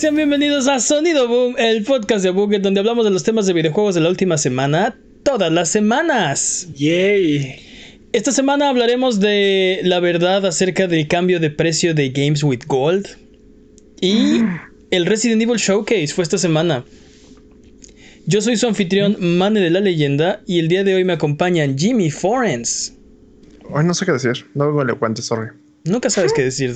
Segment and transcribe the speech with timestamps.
[0.00, 3.52] sean bienvenidos a Sonido Boom, el podcast de Buget donde hablamos de los temas de
[3.52, 6.68] videojuegos de la última semana, todas las semanas.
[6.74, 7.56] Yay.
[8.14, 13.08] Esta semana hablaremos de la verdad acerca del cambio de precio de Games with Gold
[14.00, 14.40] y
[14.90, 16.82] el Resident Evil Showcase fue esta semana.
[18.24, 21.76] Yo soy su anfitrión, Mane de la Leyenda, y el día de hoy me acompañan
[21.76, 22.94] Jimmy Forens.
[23.74, 24.46] Ay, no sé qué decir.
[24.54, 25.50] No me elocuente, sorry.
[25.84, 26.74] Nunca sabes qué decir.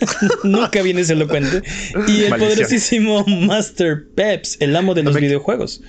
[0.44, 1.62] Nunca vienes elocuente.
[2.08, 2.38] Y el Maldición.
[2.38, 5.82] poderosísimo Master Peps, el amo de los me- videojuegos.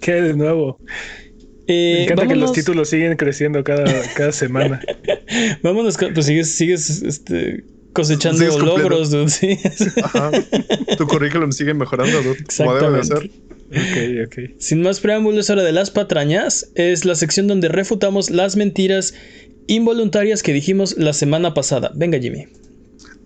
[0.00, 0.78] ¿Qué de nuevo?
[1.66, 4.80] Eh, Me encanta que los títulos siguen creciendo cada, cada semana.
[5.62, 7.64] Vámonos, pues sigues, sigues este,
[7.94, 9.58] cosechando Sigues logros, dude, sí.
[10.02, 10.30] Ajá.
[10.98, 13.30] tu currículum sigue mejorando, dude, como debe de ser.
[13.74, 14.22] Exactamente.
[14.22, 14.60] Ok, ok.
[14.60, 16.70] Sin más preámbulos, hora de las patrañas.
[16.74, 19.14] Es la sección donde refutamos las mentiras
[19.66, 21.90] involuntarias que dijimos la semana pasada.
[21.94, 22.46] Venga, Jimmy.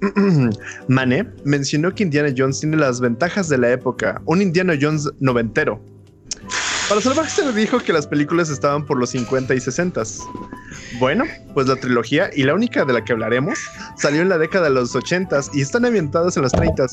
[0.89, 5.83] Mane mencionó que Indiana Jones tiene las ventajas de la época, un Indiana Jones noventero.
[6.89, 10.03] Para salvarse le dijo que las películas estaban por los 50 y 60.
[10.99, 13.59] Bueno, pues la trilogía, y la única de la que hablaremos,
[13.99, 16.87] salió en la década de los 80 y están ambientadas en los 30.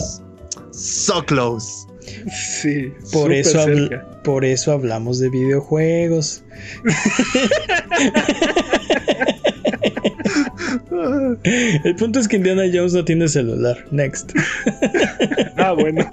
[0.72, 1.88] So close.
[2.32, 4.22] Sí, Por eso, habl- cerca.
[4.24, 6.44] por eso hablamos de videojuegos.
[11.84, 13.78] El punto es que Indiana Jones no tiene celular.
[13.92, 14.32] Next.
[15.58, 16.12] Ah, bueno.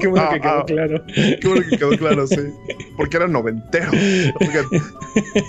[0.00, 0.64] Qué bueno Ah, que quedó ah.
[0.66, 1.04] claro.
[1.14, 2.36] Qué bueno que quedó claro, sí.
[2.96, 3.90] Porque era noventero.
[4.40, 4.64] Oigan,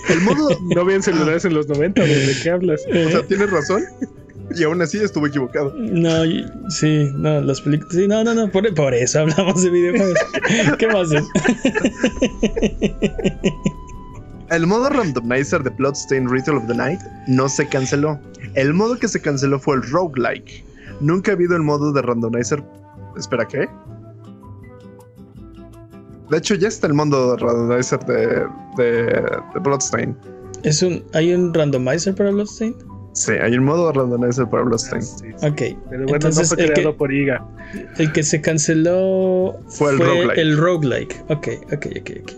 [0.08, 2.82] el modo, No habían celulares en los 90, ¿de qué hablas?
[2.88, 3.82] o sea, tienes razón.
[4.56, 5.72] Y aún así estuvo equivocado.
[5.76, 6.24] No,
[6.68, 7.94] sí, no, las películas.
[7.94, 10.18] Sí, no, no, no, por, por eso hablamos de videojuegos.
[10.78, 11.24] ¿Qué más es?
[14.50, 18.20] El modo randomizer de Bloodstained Ritual of the Night no se canceló.
[18.54, 20.64] El modo que se canceló fue el roguelike.
[21.00, 22.62] Nunca ha habido el modo de randomizer.
[23.16, 23.66] Espera, ¿qué?
[26.30, 28.46] De hecho, ya está el modo de randomizer de,
[28.76, 29.04] de,
[29.54, 30.16] de Bloodstained.
[30.62, 32.76] ¿Es un, ¿Hay un randomizer para Bloodstained?
[33.14, 35.04] Sí, hay un modo de randomizer para Bloodstained.
[35.06, 35.46] Sí, sí.
[35.46, 35.56] Ok.
[35.56, 37.46] Pero bueno, Entonces, no fue el creado que- por IGA.
[37.98, 40.38] El que se canceló Fue el roguelike.
[40.38, 41.24] el roguelike.
[41.28, 42.32] Ok, ok, ok, ok.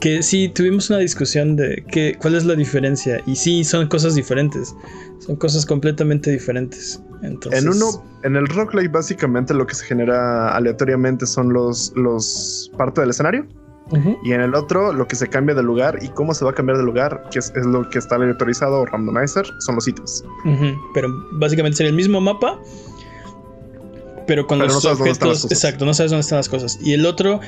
[0.00, 3.22] Que sí, tuvimos una discusión de que, cuál es la diferencia.
[3.26, 4.74] Y sí, son cosas diferentes.
[5.20, 7.00] Son cosas completamente diferentes.
[7.22, 12.70] Entonces, En uno, en el roguelike, básicamente lo que se genera aleatoriamente son los, los
[12.76, 13.46] parte del escenario.
[14.22, 16.54] Y en el otro, lo que se cambia de lugar y cómo se va a
[16.54, 20.24] cambiar de lugar, que es, es lo que está aleatorizado o randomizer, son los ítems.
[20.94, 22.58] Pero básicamente sería el mismo mapa.
[24.26, 25.64] Pero con Pero los no sabes dónde están las objetos.
[25.64, 26.78] Exacto, no sabes dónde están las cosas.
[26.80, 27.40] Y el otro,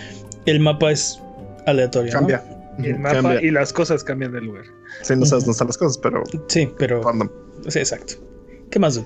[0.46, 1.20] el mapa es
[1.66, 2.12] aleatorio.
[2.12, 2.18] ¿no?
[2.18, 2.42] Cambia.
[2.78, 3.42] El Ujú, mapa cambia.
[3.42, 4.64] y las cosas cambian de lugar.
[5.02, 7.02] Sí, no sabes dónde están las cosas, pero Sí, pero.
[7.02, 7.28] random.
[7.68, 8.14] Sí, exacto.
[8.70, 9.00] ¿Qué más?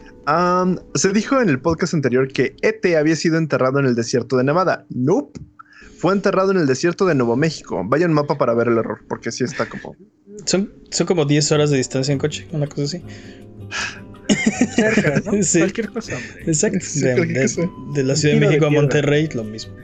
[0.95, 4.45] se dijo en el podcast anterior que ET había sido enterrado en el desierto de
[4.45, 4.87] Nevada.
[4.89, 5.39] Nope.
[5.98, 7.82] Fue enterrado en el desierto de Nuevo México.
[7.84, 9.97] Vaya un mapa para ver el error, porque sí está como.
[10.47, 13.03] Son, son como 10 horas de distancia en coche, una cosa así.
[14.76, 15.32] Cerca, ¿no?
[15.42, 15.59] Sí.
[15.59, 16.42] Cualquier cosa, hombre.
[16.47, 16.78] Exacto.
[16.82, 17.70] Sí, de, cualquier de- cosa.
[17.94, 18.70] de la Ciudad de México a.
[18.70, 19.75] Monterrey, lo mismo.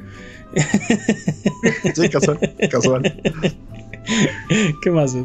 [1.95, 2.39] Sí, casual.
[2.71, 3.03] casual.
[4.83, 5.17] ¿Qué más?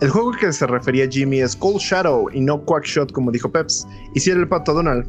[0.00, 3.86] El juego que se refería Jimmy es Cold Shadow y no Quackshot, como dijo Peps.
[4.14, 5.06] Y si era el pato Donald,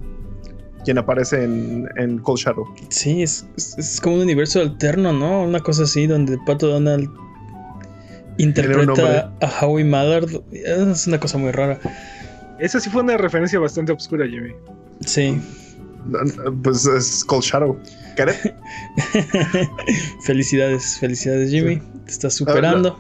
[0.85, 2.66] quien aparece en, en Cold Shadow.
[2.90, 5.44] Sí, es, es, es como un universo alterno, ¿no?
[5.44, 7.09] Una cosa así donde Pato Donald
[8.38, 10.30] interpreta a Howie Mallard.
[10.51, 11.80] Es una cosa muy rara.
[12.59, 14.51] Esa sí fue una referencia bastante obscura, Jimmy.
[15.06, 15.42] Sí.
[16.63, 17.77] Pues es Cold Shadow.
[20.25, 21.75] Felicidades, felicidades, Jimmy.
[21.75, 21.81] Sí.
[22.06, 22.98] Te estás superando.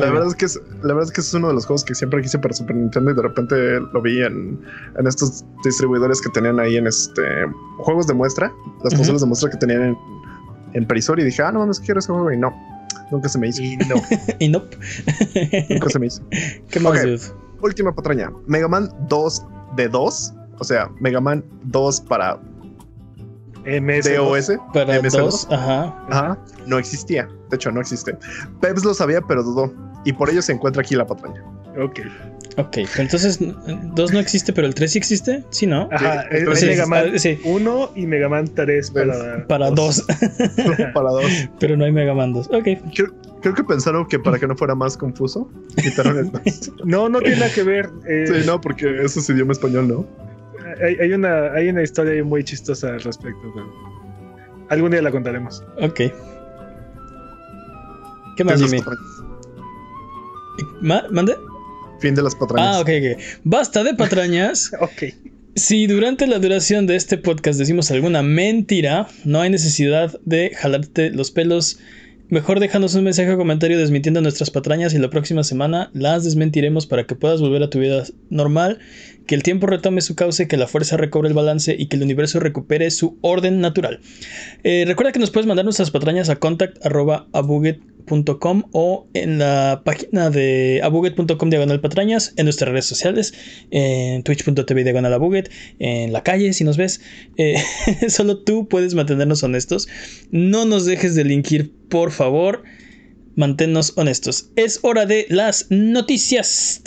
[0.00, 1.94] La verdad, es que es, la verdad es que es uno de los juegos que
[1.94, 4.60] siempre quise para Super Nintendo y de repente lo vi en,
[4.98, 7.22] en estos distribuidores que tenían ahí en este
[7.78, 8.52] juegos de muestra,
[8.82, 8.96] las Ujú.
[8.98, 9.96] consolas de muestra que tenían en,
[10.72, 12.52] en Perisor y dije, ah, no mames, quiero ese juego y no,
[13.10, 13.62] nunca se me hizo.
[13.62, 13.94] Y no.
[14.40, 14.76] y nope.
[15.70, 16.22] nunca se me hizo.
[16.70, 17.04] ¿Qué más, Ok.
[17.04, 17.20] dude?
[17.62, 19.46] Última patraña, Mega Man 2
[19.76, 22.38] de 2, o sea, Mega Man 2 para
[23.64, 24.14] MS.
[24.14, 25.16] DOS, Para MS2.
[25.18, 25.94] dos, ajá.
[26.10, 27.28] ajá, no existía.
[27.50, 28.16] De hecho, no existe.
[28.60, 29.72] Peps lo sabía, pero dudó.
[30.04, 31.42] Y por ello se encuentra aquí la patraña.
[31.82, 32.00] Ok.
[32.56, 33.40] Ok, entonces
[33.94, 35.42] dos no existe, pero el 3 sí existe.
[35.50, 35.88] Sí, ¿no?
[35.90, 37.40] Ajá, Sí, es, Mega Man ah, sí.
[37.44, 39.46] 1 y Mega Man 3 para.
[39.48, 40.04] Para dos,
[40.94, 41.24] para dos.
[41.58, 42.48] pero no hay Mega Man 2.
[42.52, 42.68] Ok.
[42.94, 43.08] Creo,
[43.42, 45.50] creo que pensaron que para que no fuera más confuso,
[45.82, 46.42] quitaron el dos.
[46.84, 47.90] No, no tiene nada que ver.
[48.06, 50.06] eh, Sí, no, porque eso es idioma español, ¿no?
[50.82, 53.40] Hay, hay una, hay una historia muy chistosa al respecto.
[53.54, 53.72] pero
[54.70, 55.62] algún día la contaremos.
[55.80, 56.00] Ok.
[58.36, 58.78] ¿Qué más, Fin de Jimmy?
[58.78, 59.24] las patrañas.
[60.80, 61.34] Ma- ¿Mande?
[62.00, 62.76] Fin de las patrañas.
[62.76, 63.20] Ah, ok, ok.
[63.44, 64.70] Basta de patrañas.
[64.80, 65.14] Ok.
[65.56, 71.10] Si durante la duración de este podcast decimos alguna mentira, no hay necesidad de jalarte
[71.10, 71.78] los pelos.
[72.28, 76.88] Mejor déjanos un mensaje o comentario desmintiendo nuestras patrañas y la próxima semana las desmentiremos
[76.88, 78.80] para que puedas volver a tu vida normal,
[79.26, 82.02] que el tiempo retome su cauce, que la fuerza recobre el balance y que el
[82.02, 84.00] universo recupere su orden natural.
[84.62, 90.80] Eh, recuerda que nos puedes mandar nuestras patrañas a contact.abuget.com o en la página de
[90.82, 93.34] abuget.com diagonal patrañas, en nuestras redes sociales,
[93.70, 95.14] en twitch.tv diagonal
[95.78, 97.00] en la calle si nos ves.
[97.36, 97.56] Eh,
[98.08, 99.88] solo tú puedes mantenernos honestos.
[100.30, 102.62] No nos dejes de linkir, por favor.
[103.36, 104.50] Manténnos honestos.
[104.56, 106.82] Es hora de las noticias.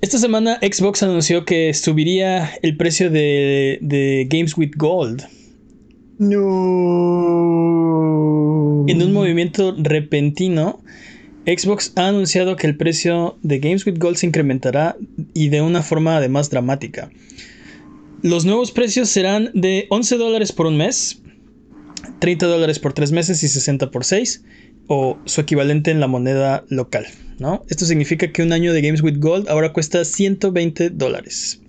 [0.00, 5.24] Esta semana Xbox anunció que subiría el precio de, de Games with Gold.
[6.18, 6.38] No.
[8.88, 10.80] En un movimiento repentino,
[11.46, 14.96] Xbox ha anunciado que el precio de Games with Gold se incrementará
[15.32, 17.10] y de una forma además dramática.
[18.22, 21.22] Los nuevos precios serán de 11 dólares por un mes,
[22.18, 24.44] 30 dólares por 3 meses y 60 por 6,
[24.88, 27.06] o su equivalente en la moneda local.
[27.68, 31.60] Esto significa que un año de Games with Gold ahora cuesta 120 dólares.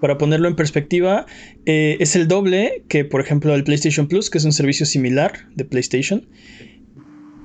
[0.00, 1.26] Para ponerlo en perspectiva,
[1.66, 5.48] eh, es el doble que, por ejemplo, el PlayStation Plus, que es un servicio similar
[5.54, 6.26] de PlayStation.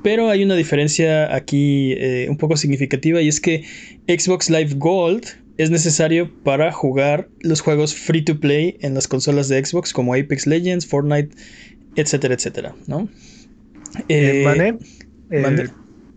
[0.03, 3.63] Pero hay una diferencia aquí eh, un poco significativa y es que
[4.07, 5.25] Xbox Live Gold
[5.61, 10.15] es necesario para jugar los juegos free to play en las consolas de Xbox como
[10.15, 11.35] Apex Legends, Fortnite,
[11.95, 13.07] etcétera, etcétera, ¿no?
[14.07, 14.79] Eh, Mané,
[15.29, 15.67] eh,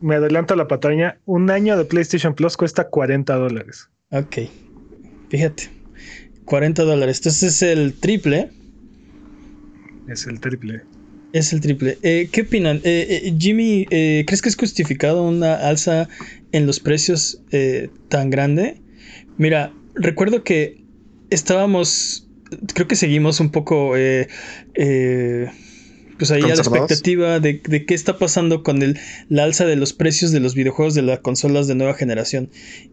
[0.01, 1.19] me adelanto a la pataña.
[1.27, 3.91] Un año de PlayStation Plus cuesta 40 dólares.
[4.13, 4.49] Ok,
[5.29, 5.65] fíjate,
[6.47, 7.19] 40 dólares.
[7.19, 8.51] Entonces es el triple.
[10.09, 10.85] Es el triple.
[11.35, 11.99] Es el triple.
[12.03, 12.81] Eh, ¿Qué opinan?
[13.39, 16.09] Jimmy, ¿crees que es justificado una alza
[16.53, 17.43] en los precios
[18.09, 18.81] tan grande?
[19.37, 20.85] Mira, recuerdo que
[21.31, 22.29] estábamos,
[22.75, 24.29] creo que seguimos un poco, eh,
[24.75, 25.51] eh,
[26.19, 28.99] pues ahí a la expectativa de, qué está pasando con el,
[29.29, 32.51] la alza de los precios de los videojuegos de las consolas de nueva generación.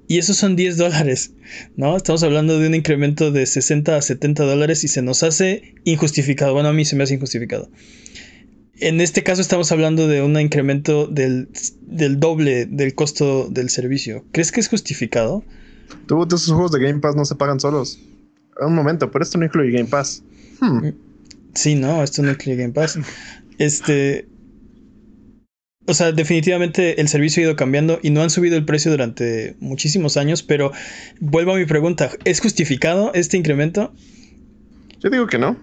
[0.08, 1.34] Y esos son 10 dólares,
[1.76, 1.96] ¿no?
[1.96, 6.54] Estamos hablando de un incremento de 60 a 70 dólares y se nos hace injustificado.
[6.54, 7.70] Bueno, a mí se me hace injustificado.
[8.80, 11.50] En este caso estamos hablando de un incremento del,
[11.84, 14.26] del doble del costo del servicio.
[14.32, 15.46] ¿Crees que es justificado?
[16.08, 18.00] Tú, esos juegos de Game Pass no se pagan solos.
[18.60, 20.24] Un momento, pero esto no incluye Game Pass.
[20.60, 20.90] Hmm.
[21.54, 23.00] Sí, no, esto no incluye Game Pass.
[23.58, 24.28] Este.
[25.88, 29.56] O sea, definitivamente el servicio ha ido cambiando y no han subido el precio durante
[29.60, 30.72] muchísimos años, pero
[31.20, 33.92] vuelvo a mi pregunta, ¿es justificado este incremento?
[35.00, 35.58] Yo digo que no.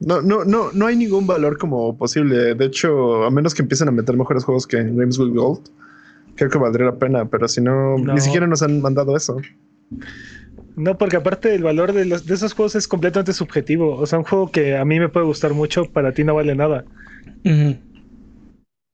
[0.00, 2.54] No, no, no, no hay ningún valor como posible.
[2.54, 5.70] De hecho, a menos que empiecen a meter mejores juegos que Games with Gold,
[6.38, 9.36] creo que valdría la pena, pero si no, ni siquiera nos han mandado eso.
[10.76, 13.96] No, porque aparte el valor de, los, de esos juegos es completamente subjetivo.
[13.96, 16.54] O sea, un juego que a mí me puede gustar mucho, para ti no vale
[16.54, 16.84] nada.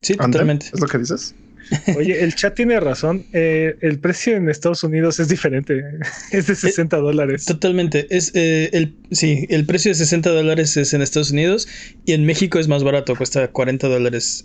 [0.01, 0.67] Sí, totalmente.
[0.73, 1.35] ¿Es lo que dices?
[1.97, 3.27] Oye, el chat tiene razón.
[3.33, 5.83] Eh, el precio en Estados Unidos es diferente.
[6.33, 7.45] Es de 60 eh, dólares.
[7.45, 8.07] Totalmente.
[8.15, 11.69] Es eh, el sí, el precio de 60 dólares es en Estados Unidos
[12.05, 14.45] y en México es más barato, cuesta 40 dólares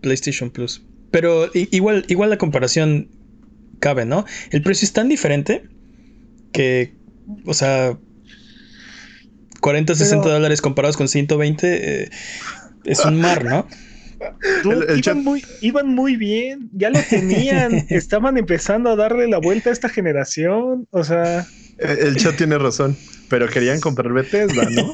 [0.00, 0.82] PlayStation Plus.
[1.10, 3.08] Pero igual, igual la comparación
[3.80, 4.24] cabe, ¿no?
[4.50, 5.64] El precio es tan diferente
[6.52, 6.94] que,
[7.46, 7.96] o sea,
[9.60, 12.10] 40, 60 dólares comparados con 120 eh,
[12.84, 13.66] es un mar, ¿no?
[14.96, 19.72] iban, muy, iban muy bien, ya lo tenían, estaban empezando a darle la vuelta a
[19.72, 21.46] esta generación, o sea...
[21.78, 22.96] El chat tiene razón,
[23.28, 24.92] pero querían comprar Bethesda, ¿no?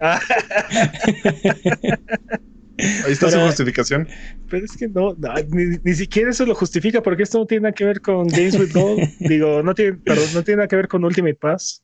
[2.78, 4.08] Ahí está su justificación.
[4.50, 5.16] Pero es que no,
[5.50, 8.72] ni, siquiera eso lo justifica porque esto no tiene nada que ver con Games with
[8.72, 9.08] Gold.
[9.20, 11.82] Digo, no tiene, perdón, no tiene nada que ver con Ultimate Pass.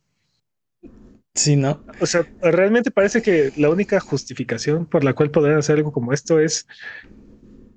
[1.34, 1.82] Sí, no.
[2.00, 6.12] O sea, realmente parece que la única justificación por la cual podrían hacer algo como
[6.12, 6.66] esto es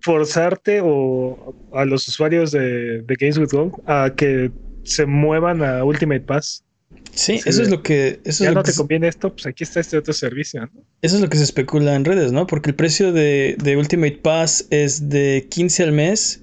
[0.01, 4.51] forzarte o a los usuarios de, de Games with Gold a que
[4.83, 6.65] se muevan a Ultimate Pass.
[7.15, 8.19] Sí, eso es lo que.
[8.25, 10.67] Eso ya no te conviene esto, pues aquí está este otro servicio.
[11.01, 12.47] Eso es lo que se especula en redes, ¿no?
[12.47, 16.41] Porque el precio de, Ultimate Pass es de 15 al mes,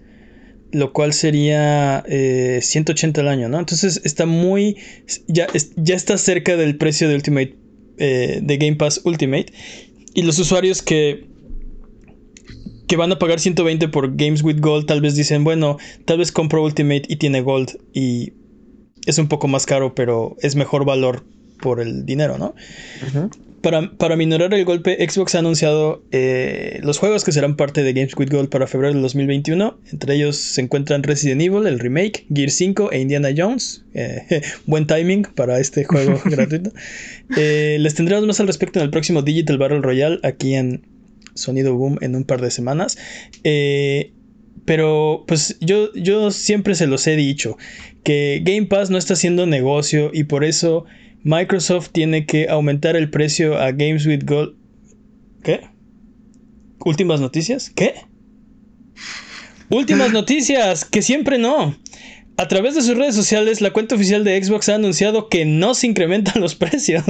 [0.70, 3.58] lo cual sería 180 eh, al año, ¿no?
[3.58, 4.76] Entonces está muy.
[5.26, 7.56] Ya, ya está cerca del precio de Ultimate.
[7.98, 9.52] Eh, de Game Pass Ultimate.
[10.14, 11.28] Y los usuarios que.
[12.86, 16.32] Que van a pagar 120 por Games with Gold, tal vez dicen, bueno, tal vez
[16.32, 17.78] compro Ultimate y tiene Gold.
[17.92, 18.32] Y
[19.06, 21.24] es un poco más caro, pero es mejor valor
[21.60, 22.54] por el dinero, ¿no?
[23.60, 27.92] Para, para, minorar el golpe, Xbox ha anunciado eh, los juegos que serán parte de
[27.92, 29.78] Games with Gold para febrero del 2021.
[29.92, 33.84] Entre ellos se encuentran Resident Evil, el remake, Gear 5 e Indiana Jones.
[33.92, 36.72] Eh, buen timing para este juego gratuito.
[37.36, 40.86] Eh, les tendremos más al respecto en el próximo Digital Battle Royale aquí en
[41.34, 42.96] Sonido Boom en un par de semanas.
[44.64, 47.56] Pero pues yo, yo siempre se los he dicho
[48.04, 50.84] que Game Pass no está haciendo negocio y por eso
[51.22, 54.54] Microsoft tiene que aumentar el precio a Games with Gold.
[55.42, 55.60] ¿Qué?
[56.84, 57.70] ¿Últimas noticias?
[57.70, 57.94] ¿Qué?
[59.68, 61.76] Últimas noticias, que siempre no.
[62.36, 65.74] A través de sus redes sociales, la cuenta oficial de Xbox ha anunciado que no
[65.74, 67.04] se incrementan los precios.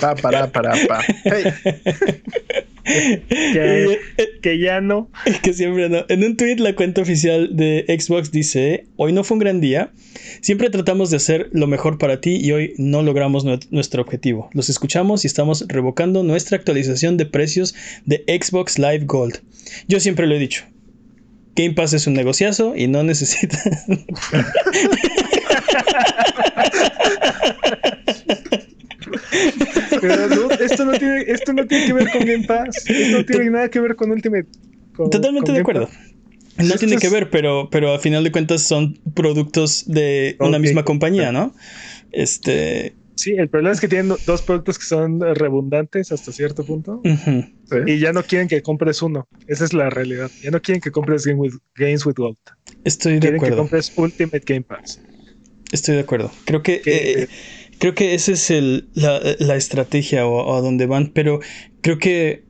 [0.00, 1.02] Pa, para, para, pa.
[4.42, 5.10] que, ya no.
[5.42, 6.04] Que siempre no.
[6.08, 9.92] En un tweet, la cuenta oficial de Xbox dice: Hoy no fue un gran día.
[10.40, 14.50] Siempre tratamos de hacer lo mejor para ti y hoy no logramos nuestro objetivo.
[14.52, 17.74] Los escuchamos y estamos revocando nuestra actualización de precios
[18.04, 19.40] de Xbox Live Gold.
[19.88, 20.64] Yo siempre lo he dicho.
[21.54, 23.58] Game Pass es un negociazo y no necesita.
[30.60, 32.84] esto, no tiene, esto no tiene que ver con Game Pass.
[32.86, 34.46] Esto no tiene nada que ver con Ultimate.
[35.10, 35.88] Totalmente de acuerdo.
[36.58, 40.84] No tiene que ver, pero, pero a final de cuentas son productos de una misma
[40.84, 41.54] compañía, ¿no?
[42.12, 42.94] Este.
[43.14, 47.02] Sí, el problema es que tienen dos productos que son redundantes hasta cierto punto
[47.86, 49.28] y ya no quieren que compres uno.
[49.46, 50.30] Esa es la realidad.
[50.42, 52.36] Ya no quieren que compres Games with Gold.
[52.84, 53.38] Estoy de acuerdo.
[53.38, 55.00] Quieren que compres Ultimate Game Pass.
[55.72, 56.30] Estoy de acuerdo.
[56.44, 57.28] Creo que, eh,
[57.82, 61.40] creo que esa es el, la, estrategia o, a dónde van, pero
[61.80, 62.44] creo que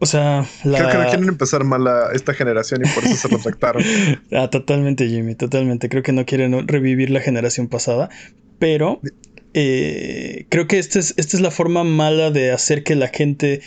[0.00, 3.28] o sea, Creo que no quieren empezar mal a esta generación y por eso se
[3.28, 3.84] retractaron.
[4.32, 5.88] ah, totalmente, Jimmy, totalmente.
[5.88, 8.10] Creo que no quieren revivir la generación pasada,
[8.58, 9.00] pero
[9.54, 13.60] eh, creo que esta es, esta es la forma mala de hacer que la gente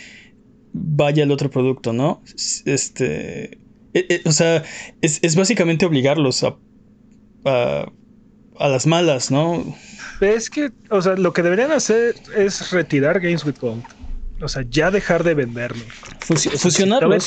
[0.74, 2.22] vaya al otro producto, ¿no?
[2.66, 3.44] Este.
[3.94, 4.62] Eh, eh, o sea,
[5.00, 6.58] es, básicamente obligarlos a,
[7.46, 7.90] a,
[8.58, 9.76] a, las malas, ¿no?
[10.20, 13.84] Es que, o sea, lo que deberían hacer es retirar Games with Gold.
[14.40, 15.82] O sea, ya dejar de venderlo.
[16.20, 17.24] fusionarlos.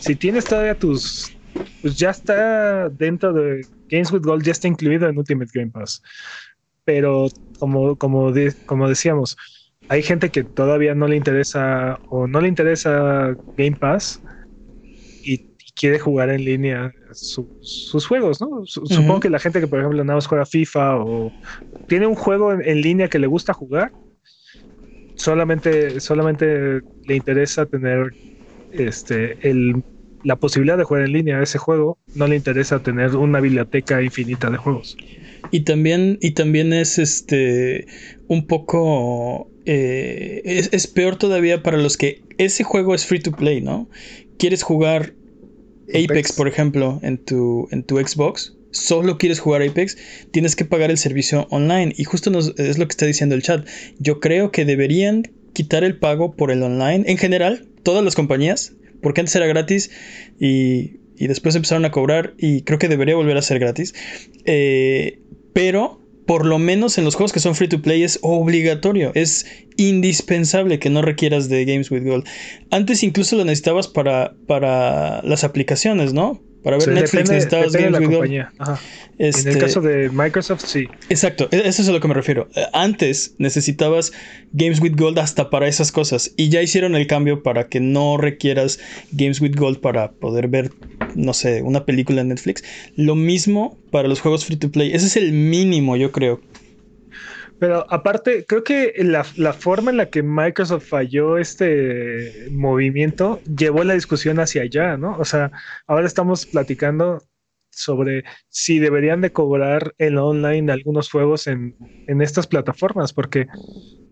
[0.00, 1.32] Si, tienes todavía tus.
[1.80, 6.02] Pues ya está dentro de Games with Gold, ya está incluido en Ultimate Game Pass.
[6.84, 8.32] Pero como, como,
[8.66, 9.36] como decíamos,
[9.88, 14.20] hay gente que todavía no le interesa o no le interesa Game Pass
[15.22, 18.64] y, quiere jugar en línea sus juegos, ¿no?
[18.66, 21.32] Supongo que la gente que, por ejemplo, nada más juega FIFA o
[21.88, 23.92] tiene un juego en línea que le gusta jugar,
[25.16, 28.12] solamente, solamente le interesa tener
[28.72, 29.82] este, el,
[30.22, 34.02] la posibilidad de jugar en línea a ese juego, no le interesa tener una biblioteca
[34.02, 34.96] infinita de juegos.
[35.50, 37.86] Y también, y también es este
[38.28, 43.60] un poco eh, es, peor todavía para los que ese juego es free to play,
[43.60, 43.88] ¿no?
[44.38, 45.14] Quieres jugar
[45.88, 49.96] Apex, por ejemplo, en tu, en tu Xbox, solo quieres jugar Apex,
[50.30, 51.92] tienes que pagar el servicio online.
[51.96, 53.66] Y justo es lo que está diciendo el chat.
[53.98, 57.04] Yo creo que deberían quitar el pago por el online.
[57.06, 59.90] En general, todas las compañías, porque antes era gratis
[60.40, 63.94] y, y después empezaron a cobrar y creo que debería volver a ser gratis.
[64.44, 65.20] Eh,
[65.52, 69.46] pero por lo menos en los juegos que son free to play es obligatorio, es
[69.76, 72.26] indispensable que no requieras de Games with Gold.
[72.70, 76.42] Antes incluso lo necesitabas para, para las aplicaciones, ¿no?
[76.64, 78.32] Para ver Netflix necesitabas Games with Gold.
[78.32, 78.48] en el
[79.18, 80.88] este, caso de Microsoft, sí.
[81.10, 82.48] Exacto, e-, eso es a lo que me refiero.
[82.72, 84.12] Antes necesitabas
[84.52, 88.16] Games with Gold hasta para esas cosas y ya hicieron el cambio para que no
[88.16, 88.80] requieras
[89.12, 90.72] Games with Gold para poder ver,
[91.14, 92.64] no sé, una película en Netflix.
[92.96, 94.92] Lo mismo para los juegos free to play.
[94.94, 96.40] Ese es el mínimo, yo creo.
[97.64, 103.94] Pero aparte, creo que la, forma en la que Microsoft falló este movimiento llevó la
[103.94, 105.16] discusión hacia allá, ¿no?
[105.16, 105.50] O sea,
[105.86, 107.22] ahora estamos platicando
[107.70, 111.74] sobre si deberían de cobrar el online algunos juegos en,
[112.06, 113.46] estas plataformas, porque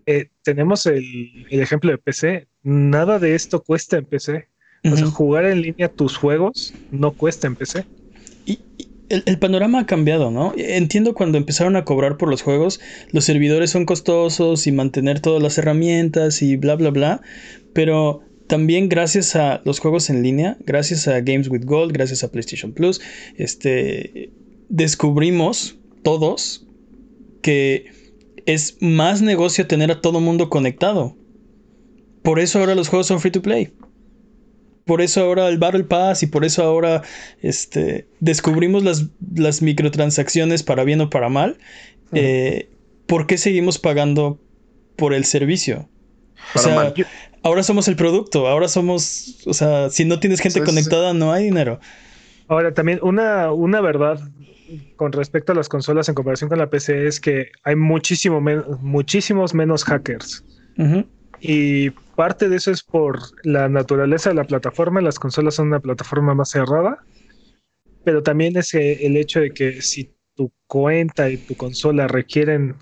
[0.07, 4.47] eh, tenemos el, ejemplo de PC, nada de esto cuesta en PC.
[4.91, 7.85] O sea, jugar en línea tus juegos no cuesta en PC.
[8.47, 8.57] Y,
[9.25, 10.53] el, panorama ha cambiado, ¿no?
[10.57, 12.79] Entiendo cuando empezaron a cobrar por los juegos,
[13.11, 17.21] los servidores son costosos y mantener todas las herramientas y bla, bla, bla,
[17.73, 22.31] pero también gracias a los juegos en línea, gracias a Games with Gold, gracias a
[22.31, 23.01] PlayStation Plus,
[23.37, 24.31] este,
[24.69, 26.67] descubrimos todos
[27.41, 27.85] que
[28.45, 31.15] es más negocio tener a todo mundo conectado.
[32.23, 33.71] Por eso ahora los juegos son free to play
[34.85, 37.03] por eso ahora el Battle Pass y por eso ahora
[37.41, 41.57] este, descubrimos las, las microtransacciones para bien o para mal.
[42.13, 42.69] Eh,
[43.07, 44.39] ¿por qué seguimos pagando
[44.95, 45.89] por el servicio?
[46.55, 46.93] O sea, mal.
[47.41, 50.75] ahora somos el producto, ahora somos, o sea, si no tienes gente Sí, sí, sí.
[50.75, 51.79] conectada, no hay dinero.
[52.47, 54.19] Ahora, también una, una verdad
[54.95, 58.63] con respecto a las consolas en comparación con la PC es que hay muchísimo men-
[58.81, 60.43] muchísimos menos hackers.
[60.77, 61.05] Ujú.
[61.45, 65.01] Y parte de eso es por la naturaleza de la plataforma.
[65.01, 67.03] Las consolas son una plataforma más cerrada,
[68.05, 72.75] pero también es el hecho de que si tu cuenta y tu consola requieren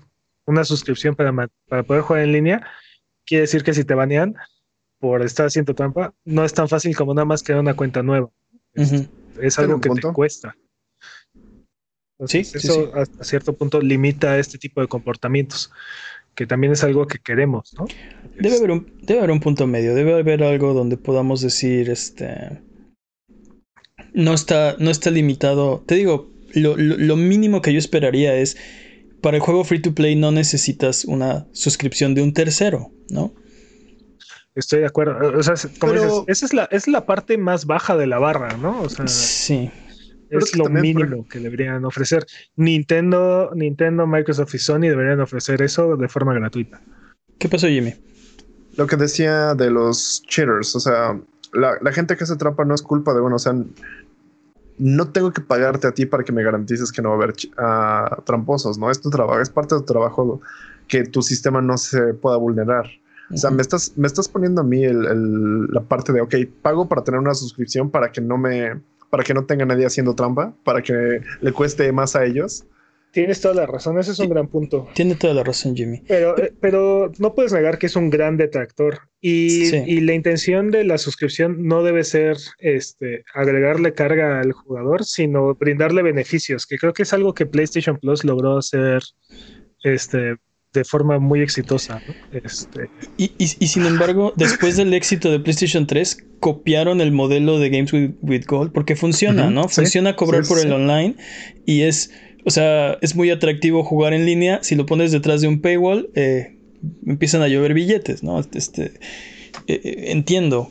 [0.46, 1.32] una suscripción para,
[1.68, 2.66] para poder jugar en línea,
[3.26, 4.34] quiere decir que si te banean
[5.00, 8.30] por estar haciendo trampa, no es tan fácil como nada más crear una cuenta nueva.
[8.74, 9.08] Es- Ujú.
[9.40, 10.56] es algo que te cuesta.
[12.18, 12.90] Entonces, Sí, sí, eso sí.
[12.94, 15.72] hasta cierto punto limita este tipo de comportamientos,
[16.34, 17.86] que también es algo que queremos, ¿no?
[18.38, 22.60] Debe haber, un, debe haber un punto medio, debe haber algo donde podamos decir, este,
[24.14, 25.82] no está, no está limitado.
[25.86, 28.56] Te digo, lo, lo- lo mínimo que yo esperaría es,
[29.20, 33.32] para el juego free to play no necesitas una suscripción de un tercero, ¿no?
[34.54, 35.38] Estoy de acuerdo.
[35.38, 38.18] O sea, como Pero- dices, esa es la, es la parte más baja de la
[38.18, 38.82] barra, ¿no?
[38.82, 39.70] O sea, Sí.
[40.38, 42.26] Es lo también, por mínimo que deberían ofrecer.
[42.56, 46.80] Nintendo, Nintendo, Microsoft y Sony deberían ofrecer eso de forma gratuita.
[47.38, 47.94] ¿Qué pasó, Jimmy?
[48.76, 51.20] Lo que decía de los cheaters, o sea,
[51.52, 53.54] la, la gente que hace trampa no es culpa de uno, o sea,
[54.78, 57.34] no tengo que pagarte a ti para que me garantices que no va a haber
[57.58, 58.90] ah, tramposos, ¿no?
[58.90, 60.40] Es tu trabajo, es parte de tu trabajo
[60.88, 62.86] que tu sistema no se pueda vulnerar.
[63.30, 66.34] O sea, me estás, me estás poniendo a mí el- el- la parte de, ok,
[66.60, 68.80] pago para tener una suscripción para que no me,
[69.12, 72.64] para que no tenga nadie haciendo trampa, para que le cueste más a ellos.
[73.12, 74.88] Tienes toda la razón, ese es un gran punto.
[74.94, 76.02] Tiene toda la razón, Jimmy.
[76.08, 79.00] Pero, eh, pero no puedes negar que es un gran detractor.
[79.20, 79.82] Y, Sí.
[79.86, 85.54] y la intención de la suscripción no debe ser este, agregarle carga al jugador, sino
[85.56, 89.02] brindarle beneficios, que creo que es algo que PlayStation Plus logró hacer
[89.84, 90.36] este,
[90.72, 92.02] de forma muy exitosa.
[92.06, 92.14] ¿no?
[92.30, 97.58] Este, Y, y- y sin embargo, después del éxito de PlayStation 3, copiaron el modelo
[97.58, 99.68] de Games with, with Gold porque funciona, ¿no?
[99.68, 100.66] sí, Funciona cobrar sí, por sí.
[100.66, 101.14] el online
[101.66, 102.10] y es,
[102.44, 104.60] o sea, es muy atractivo jugar en línea.
[104.62, 106.56] Si lo pones detrás de un paywall, eh,
[107.06, 108.40] empiezan a llover billetes, ¿no?
[108.40, 108.84] Este,
[109.66, 110.70] eh, eh, entiendo.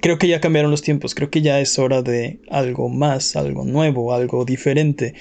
[0.00, 3.64] Creo que ya cambiaron los tiempos, creo que ya es hora de algo más, algo
[3.64, 5.14] nuevo, algo diferente.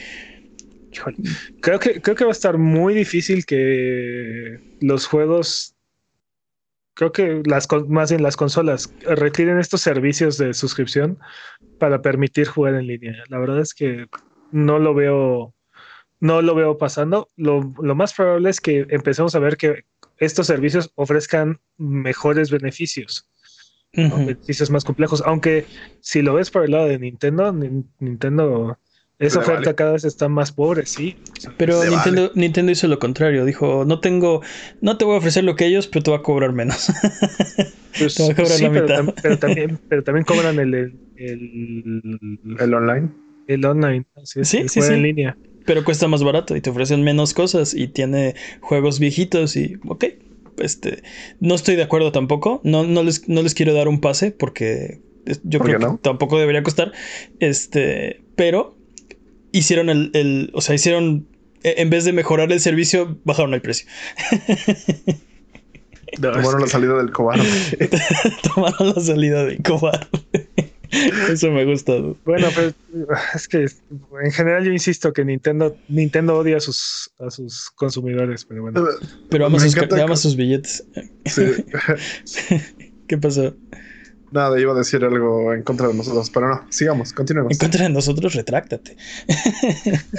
[0.96, 1.18] Híjole,
[1.62, 5.76] creo, que, creo que va a estar muy difícil que los juegos,
[6.96, 11.18] creo que las, más bien las consolas, retiren estos servicios de suscripción
[11.78, 13.24] para permitir jugar en línea.
[13.28, 14.08] La verdad es que
[14.52, 15.54] no lo veo,
[16.20, 17.30] no lo veo pasando.
[17.36, 19.84] Lo, lo más probable es que empecemos a ver que
[20.18, 23.30] estos servicios ofrezcan mejores beneficios,
[23.92, 25.22] beneficios más complejos.
[25.26, 25.66] Aunque
[26.00, 28.80] si lo ves por el lado de Nintendo, Nin- Nintendo,
[29.20, 29.76] esa oferta vale.
[29.76, 31.16] cada vez está más pobre, sí.
[31.58, 33.46] Pero Le Nintendo, Nintendo hizo lo contrario.
[33.46, 34.42] Dijo, no tengo,
[34.82, 36.88] no te voy a ofrecer lo que ellos, pero te voy a cobrar menos.
[37.98, 39.00] pues, te va a cobrar sí, la pero, mitad.
[39.04, 43.10] tam- pero también, pero también cobran el, el, el, El online.
[43.48, 44.94] el online, así es, Sí, el sí, sí.
[44.94, 45.38] en línea.
[45.66, 50.06] pero cuesta más barato y te ofrecen menos cosas y tiene juegos viejitos y, ok,
[50.58, 51.04] este,
[51.40, 52.62] no estoy de acuerdo tampoco.
[52.64, 55.02] No, no, les, no les quiero dar un pase porque
[55.44, 56.00] yo ¿Por creo que no?
[56.02, 56.92] tampoco debería costar.
[57.40, 58.76] Este, pero
[59.58, 61.28] hicieron el, el, o sea, hicieron,
[61.64, 63.88] e- en vez de mejorar el servicio, bajaron el precio.
[66.20, 67.44] No, Tomaron la que- salida del cobarde.
[68.54, 70.08] Tomaron la salida de cobarde.
[71.30, 71.94] Eso me gusta.
[72.24, 72.74] Bueno, pero
[73.34, 73.66] es que
[74.24, 78.86] en general yo insisto que Nintendo, Nintendo odia a sus, a sus consumidores, pero bueno.
[79.30, 80.86] Pero ama sus, ama sus billetes.
[81.26, 81.44] Sí.
[83.08, 83.54] ¿Qué pasó?
[84.36, 87.54] Nada, iba a decir algo en contra de nosotros, pero no, sigamos, continuemos.
[87.54, 88.98] En contra de nosotros, retráctate.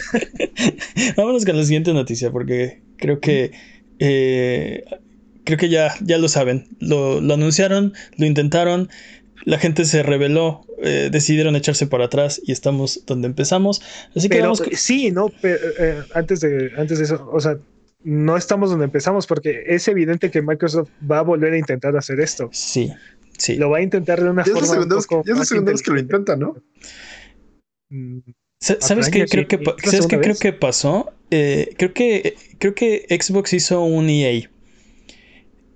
[1.16, 3.52] Vámonos con la siguiente noticia, porque creo que.
[3.98, 4.84] eh,
[5.44, 6.66] creo que ya, ya lo saben.
[6.80, 8.88] Lo, lo anunciaron, lo intentaron.
[9.44, 13.80] La gente se rebeló, eh, decidieron echarse para atrás y estamos donde empezamos.
[14.16, 14.60] Así que Pero vamos.
[14.62, 17.56] con- sí, no, pero, eh, antes, de, antes de eso, o sea,
[18.02, 22.18] no estamos donde empezamos porque es evidente que Microsoft va a volver a intentar hacer
[22.20, 22.48] esto.
[22.52, 22.92] Sí,
[23.38, 23.56] sí.
[23.56, 24.66] Lo va a intentar de una Ya forma.
[24.68, 26.56] segunda un poco ya es la más segunda vez que lo intenta, ¿no?
[27.90, 28.18] Mm,
[28.60, 31.12] Sa- ¿Sabes qué creo que, ¿sabes qué creo que pasó?
[31.30, 34.48] Eh, creo que creo que Xbox hizo un EA.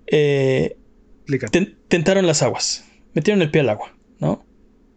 [0.06, 0.76] Eh,
[1.50, 4.44] ten- tentaron las aguas, metieron el pie al agua, ¿no?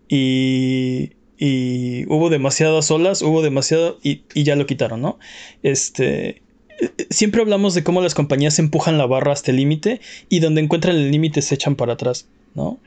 [0.08, 5.19] Y, y hubo demasiadas olas, hubo demasiado y, y ya lo quitaron, ¿no?
[5.62, 6.41] Este,
[6.80, 10.62] eh, siempre hablamos de cómo las compañías empujan la barra hasta el límite y donde
[10.62, 12.79] encuentran el límite se echan para atrás, ¿no?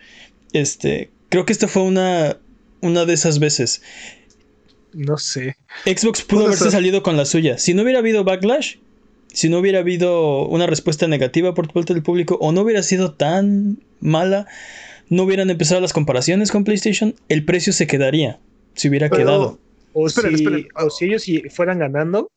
[0.52, 2.38] Este, creo que esta fue una,
[2.80, 3.82] una de esas veces.
[4.92, 5.56] No sé.
[5.84, 6.72] Xbox pudo haberse ser.
[6.72, 7.58] salido con la suya.
[7.58, 8.76] Si no hubiera habido backlash,
[9.32, 13.12] si no hubiera habido una respuesta negativa por parte del público o no hubiera sido
[13.12, 14.46] tan mala,
[15.10, 18.40] no hubieran empezado las comparaciones con PlayStation, el precio se quedaría,
[18.74, 19.58] se hubiera Pero- quedado.
[19.98, 20.68] O, Esperen, si, esperen.
[20.74, 21.24] o si ellos
[21.54, 22.30] fueran ganando,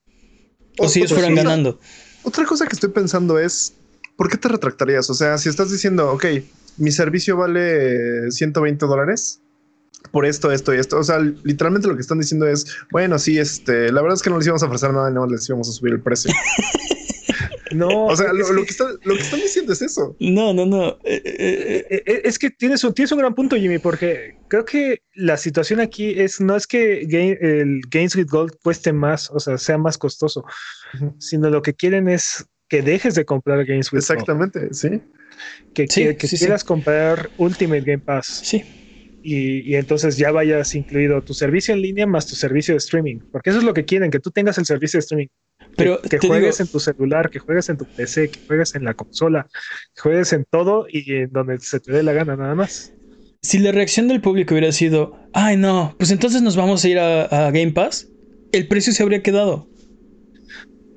[0.77, 1.77] O si ellos fueran ganando.
[2.23, 3.73] Otra cosa que estoy pensando es,
[4.15, 5.09] ¿por qué te retractarías?
[5.09, 6.25] O sea, si estás diciendo, ok,
[6.79, 9.41] mi servicio vale 120 dólares
[10.11, 10.97] por esto, esto y esto.
[10.97, 14.29] O sea, literalmente lo que están diciendo es, bueno, sí, este, la verdad es que
[14.29, 16.31] no les íbamos a ofrecer nada, no les íbamos a subir el precio.
[17.75, 18.05] no.
[18.07, 20.15] O sea, es lo, lo que- están, lo que están diciendo es eso.
[20.19, 20.89] No, no, no.
[21.03, 24.65] eh, eh, eh, Eh, Es que tienes un, tienes un gran punto, Jimmy, porque creo
[24.65, 29.29] que la situación aquí es no es que Ga- el Games with Gold cueste más,
[29.31, 30.45] o sea, sea más costoso,
[31.19, 35.01] sino lo que quieren es que dejes de comprar Games with Gold, Exactamente, sí.
[35.73, 36.45] Que, Sí, que- que sí, sí.
[36.45, 38.63] quieras comprar Ultimate Game Pass sí.
[39.21, 43.19] y, y entonces ya vayas incluido tu servicio en línea más tu servicio de streaming,
[43.31, 45.27] porque eso es lo que quieren, que tú tengas el servicio de streaming.
[45.27, 48.75] que- Pero que, juegues digo- en tu celular, que juegues en tu PC, que juegues
[48.75, 49.47] en la consola,
[49.95, 52.93] que juegues en todo y en donde se te dé la gana nada más.
[53.41, 56.99] Si la reacción del público hubiera sido, ay no, pues entonces nos vamos a ir
[56.99, 58.11] a, a Game Pass,
[58.51, 59.69] el precio se habría quedado.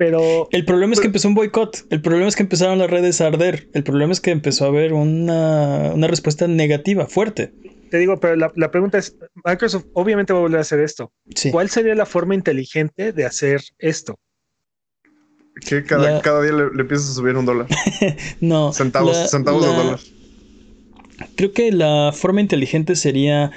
[0.05, 3.21] Pero El problema es que empezó un boicot, el problema es que empezaron las redes
[3.21, 7.53] a arder, el problema es que empezó a haber una, una respuesta negativa, fuerte.
[7.88, 11.12] te digo, pero la, la pregunta es, Microsoft obviamente va a volver a hacer esto.
[11.37, 11.53] Sí.
[11.53, 14.19] ¿Cuál sería la forma inteligente de hacer esto?
[15.65, 17.69] Que cada, La- cada día le, le empiezas a subir un dólar.
[18.41, 18.73] No.
[18.73, 20.01] Centavos, la- centavos la- de dólar.
[21.37, 23.53] Creo que la forma inteligente sería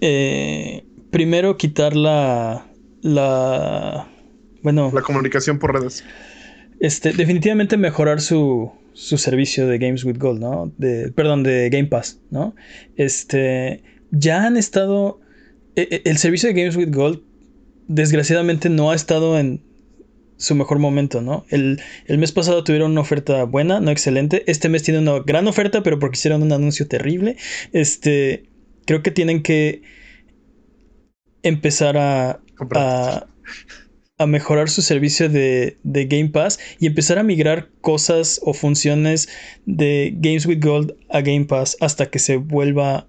[0.00, 2.66] eh, primero quitar la,
[3.02, 4.08] la
[4.62, 6.04] bueno, La comunicación por redes.
[6.80, 10.72] este, definitivamente mejorar su, su servicio de Games with Gold, ¿no?
[10.78, 12.54] De, perdón, de Game Pass, ¿no?
[12.96, 15.20] Este, ya han estado,
[15.76, 17.20] e- e- el servicio de Games with Gold,
[17.88, 19.62] desgraciadamente no ha estado en
[20.36, 21.44] su mejor momento, ¿no?
[21.50, 24.42] El, el mes pasado tuvieron una oferta buena, no excelente.
[24.50, 27.36] Este mes tiene una gran oferta, pero porque hicieron un anuncio terrible.
[27.72, 28.48] Este,
[28.86, 29.82] creo que tienen que
[31.42, 32.82] empezar a, Comprar.
[32.82, 33.26] a,
[34.22, 39.28] a mejorar su servicio de, de Game Pass y empezar a migrar cosas o funciones
[39.66, 43.06] de Games with Gold a Game Pass hasta que se vuelva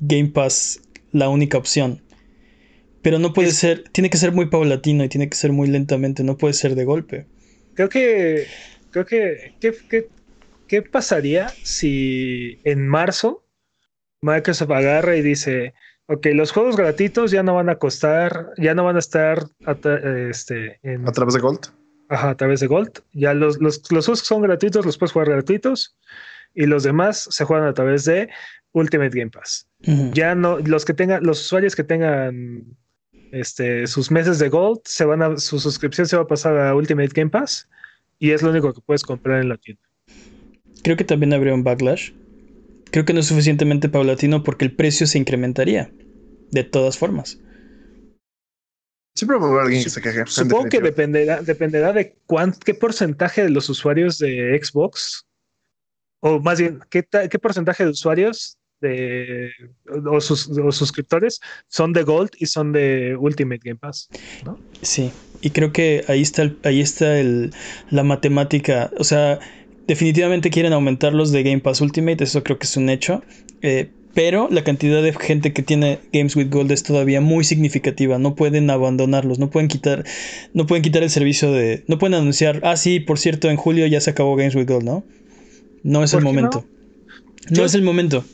[0.00, 0.80] Game Pass
[1.12, 2.00] la única opción.
[3.02, 5.68] Pero no puede Es- ser, tiene que ser muy paulatino y tiene que ser muy
[5.68, 7.26] lentamente, no puede ser de golpe.
[7.74, 8.46] Creo que,
[8.90, 10.06] creo que, ¿qué, qué,
[10.68, 13.44] qué pasaría si en marzo
[14.22, 15.74] Microsoft agarra y dice,
[16.12, 19.74] ok, los juegos gratuitos ya no van a costar, ya no van a estar a
[19.76, 21.60] tra- este, en, A través de Gold.
[22.08, 23.00] ajá, a través de Gold.
[23.12, 25.96] Ya los, los, los juegos que son gratuitos los puedes jugar gratuitos
[26.54, 28.28] y los demás se juegan a través de
[28.72, 29.66] Ultimate Game Pass.
[30.12, 32.64] Ya no, los que tengan, los usuarios que tengan
[33.32, 36.74] este, sus meses de Gold, se van a, su suscripción se va a pasar a
[36.74, 37.68] Ultimate Game Pass
[38.18, 39.82] y es lo único que puedes comprar en la tienda.
[40.82, 42.12] Creo que también habría un backlash.
[42.90, 45.90] Creo que no es suficientemente paulatino porque el precio se incrementaría.
[46.52, 47.40] De todas formas.
[49.16, 50.24] Siempre va a haber alguien que se queje.
[50.26, 55.26] Supongo que dependerá, dependerá de cuán, qué porcentaje de los usuarios de Xbox,
[56.22, 59.50] o más bien, qué, qué porcentaje de usuarios de,
[60.10, 64.08] o, sus, o suscriptores son de Gold y son de Ultimate Game Pass.
[64.44, 64.58] ¿no?
[64.80, 65.12] Sí.
[65.40, 67.52] Y creo que ahí está, el- ahí está el,
[67.90, 68.90] la matemática.
[68.98, 69.40] O sea,
[69.86, 72.24] definitivamente quieren aumentar los de Game Pass Ultimate.
[72.24, 73.22] Eso creo que es un hecho.
[73.60, 78.18] Eh, pero la cantidad de gente que tiene Games with Gold es todavía muy significativa.
[78.18, 79.38] No pueden abandonarlos.
[79.38, 80.04] No pueden quitar.
[80.52, 81.84] No pueden quitar el servicio de.
[81.88, 82.60] No pueden anunciar.
[82.62, 85.04] Ah, sí, por cierto, en julio ya se acabó Games with Gold, ¿no?
[85.82, 86.64] No es el ¿Por qué momento.
[87.50, 88.24] No, es el momento.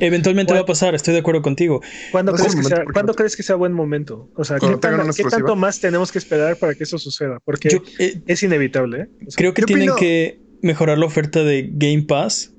[0.00, 1.80] Eventualmente va a pasar, estoy de acuerdo contigo.
[2.10, 4.30] ¿Cuándo, No crees, que momento sea, porque ¿cuándo no- crees que sea buen momento?
[4.34, 7.38] O sea, ¿qué, tan- tanto más tenemos que esperar para que eso suceda?
[7.44, 9.02] Porque Yo, eh, es inevitable.
[9.02, 9.06] ¿eh?
[9.26, 12.52] O sea, Creo que tienen opino- que mejorar la oferta de Game Pass.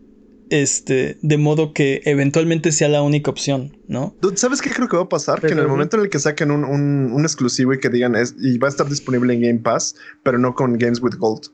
[0.50, 4.16] Este, de modo que eventualmente sea la única opción, ¿no?
[4.22, 5.40] Dude, ¿Sabes qué creo que va a pasar?
[5.42, 8.16] que en el momento en el que saquen un, un- un exclusivo y que digan
[8.16, 11.48] es, y va a estar disponible en Game Pass, pero no con Games with Gold.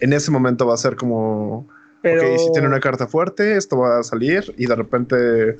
[0.00, 1.68] En ese momento va a ser como,
[2.02, 5.56] pero ok, si tiene una carta fuerte, esto va a salir y de repente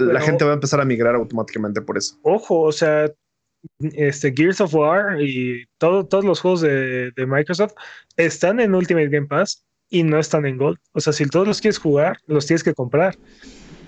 [0.00, 2.16] la gente va a empezar a migrar automáticamente por eso.
[2.22, 3.10] ojo, o sea,
[3.92, 7.74] este Gears of War y todo- todos los juegos de, de Microsoft
[8.16, 10.78] están en Ultimate Game Pass y no están en Gold.
[10.92, 13.18] O sea, si todos los quieres jugar, los tienes que comprar.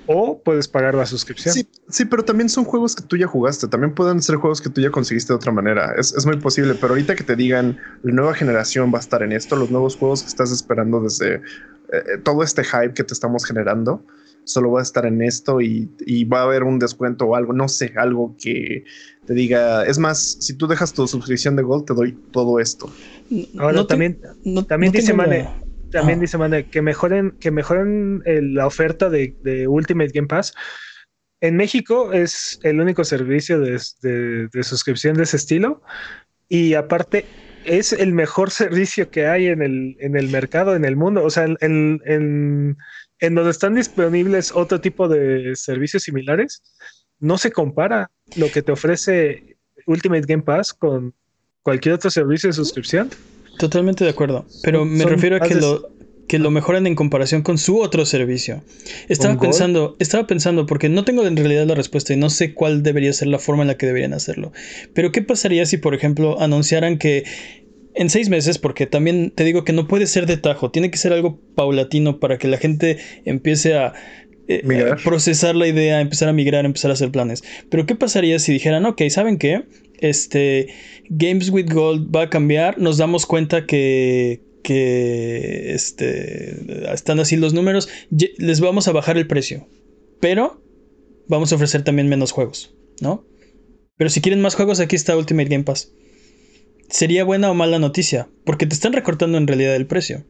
[0.06, 1.54] O puedes pagar la suscripción.
[1.54, 3.68] Sí, sí, pero también son juegos que tú ya jugaste.
[3.68, 5.94] También pueden ser juegos que tú ya conseguiste de otra manera.
[5.96, 9.22] Es, es muy posible, pero ahorita que te digan la nueva generación va a estar
[9.22, 13.14] en esto, los nuevos juegos que estás esperando desde eh, todo este hype que te
[13.14, 14.04] estamos generando,
[14.44, 17.52] solo va a estar en esto y, y va a haber un descuento o algo,
[17.52, 18.84] no sé, algo que
[19.24, 22.90] te diga, es más, si tú dejas tu suscripción de Gold, te doy todo esto.
[23.58, 25.48] Ahora No te- también, no- también no dice Mane,
[25.92, 26.22] también Ajá.
[26.22, 30.55] dice Mane que mejoren, que mejoren el- la oferta de, de Ultimate Game Pass.
[31.40, 35.83] En México es el único servicio de, de- de suscripción de ese estilo.
[36.48, 37.24] Y aparte,
[37.64, 41.22] es el mejor servicio que hay en el, en el mercado, en el mundo.
[41.24, 42.76] O sea, en, en-
[43.20, 46.62] en donde están disponibles otro tipo de servicios similares,
[47.20, 51.14] no se compara lo que te ofrece Ultimate Game Pass con
[51.62, 53.11] cualquier otro servicio de suscripción.
[53.62, 54.44] Totalmente de acuerdo.
[54.64, 55.88] Pero me refiero a que lo,
[56.27, 58.64] que lo mejoran en comparación con su otro servicio.
[59.09, 62.83] Estaba pensando, estaba pensando, porque no tengo en realidad la respuesta y no sé cuál
[62.83, 64.51] debería ser la forma en la que deberían hacerlo.
[64.94, 67.22] Pero ¿qué pasaría si, por ejemplo, anunciaran que
[67.94, 70.98] en seis meses, porque también te digo que no puede ser de tajo, tiene que
[70.98, 73.92] ser algo paulatino para que la gente empiece a,
[74.48, 77.44] eh, a procesar la idea, empezar a migrar, empezar a hacer planes.
[77.70, 79.62] Pero ¿qué pasaría si dijeran, ok, ¿saben qué?
[80.02, 80.68] Este,
[81.08, 87.54] Games with Gold va a cambiar, nos damos cuenta que, que este, están así los
[87.54, 89.66] números, les vamos a bajar el precio,
[90.20, 90.60] pero
[91.28, 93.24] vamos a ofrecer también menos juegos, ¿no?
[93.96, 95.92] Pero si quieren más juegos, aquí está Ultimate Game Pass.
[96.88, 98.28] ¿Sería buena o mala noticia?
[98.44, 100.24] Porque te están recortando en realidad el precio.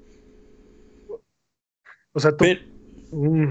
[2.12, 2.60] O sea, tú, Pero-
[3.14, 3.48] Mm,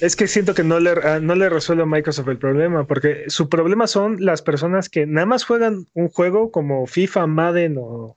[0.00, 3.24] Es que siento que no le, ah, no le resuelve a Microsoft el problema, porque
[3.28, 8.16] su problema son las personas que nada más juegan un juego como FIFA, Madden o,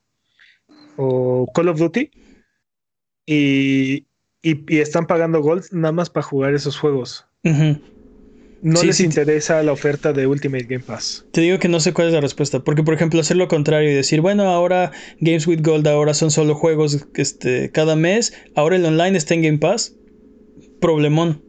[0.97, 2.11] o Call of Duty
[3.25, 4.05] y,
[4.41, 7.25] y- y están pagando Gold nada más para jugar esos juegos.
[8.61, 11.25] No Sí, les sí, interesa la oferta de Ultimate Game Pass.
[11.31, 13.91] Te digo que no sé cuál es la respuesta, porque por ejemplo hacer lo contrario
[13.91, 18.77] y decir, bueno, ahora Games with Gold ahora son solo juegos este, cada mes, ahora
[18.77, 19.97] el online está en Game Pass,
[20.79, 21.43] problemón,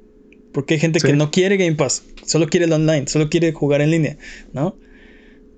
[0.55, 1.09] porque hay gente Sí.
[1.09, 4.17] que no quiere Game Pass, solo quiere el online, solo quiere jugar en línea,
[4.55, 4.77] ¿no?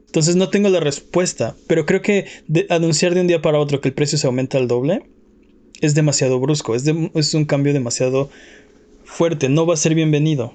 [0.06, 3.80] Entonces no tengo la respuesta, pero creo que de- anunciar de un día para otro
[3.80, 5.02] que el precio se aumenta al doble
[5.82, 8.30] es demasiado brusco, es, de- es un cambio demasiado
[9.04, 10.54] fuerte, no va a ser bienvenido.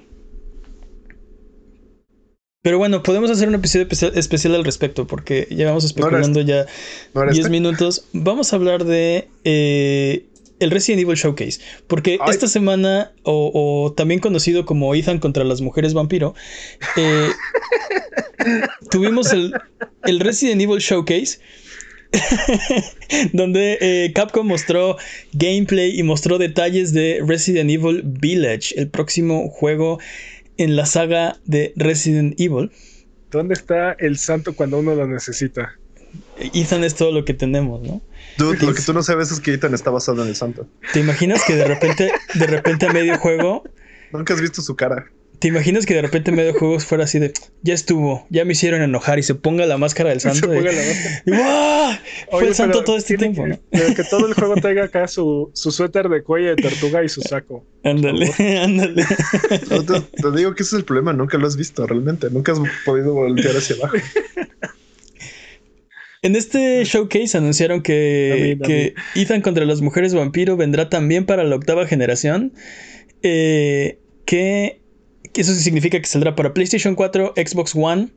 [2.62, 6.66] Pero bueno, podemos hacer un episodio especial, al respecto porque llevamos especulando ya
[7.12, 7.50] ¿No era 10 este?
[7.50, 8.04] minutos.
[8.12, 10.26] Vamos a hablar de eh,
[10.62, 11.60] el Resident Evil Showcase.
[11.86, 12.30] Porque Ay.
[12.30, 16.34] esta semana, o, o también conocido como Ethan contra las mujeres vampiro,
[16.96, 17.28] eh,
[18.90, 19.54] tuvimos el,
[20.04, 21.38] el Resident Evil Showcase.
[23.32, 24.98] donde eh, Capcom mostró
[25.32, 29.98] gameplay y mostró detalles de Resident Evil Village, el próximo juego
[30.58, 32.70] en la saga de Resident Evil.
[33.30, 35.78] ¿Dónde está el santo cuando uno lo necesita?
[36.54, 38.00] Ethan es todo lo que tenemos, ¿no?
[38.38, 40.66] Dude, lo que tú no sabes es que Ethan está basado en el santo.
[40.92, 43.64] ¿Te imaginas que de repente, de repente a medio juego,
[44.12, 45.06] Nunca has visto su cara.
[45.38, 48.52] te imaginas que de repente a medio juego fuera así de, ya estuvo, ya me
[48.52, 50.52] hicieron enojar y se ponga la máscara del Se santo?
[50.54, 51.22] y- ponga la máscara.
[51.26, 51.92] y ¡guau!
[52.30, 53.58] Fue Oye, el santo todo este tiempo, que, ¿no?
[53.70, 57.08] pero que todo el juego traiga acá su, su suéter de cuello de tortuga y
[57.08, 57.64] su saco.
[57.84, 58.30] Ándale,
[58.62, 59.04] ándale.
[59.70, 61.12] No, te, te digo que ese es el problema.
[61.12, 62.30] Nunca lo has visto realmente.
[62.30, 63.96] Nunca has podido voltear hacia abajo.
[66.22, 71.56] En este showcase anunciaron que, que Ethan contra las mujeres vampiro vendrá también para la
[71.56, 72.52] octava generación.
[73.22, 74.80] eh, que,
[75.32, 78.10] que eso significa que saldrá para PlayStation 4, Xbox One,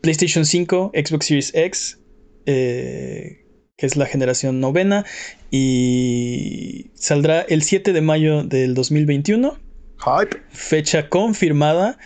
[0.00, 1.98] PlayStation 5, Xbox Series X,
[2.46, 3.44] eh,
[3.76, 5.04] que es la generación novena,
[5.50, 9.58] y saldrá el 7 de mayo del 2021
[9.98, 10.36] Hype.
[10.50, 11.98] fecha confirmada.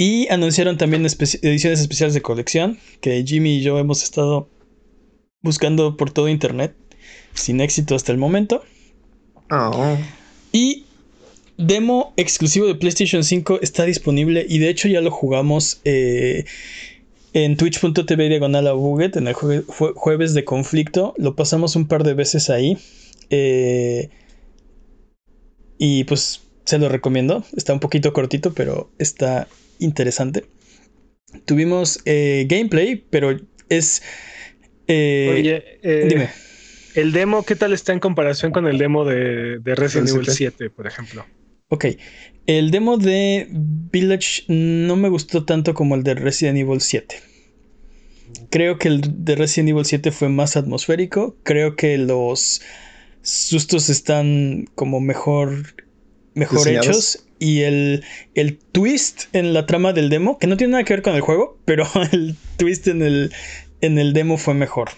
[0.00, 4.48] Y anunciaron también espe- ediciones especiales de colección que Jimmy y yo hemos estado
[5.42, 6.74] buscando por todo internet,
[7.34, 8.62] sin éxito hasta el momento.
[9.50, 9.98] Oh.
[10.52, 10.86] Y
[11.58, 16.46] demo exclusivo de PlayStation 5 está disponible y de hecho ya lo jugamos eh,
[17.34, 21.12] en twitch.tv diagonal a Buget en el jue- jue- jueves de conflicto.
[21.18, 22.78] Lo pasamos un par de veces ahí.
[23.28, 24.08] eh,
[25.76, 27.44] y pues se lo recomiendo.
[27.54, 29.46] Está un poquito cortito, pero está
[29.80, 30.46] interesante.
[31.44, 33.36] Tuvimos eh, gameplay, pero
[33.68, 34.02] es...
[34.86, 36.30] eh, Oye, eh, dime.
[36.94, 40.26] el demo, ¿qué tal está en comparación con el demo de, de Resident ¿El Evil
[40.26, 40.56] siete?
[40.58, 41.26] 7, por ejemplo?
[41.68, 41.86] Ok,
[42.46, 47.16] el demo de Village no me gustó tanto como el de Resident Evil 7.
[48.50, 51.36] Creo que el de Resident Evil 7 fue más atmosférico.
[51.44, 52.60] Creo que los
[53.22, 55.74] sustos están como mejor,
[56.34, 57.26] mejor hechos.
[57.40, 61.02] Y el, el twist en la trama del demo, que no tiene nada que ver
[61.02, 63.32] con el juego, pero el twist en el,
[63.80, 64.90] en el demo fue mejor.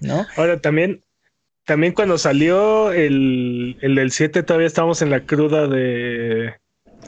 [0.00, 0.26] ¿No?
[0.36, 1.04] Ahora también,
[1.64, 6.54] también cuando salió el, el del 7 todavía estábamos en la cruda de,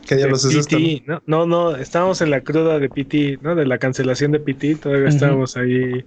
[0.06, 0.78] ¿Qué diablos es esto?
[1.06, 1.22] ¿no?
[1.26, 3.54] no, no, estábamos en la cruda de PT, ¿no?
[3.54, 6.04] De la cancelación de PT, todavía estábamos ahí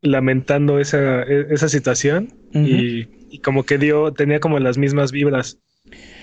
[0.00, 5.58] lamentando esa, e- esa situación y, y como que dio, tenía como las mismas vibras.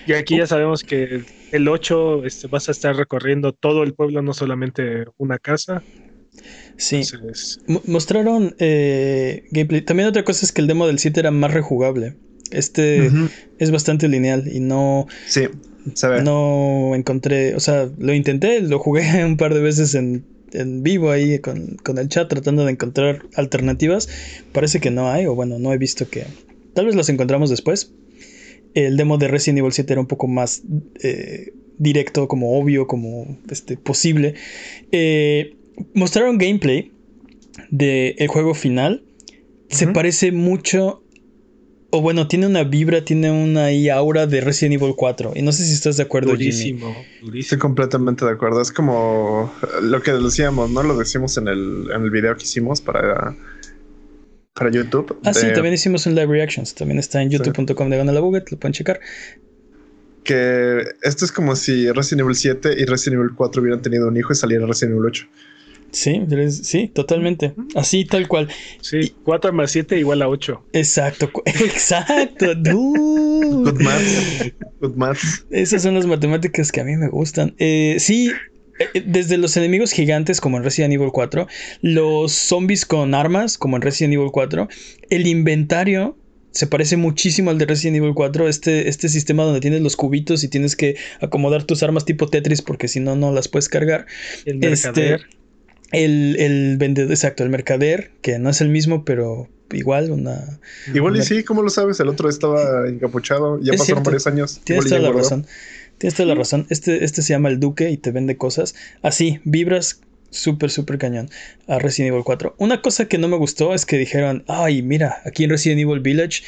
[0.06, 4.22] Y aquí ya sabemos que el 8 este, vas a estar recorriendo todo el pueblo,
[4.22, 5.82] no solamente una casa.
[6.76, 6.96] Sí.
[6.96, 9.80] Entonces, Mo- Mostraron eh, gameplay.
[9.82, 12.16] También otra cosa es que el demo del 7 era más rejugable.
[12.50, 13.10] Este
[13.58, 15.48] es bastante lineal y no, Sí,
[16.02, 16.22] ve.
[16.22, 21.10] no encontré, o sea, lo intenté, lo jugué un par de veces en, en vivo
[21.10, 24.08] ahí con, con el chat tratando de encontrar alternativas.
[24.52, 26.24] Parece que no hay, o bueno, no he visto que...
[26.74, 27.92] Tal vez los encontramos después.
[28.76, 30.62] El demo de Resident Evil 7 era un poco más
[31.02, 34.34] eh, directo, como obvio, como este, posible.
[34.92, 35.56] Eh,
[35.94, 36.92] mostraron gameplay
[37.70, 39.02] del juego final.
[39.68, 41.02] Se parece mucho
[41.90, 45.32] o bueno, tiene una vibra, tiene una ahí aura de Resident Evil 4.
[45.34, 46.44] Y no sé si estás de acuerdo, Jimmy.
[46.44, 47.60] durísimo, Estoy durísimo.
[47.60, 48.60] completamente de acuerdo.
[48.60, 50.82] Es como lo que decíamos, ¿no?
[50.82, 53.34] Lo decimos en el, en el video que hicimos para,
[54.56, 55.18] para YouTube.
[55.24, 56.74] Ah, sí, también hicimos un live reactions.
[56.74, 59.00] También está en youtube.com de la Buget, lo pueden checar.
[60.24, 64.16] Que esto es como si Resident Evil 7 y Resident Evil 4 hubieran tenido un
[64.16, 65.28] hijo y saliera Resident Evil 8.
[65.92, 67.54] Sí, sí, totalmente.
[67.74, 68.48] Así, tal cual.
[68.80, 70.64] Sí, 4 más 7 igual a 8.
[70.72, 72.54] Exacto, exacto.
[72.54, 73.70] dude.
[73.70, 74.52] Good maths.
[74.80, 75.46] Good maths.
[75.50, 77.54] Esas son las matemáticas que a mí me gustan.
[77.58, 78.32] Eh, sí,
[79.06, 81.46] desde los enemigos gigantes como en Resident Evil 4,
[81.82, 84.68] los zombies con armas como en Resident Evil 4,
[85.10, 86.16] el inventario
[86.50, 90.42] se parece muchísimo al de Resident Evil 4, este, este sistema donde tienes los cubitos
[90.42, 94.06] y tienes que acomodar tus armas tipo Tetris porque si no, no las puedes cargar.
[94.46, 95.26] El Este, mercader.
[95.92, 100.58] El, el vendedor, exacto, el mercader, que no es el mismo, pero igual una...
[100.94, 102.00] Igual y sí, ¿cómo lo sabes?
[102.00, 103.60] El otro estaba encapuchado.
[103.60, 104.02] Ya Es pasaron cierto.
[104.04, 104.60] varios años.
[104.64, 105.22] Tienes Igual toda la guardó.
[105.22, 105.46] razón.
[105.98, 106.66] Tienes toda la razón.
[106.70, 108.74] Este, este se llama el Duque y te vende cosas.
[109.02, 111.30] Así, vibras súper, súper cañón
[111.66, 112.54] a Resident Evil 4.
[112.58, 116.00] Una cosa que no me gustó es que dijeron, ay, mira, aquí en Resident Evil
[116.00, 116.42] Village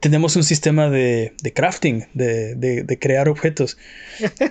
[0.00, 3.78] tenemos un sistema de, de crafting, de, de- de crear objetos.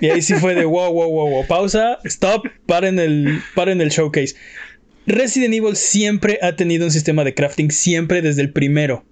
[0.01, 1.47] Y ahí sí fue de wow, wow, wow, wow.
[1.47, 4.35] Pausa, stop, paren el, paren el showcase.
[5.05, 9.03] Resident Evil siempre ha tenido un sistema de crafting, siempre desde el primero.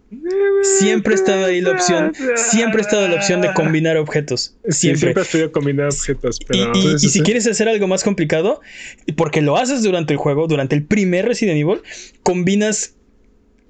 [0.63, 4.55] Siempre ha estado ahí la opción, siempre ha estado la opción de combinar objetos.
[4.65, 4.99] Sí, Siempre.
[4.99, 7.21] siempre has podido combinar objetos, Y, pero y- Sí, sí, y si sí.
[7.21, 8.61] quieres hacer algo más complicado,
[9.15, 11.81] porque lo haces durante el juego, durante el primer Resident Evil,
[12.23, 12.95] combinas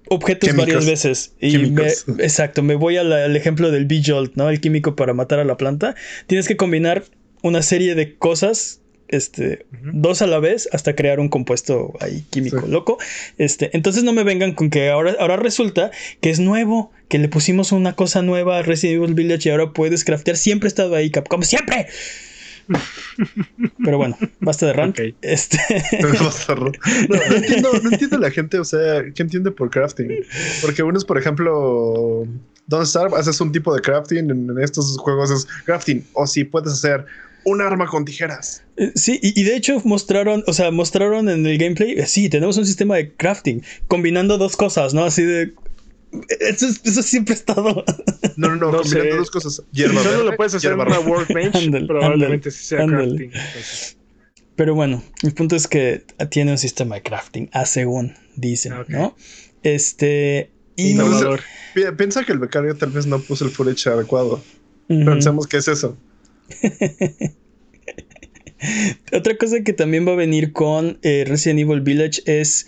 [0.10, 0.67] objetos Químicos.
[0.67, 1.34] varias veces.
[1.39, 1.88] Y me-
[2.19, 4.49] exacto, me voy al, al ejemplo del B-Jolt, ¿no?
[4.49, 5.95] El químico para matar a la planta.
[6.27, 7.05] Tienes que combinar
[7.43, 8.80] una serie de cosas.
[9.12, 12.71] Este, dos a la vez hasta crear un compuesto ahí químico Sí.
[12.71, 12.97] loco.
[13.38, 17.28] Este, entonces no me vengan con que ahora, ahora resulta que es nuevo, que le
[17.28, 20.38] pusimos una cosa nueva a Resident Evil Village y ahora puedes craftear.
[20.38, 21.88] Siempre he estado ahí, Capcom, siempre.
[23.84, 24.97] Pero bueno, basta de rant.
[25.21, 25.58] Este.
[26.02, 30.10] No, no entiendo, no entiendo la gente, o sea, ¿qué entiende por crafting?
[30.62, 32.26] Porque uno es, por ejemplo,
[32.67, 36.71] Don't Starve, haces un tipo de crafting, en estos juegos es crafting, o si puedes
[36.74, 37.06] hacer
[37.43, 38.63] un arma con tijeras.
[38.95, 42.57] Sí, y, y de hecho mostraron, o sea, mostraron en el gameplay, eh, sí, tenemos
[42.57, 45.03] un sistema de crafting, combinando dos cosas, ¿no?
[45.03, 45.53] Así de...
[46.41, 47.85] Eso, es- eso siempre ha estado.
[48.35, 49.17] No, no, no, No combinando sé.
[49.17, 49.61] dos cosas.
[49.71, 53.31] Hierba solo verde, lo puedes hacer en una workbench, probablemente sí sea crafting.
[53.33, 53.97] entonces.
[54.55, 58.89] Pero bueno, el punto es que tiene un sistema de crafting, a según dicen, Ok.
[58.89, 59.15] ¿no?
[59.63, 60.49] Este...
[60.75, 60.91] Y...
[60.91, 61.41] Innovador.
[61.73, 64.43] Pi- Piensa que el becario tal vez no puso el footage adecuado.
[64.89, 65.05] Ujú.
[65.05, 65.97] Pensemos que es eso.
[69.13, 72.68] Otra cosa que también va a venir con eh, Resident Evil Village es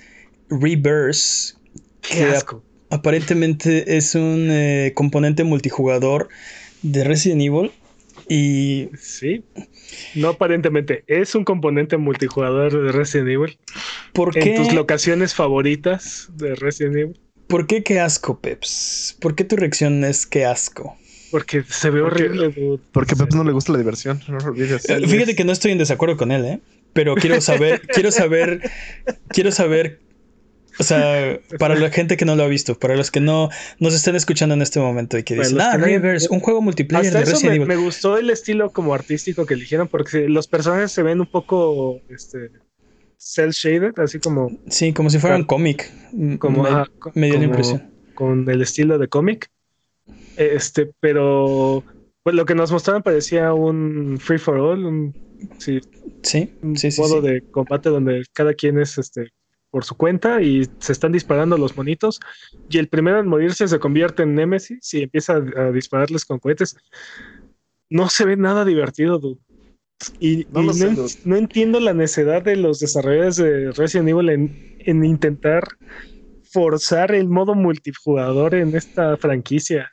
[0.50, 1.56] Reverse.
[2.02, 2.64] Qué que asco.
[2.90, 6.30] aparentemente es un eh, componente multijugador
[6.82, 7.72] de Resident Evil.
[8.30, 9.44] Y Sí.
[10.16, 11.04] No aparentemente.
[11.08, 13.58] Es un componente multijugador de Resident Evil.
[14.14, 17.20] ¿por En qué, tus locaciones favoritas de Resident Evil.
[17.48, 19.18] ¿por qué qué asco, Peps?
[19.20, 20.98] ¿Por qué tu reacción es qué asco?
[21.34, 22.80] Porque se ve Porque- horrible, dude.
[22.92, 24.88] Porque a Pep no le gusta la diversión, no lo olvides.
[24.88, 26.60] Eh, Fíjate que no estoy en desacuerdo con él, ¿eh?
[26.94, 28.62] Pero quiero saber, quiero saber,
[29.30, 30.00] quiero saber,
[30.78, 33.96] o sea, para la gente que no lo ha visto, para los que no nos
[33.96, 37.24] están escuchando en este momento y que dicen, ah, Reverse, un juego multiplayer Hasta de
[37.24, 37.68] eso Resident me, Evil.
[37.80, 42.00] me gustó el estilo como artístico que eligieron porque los personajes se ven un poco
[42.10, 42.52] este
[43.18, 45.90] cel shaded, así como, Sí, como si fuera un cómic.
[46.38, 46.62] como,
[47.16, 47.90] me, dio la impresión.
[48.14, 49.50] con el estilo de cómic.
[50.38, 51.84] Este, pero
[52.24, 55.14] pues lo que nos mostraron parecía un free for all, un,
[55.60, 55.80] sí,
[56.24, 57.28] Sí, un sí, modo sí.
[57.28, 59.30] de combate donde cada quien es este
[59.70, 62.20] por su cuenta y se están disparando los monitos
[62.70, 66.38] y el primero en morirse se convierte en Nemesis y empieza a, a dispararles con
[66.40, 66.78] cohetes.
[67.90, 69.40] No se ve nada divertido, dude.
[70.20, 71.14] Y, No y lo sé, en- dude.
[71.26, 75.64] no entiendo la necesidad de los desarrolladores de Resident Evil en, en intentar
[76.52, 79.92] forzar el modo multijugador en esta franquicia.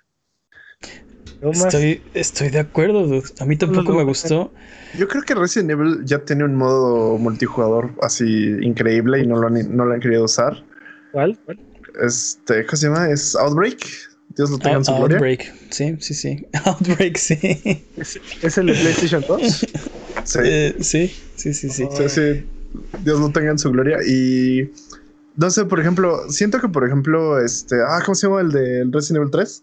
[1.40, 3.22] Estoy, estoy de acuerdo, dude.
[3.40, 4.52] A mí tampoco No, me gustó.
[4.98, 8.24] Yo creo que Resident Evil ya tiene un modo multijugador así
[8.60, 10.64] increíble y no lo han, no lo han querido usar.
[11.12, 11.38] ¿Cuál?
[11.44, 11.58] ¿Cuál?
[12.02, 13.10] Este, ¿cómo se llama?
[13.10, 13.78] Es Outbreak.
[14.36, 15.16] Dios lo tenga en su Out- gloria.
[15.16, 15.54] Outbreak.
[15.70, 16.46] Sí, sí, sí.
[16.64, 17.38] Outbreak, sí.
[17.96, 19.66] ¿Es, es el de PlayStation 2?
[20.24, 20.38] Sí.
[20.44, 21.88] Eh, sí, sí, sí, sí.
[21.96, 22.44] Sí, sí.
[23.02, 23.98] Dios lo tenga en su gloria.
[24.06, 24.70] Y
[25.36, 28.84] no sé, por ejemplo, siento que, por ejemplo, este, ah, ¿cómo se llama el de
[28.92, 29.62] Resident Evil 3?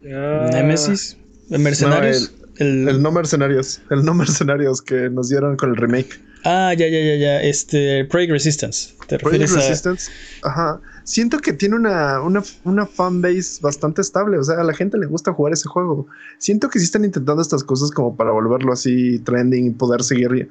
[0.00, 0.46] Ya.
[0.52, 1.16] Nemesis.
[1.48, 2.32] Mercenarios.
[2.56, 3.80] el, El no mercenarios.
[3.90, 6.20] El no mercenarios que nos dieron con el remake.
[6.44, 7.42] Ah, ya, ya, ya, ya.
[7.42, 8.94] Este, Project Resistance.
[9.08, 9.56] ¿Te refieres a...?
[9.56, 10.10] Resistance.
[10.42, 10.80] Ajá.
[11.04, 14.38] Siento que tiene una, una, una fanbase bastante estable.
[14.38, 16.06] O sea, a la gente le gusta jugar ese juego.
[16.38, 20.50] Siento que sí están intentando estas cosas como para volverlo así trending y poder seguir.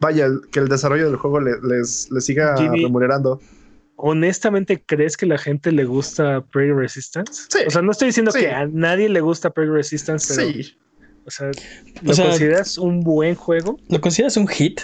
[0.00, 3.40] Vaya, que el desarrollo del juego le- les, les siga Jimmy, remunerando.
[4.00, 7.42] ¿Honestamente crees que la gente le gusta Prey Resistance?
[7.50, 7.58] Sí.
[7.66, 8.40] O sea, no estoy diciendo Sí.
[8.40, 10.76] que a nadie le gusta Prey Resistance, pero, Sí.
[11.26, 11.50] o sea,
[12.02, 13.76] ¿lo O sea- consideras un buen juego?
[13.88, 14.80] ¿Lo consideras un hit?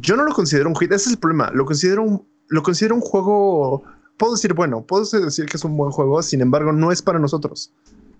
[0.00, 0.90] Yo no lo considero un hit.
[0.90, 1.52] Ese es el problema.
[1.54, 3.84] Lo considero un, lo considero un juego.
[4.16, 6.20] Puedo decir, bueno, puedo decir que es un buen juego.
[6.22, 7.72] Sin embargo, no es para nosotros.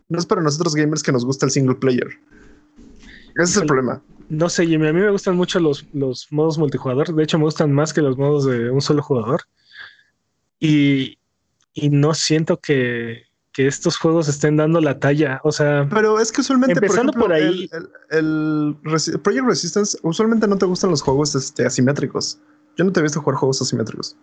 [0.08, 2.06] No es para nosotros gamers que nos gusta el single player.
[3.34, 4.02] Ese es el problema.
[4.28, 7.12] No sé, Jimmy, a mí me gustan mucho los, los modos multijugador.
[7.14, 9.42] De hecho, me gustan más que los modos de un solo jugador.
[10.62, 11.18] Y,
[11.74, 15.40] y no siento que, que estos juegos estén dando la talla.
[15.44, 17.88] O sea, Pero es que usualmente, Empezando por, ejemplo, por ahí- el,
[18.18, 22.38] el- el Resi- Project Resistance, usualmente no te gustan los juegos este, asimétricos.
[22.76, 24.16] Yo no te he visto jugar juegos asimétricos.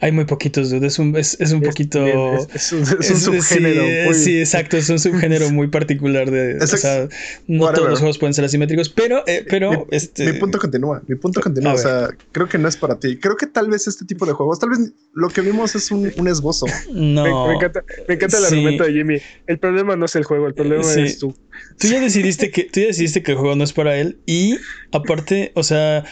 [0.00, 0.86] Hay muy poquitos, dude.
[0.86, 2.06] Es un, es, es un es- poquito...
[2.06, 3.82] es, es un, es un es- subgénero.
[3.82, 4.76] Sí, muy- sí, exacto.
[4.76, 6.58] Es un subgénero muy particular de...
[6.62, 7.08] O sea,
[7.46, 7.74] no whatever.
[7.76, 9.22] todos los juegos pueden ser asimétricos, pero...
[9.26, 11.74] eh, pero mi, este, mi punto continúa, mi punto continúa.
[11.74, 13.16] O sea, creo que no es para ti.
[13.18, 16.12] Creo que tal vez este tipo de juegos, tal vez lo que vimos es un,
[16.16, 16.66] un esbozo.
[16.92, 17.46] No.
[17.46, 18.54] Me, me encanta, me encanta el Sí.
[18.54, 19.16] argumento de Jimmy.
[19.46, 21.00] El problema no es el juego, el problema Sí.
[21.02, 21.34] es tú.
[21.78, 24.18] Tú ya decidiste que, tú ya decidiste que el juego no es para él.
[24.26, 24.56] Y
[24.92, 26.04] aparte, o sea...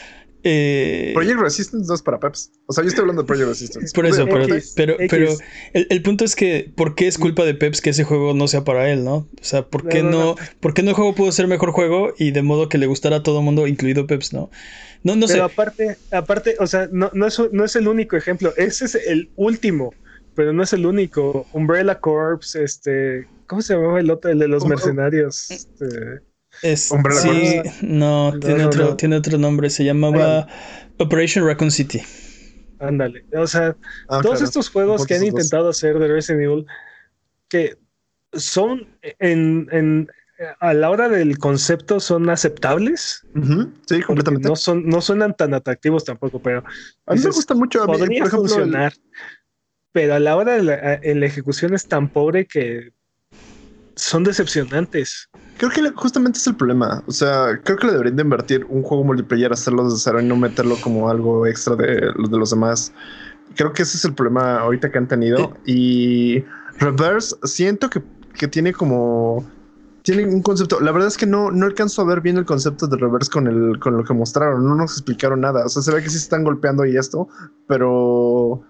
[0.42, 2.52] eh, Project Resistance no es para Peps.
[2.66, 3.92] O sea, yo estoy hablando de Project Resistance.
[3.94, 5.08] Por eso, pero, X, pero, X.
[5.10, 5.32] pero
[5.74, 8.48] el, el punto es que, ¿por qué es culpa de Peps que ese juego no
[8.48, 9.16] sea para él, no?
[9.16, 10.36] O sea, ¿por qué No, no, no, no.
[10.60, 13.16] ¿por qué no el juego pudo ser mejor juego y de modo que le gustara
[13.16, 14.50] a todo mundo, incluido Peps, no?
[15.02, 15.34] No, no sé.
[15.34, 18.52] Pero aparte, aparte, o sea, no, no, es, no es el único ejemplo.
[18.56, 19.94] Ese es el último,
[20.34, 21.46] pero no es el único.
[21.52, 23.26] Umbrella Corps, este.
[23.46, 24.30] ¿Cómo se llamaba el otro?
[24.30, 25.50] El de los mercenarios.
[25.50, 26.20] Este,
[26.62, 27.82] Es, Umbrella sí, Corps.
[27.82, 28.96] no, No, tiene, no, otro, no.
[28.96, 29.70] tiene otro nombre.
[29.70, 30.46] Se llamaba
[30.98, 32.02] Operation Raccoon City.
[32.78, 33.24] ándale.
[33.36, 33.76] O sea,
[34.08, 34.44] Ah, todos claro.
[34.44, 35.28] estos juegos que han dos.
[35.30, 36.66] intentado hacer de Resident Evil,
[37.48, 37.76] que
[38.32, 38.86] son
[39.18, 40.08] en, en-
[40.60, 43.26] a la hora del concepto son aceptables.
[43.86, 44.48] Sí, completamente.
[44.48, 46.64] No, son, no suenan tan atractivos tampoco, pero
[47.06, 47.82] a mí me gusta mucho.
[47.82, 48.92] A mí, por podría ejemplo, el- funcionar.
[49.92, 52.92] Pero a la hora de la, en la ejecución es tan pobre que
[53.96, 55.28] son decepcionantes.
[55.60, 57.02] Creo que justamente es el problema.
[57.06, 60.24] O sea, creo que le deberían de invertir un juego multiplayer, hacerlo desde cero y
[60.24, 62.94] no meterlo como algo extra de los de los demás.
[63.56, 65.52] Creo que ese es el problema ahorita que han tenido.
[65.66, 66.42] Y
[66.78, 68.02] Reverse, siento que,
[68.38, 69.46] que tiene como.
[70.00, 70.80] Tiene un concepto.
[70.80, 73.46] La verdad es que no, no alcanzo a ver bien el concepto de Reverse con,
[73.46, 74.66] el, con lo que mostraron.
[74.66, 75.66] No nos explicaron nada.
[75.66, 77.28] O sea, se ve que sí se están golpeando y esto,
[77.66, 78.62] pero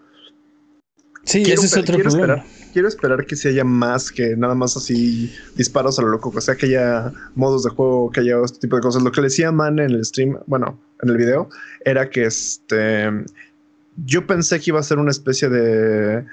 [1.30, 2.34] Sí, Quiero ese es otro quiero problema.
[2.42, 2.70] esperar.
[2.72, 6.40] quiero esperar que se haya más que nada más así disparos a lo loco, o
[6.40, 9.02] sea, que haya modos de juego, que haya este tipo de cosas.
[9.02, 11.48] Lo que le decía Man en el stream, bueno, en el video,
[11.84, 13.10] era que este
[14.06, 16.24] yo pensé que iba a ser una especie de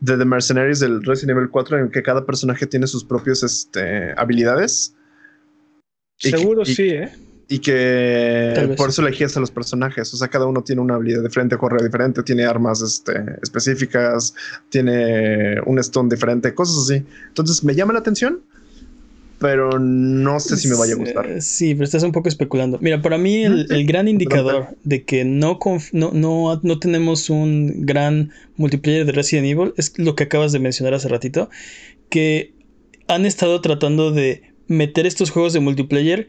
[0.00, 3.42] de The Mercenaries del Resident Evil 4 en el que cada personaje tiene sus propios
[3.42, 4.94] este, habilidades
[6.18, 7.10] Seguro y- sí, ¿eh?
[7.48, 10.12] Y que por eso elegías a los personajes.
[10.12, 14.34] O sea, cada uno tiene una habilidad diferente, corre diferente, tiene armas este, específicas,
[14.68, 17.04] tiene un stone diferente, cosas así.
[17.28, 18.40] Entonces me llama la atención,
[19.38, 21.26] pero no sé si me vaya a gustar.
[21.26, 22.78] Eh, Sí, pero estás un poco especulando.
[22.80, 25.58] Mira, para mí el, el gran indicador de que no,
[25.92, 30.58] no, no, no tenemos un gran multiplayer de Resident Evil es lo que acabas de
[30.58, 31.48] mencionar hace ratito,
[32.08, 32.54] que
[33.06, 36.28] han estado tratando de meter estos juegos de multiplayer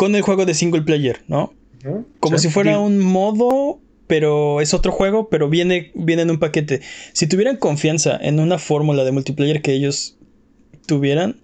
[0.00, 1.52] con el juego de single player, ¿no?
[2.20, 2.48] Como Sí.
[2.48, 6.80] si fuera un modo, pero es otro juego, pero viene, viene en un paquete.
[7.12, 10.16] Si tuvieran confianza en una fórmula de multiplayer que ellos
[10.86, 11.40] tuvieran,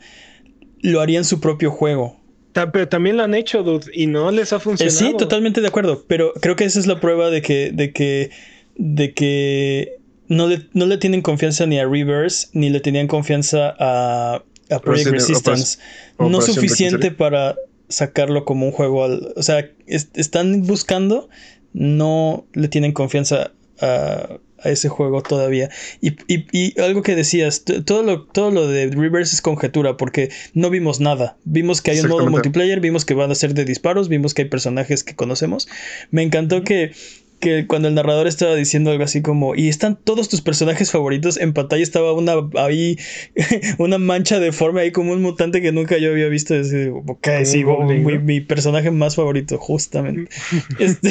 [0.80, 2.18] lo harían su propio juego.
[2.52, 4.98] Ta- Pero también lo han hecho, dude, y no les ha Eh, funcionado.
[4.98, 8.30] sí, totalmente de acuerdo, pero creo que esa es la prueba de que, de que,
[8.76, 9.98] de que
[10.28, 14.78] no le, no le tienen confianza ni a Reverse, ni le tenían confianza a, a
[14.80, 15.78] Project Resident- Resistance.
[16.18, 17.54] No suficiente para
[17.88, 19.04] sacarlo como un juego.
[19.04, 21.28] Al, o sea, están buscando,
[21.72, 25.70] no le tienen confianza a, ese juego todavía.
[26.00, 30.98] Y, algo que decías, todo lo, todo lo de Reverse es conjetura, porque no vimos
[30.98, 31.36] nada.
[31.44, 34.42] Vimos que hay un modo multiplayer, vimos que van a ser de disparos, vimos que
[34.42, 35.68] hay personajes que conocemos.
[36.10, 36.92] Me encantó que
[37.40, 41.36] que cuando el narrador estaba diciendo algo así como, y están todos tus personajes favoritos,
[41.36, 42.98] en pantalla estaba una ahí,
[43.78, 46.54] una mancha deforme ahí como un mutante que nunca yo había visto.
[46.54, 50.30] Decir, ok, sí, mi, personaje más favorito, justamente.
[50.78, 51.10] Este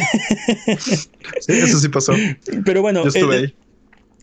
[1.40, 2.14] sí, eso sí pasó.
[2.66, 3.04] Pero bueno,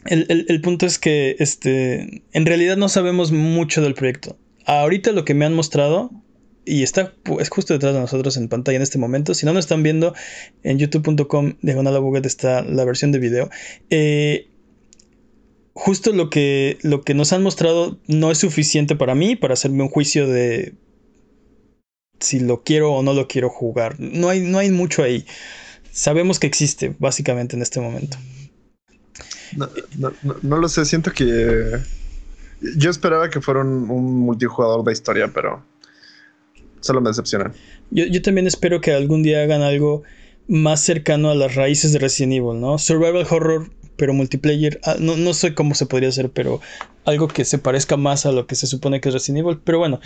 [0.06, 4.36] el, el, punto es que este, en realidad no sabemos mucho del proyecto.
[4.64, 6.10] Ahorita lo que me han mostrado
[6.64, 9.34] y está es justo detrás de nosotros en pantalla en este momento.
[9.34, 10.14] Si no nos están viendo,
[10.62, 13.50] en youtube.com diagonal está la versión de video.
[13.90, 14.48] Eh,
[15.74, 19.82] justo lo que, lo que nos han mostrado no es suficiente para mí para hacerme
[19.82, 20.74] un juicio de
[22.20, 23.98] si lo quiero o no lo quiero jugar.
[23.98, 25.26] No hay, no hay mucho ahí.
[25.90, 28.16] Sabemos que existe, básicamente, en este momento.
[30.42, 31.80] No lo sé, siento que...
[32.76, 35.64] Yo esperaba que fuera un multijugador de historia, pero
[36.82, 37.52] solo me decepcionan.
[37.90, 40.02] Yo, yo también espero que algún día hagan algo
[40.48, 42.78] más cercano a las raíces de Resident Evil, ¿no?
[42.78, 44.80] Survival horror, pero multiplayer.
[44.84, 46.60] Ah, no, no sé cómo se podría hacer, pero
[47.04, 49.60] algo que se parezca más a lo que se supone que es Resident Evil.
[49.64, 50.00] Pero bueno.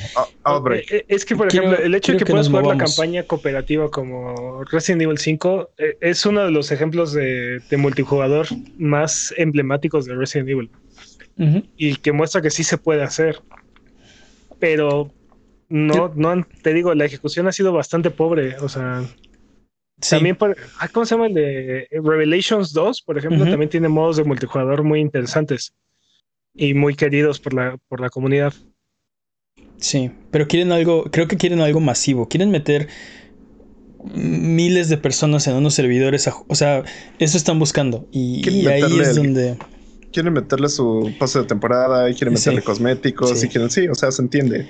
[0.45, 3.23] Ah, eh, eh, es que, por ejemplo, el hecho de que, puedas jugar la campaña
[3.25, 8.47] cooperativa como Resident Evil 5 eh, es uno de los ejemplos de, multijugador
[8.79, 10.71] más emblemáticos de Resident Evil.
[11.77, 13.41] Y que muestra que sí se puede hacer.
[14.59, 15.11] Pero
[15.69, 18.57] no, no, te digo, la ejecución ha sido bastante pobre.
[18.61, 19.05] O sea,
[20.09, 23.03] también, por, ah, ¿cómo se llama el de Revelations 2?
[23.03, 25.75] Por ejemplo, también tiene modos de multijugador muy interesantes
[26.55, 28.55] y muy queridos por la, por la comunidad.
[29.79, 32.29] Sí, pero quieren algo, creo que quieren algo masivo.
[32.29, 32.89] Quieren meter
[34.15, 36.29] miles de personas en unos servidores.
[36.29, 36.85] o sea,
[37.19, 38.07] eso están buscando.
[38.13, 39.57] Y, ahí es donde
[40.13, 44.11] quieren meterle su pase de temporada y quieren meterle cosméticos y quieren, sí, o sea,
[44.11, 44.69] se entiende.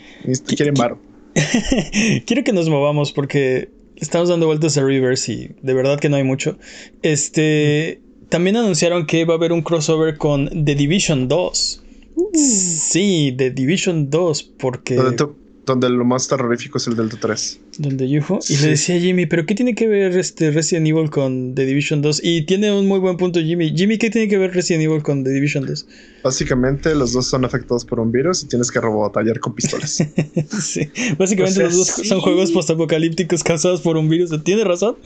[0.57, 0.97] quieren bar.
[2.27, 6.17] Quiero que nos movamos porque estamos dando vueltas a Rivers y de verdad que no
[6.17, 6.59] hay mucho.
[7.03, 8.01] Este.
[8.29, 11.85] También anunciaron que va a haber un crossover con The Division 2.
[12.17, 12.31] Uh.
[12.35, 15.27] Sí, The Division 2, porque donde
[15.75, 17.61] lo más terrorífico es el Delta 3.
[17.79, 18.39] Donde Yuho.
[18.49, 21.67] Y le decía a Jimmy, ¿pero qué tiene que ver este Resident Evil con The
[21.67, 22.21] Division 2?
[22.23, 23.75] Y tiene un muy buen punto Jimmy.
[23.77, 25.87] Jimmy, ¿qué tiene que ver Resident Evil con The Division 2?
[26.23, 29.91] Básicamente los dos son afectados por un virus y tienes que robotallar con pistolas.
[30.61, 30.91] sí.
[31.19, 34.31] Básicamente los dos son juegos postapocalípticos causados por un virus.
[34.45, 34.97] ¿Tiene razón?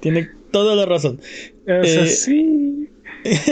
[0.00, 1.20] Tiene toda la razón.
[1.62, 2.88] O sea, eh, sí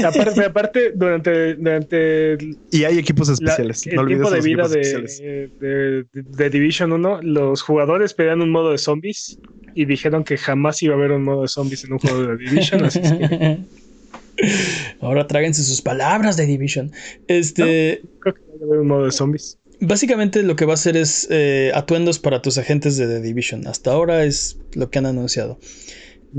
[0.05, 2.39] aparte, aparte, durante, durante.
[2.71, 3.87] Y hay equipos especiales.
[3.87, 9.39] el tiempo de vida de, de, Division 1, los jugadores pedían un modo de zombies
[9.75, 12.37] y dijeron que jamás iba a haber un modo de zombies en un juego de
[12.37, 12.85] Division.
[12.85, 13.01] así
[15.01, 16.93] Ahora tráguense sus palabras de Division.
[17.29, 18.03] Este.
[18.21, 19.59] creo que va a haber un modo de zombies.
[19.81, 23.67] Básicamente lo que va a hacer es eh, atuendos para tus agentes de The Division.
[23.67, 25.59] Hasta ahora es lo que han anunciado.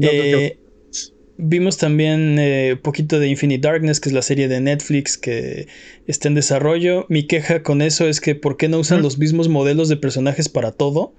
[0.01, 0.59] eh,
[1.39, 5.67] Vimos también un eh, poquito de Infinite Darkness, que es la serie de Netflix que
[6.07, 7.05] está en desarrollo.
[7.09, 10.49] Mi queja con eso es que ¿por qué no usan los mismos modelos de personajes
[10.49, 11.13] para todo?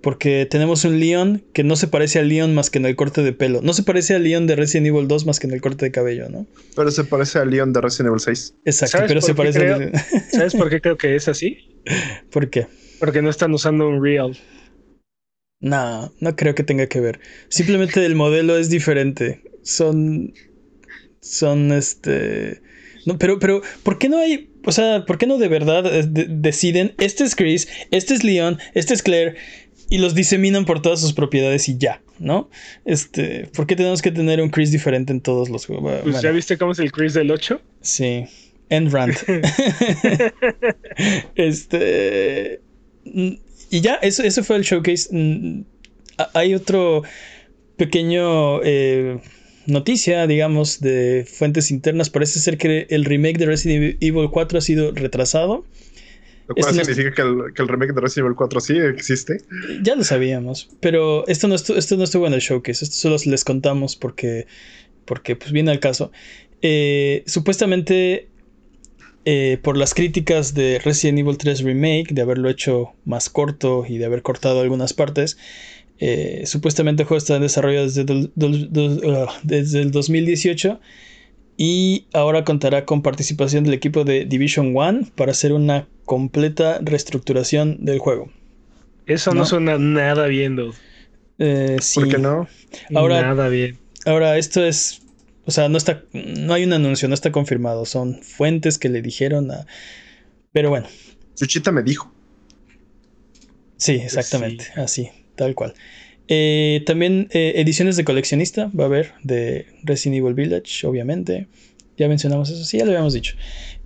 [0.00, 3.22] Porque tenemos un Leon que no se parece al Leon más que en el corte
[3.22, 3.62] de pelo.
[3.62, 5.92] No se parece al Leon de Resident Evil 2 más que en el corte de
[5.92, 6.46] cabello, ¿no?
[6.74, 8.54] Pero se parece al Leon de Resident Evil 6.
[8.64, 9.92] Exacto, pero se parece
[10.32, 11.58] ¿Sabes por qué creo que es así?
[12.30, 12.66] ¿Por qué?
[12.98, 14.36] Porque no están usando un Real.
[15.64, 17.20] No, no creo que tenga que ver.
[17.48, 19.40] Simplemente el modelo es diferente.
[19.62, 20.34] Son.
[21.22, 22.60] Son este.
[23.06, 24.50] No, pero, pero, ¿por qué no hay.
[24.66, 26.92] O sea, ¿por qué no de verdad eh, deciden?
[26.98, 29.36] Este es Chris, este es Leon, este es Claire.
[29.88, 32.50] Y los diseminan por todas sus propiedades y ya, ¿no?
[32.84, 33.48] Este.
[33.56, 36.02] ¿Por qué tenemos que tener un Chris diferente en todos los juegos?
[36.02, 37.58] Pues ya viste cómo es el Chris del 8.
[37.80, 38.26] Sí.
[38.68, 39.16] End rant.
[41.36, 42.60] este.
[43.74, 45.08] Y ya, eso, eso fue el showcase.
[45.10, 45.64] Mm,
[46.34, 47.02] hay otro
[47.76, 49.18] pequeño eh,
[49.66, 52.08] noticia, digamos, de fuentes internas.
[52.08, 55.64] Parece ser que el remake de Resident Evil 4 ha sido retrasado.
[56.46, 59.38] Lo cual significa que, el, remake de Resident Evil 4 sí existe.
[59.82, 63.16] Ya lo sabíamos, pero esto no, estuvo, esto no estuvo en el showcase, esto solo
[63.26, 64.46] les contamos porque,
[65.04, 66.12] porque pues viene al caso.
[66.62, 68.28] Eh, supuestamente
[69.24, 73.98] eh, por las críticas de Resident Evil 3 Remake, de haberlo hecho más corto y
[73.98, 75.36] de haber cortado algunas partes,
[75.98, 80.80] eh, supuestamente el juego está en desarrollo desde, uh, desde el 2018
[81.56, 87.84] y ahora contará con participación del equipo de Division 1 para hacer una completa reestructuración
[87.84, 88.30] del juego.
[89.06, 89.46] Eso no, No.
[89.46, 90.74] suena nada bien, dude.
[91.38, 92.00] Eh, sí.
[92.00, 92.48] ¿Por qué no?
[92.94, 93.78] Ahora- Nada bien.
[94.06, 95.00] Ahora, esto es.
[95.46, 96.04] O sea, no está.
[96.12, 97.84] No hay un anuncio, no está confirmado.
[97.84, 99.66] Son fuentes que le dijeron a.
[100.52, 100.86] Pero bueno,
[101.34, 102.12] Chuchita me dijo.
[103.76, 104.66] sí, exactamente.
[104.76, 105.74] Así, tal cual.
[106.28, 111.48] Eh, también eh, ediciones de coleccionista va a haber de Resident Evil Village, obviamente.
[111.96, 113.36] Ya mencionamos eso, sí, ya lo habíamos dicho.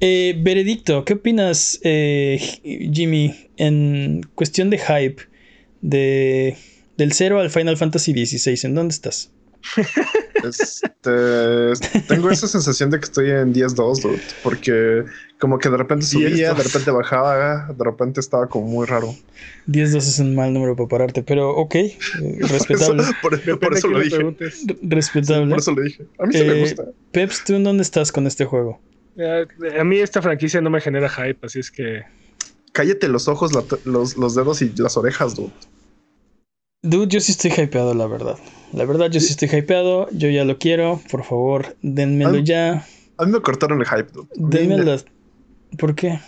[0.00, 5.22] Eh, veredicto, ¿qué opinas, Jimmy, en cuestión de hype
[5.82, 6.56] de,
[6.96, 8.66] del 0 al Final Fantasy XVI?
[8.68, 9.30] ¿En dónde estás?
[10.44, 11.72] Este,
[12.06, 15.04] tengo esa sensación de que estoy en 10-2, dude, porque
[15.40, 16.56] como que de repente subía, 10-2.
[16.56, 19.14] de repente bajaba, de repente estaba como muy raro.
[19.66, 21.96] 10-2 es un mal número para pararte, pero ok, eh,
[22.40, 23.02] respetable.
[23.22, 24.76] Por eso, por, por Depende eso a lo dije.
[24.82, 25.50] Respetable.
[25.50, 26.06] Por eso lo dije.
[26.18, 26.84] A mí sí me Eh, gusta.
[27.12, 28.80] Peps, ¿tú en dónde estás con este juego?
[29.16, 29.46] Eh,
[29.78, 32.02] A mí esta franquicia no me genera hype, así es que
[32.72, 35.50] Cállate los ojos, la- los, los dedos y las orejas, dude.
[36.82, 38.38] Dude, yo sí estoy hypeado, la verdad.
[38.72, 40.08] La verdad, yo sí estoy hypeado.
[40.12, 41.00] Yo ya lo quiero.
[41.10, 42.86] Por favor, denmelo ya.
[43.16, 44.28] A mí me cortaron el hype, dude.
[44.36, 44.96] Denmelo.
[45.76, 46.20] ¿Por qué?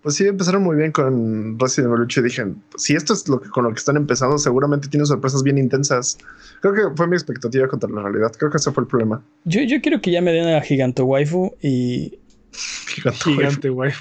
[0.00, 2.44] Pues sí, empezaron muy bien con Resident Evil 8 y dije,
[2.76, 6.16] si esto es lo que, con lo que están empezando, seguramente tiene sorpresas bien intensas.
[6.62, 8.32] Creo que fue mi expectativa contra la realidad.
[8.38, 9.22] Creo que ese fue el problema.
[9.44, 12.18] Yo, yo quiero que ya me den a Giganto Waifu y.
[12.86, 13.18] Gigante.
[13.24, 13.92] gigante, guay.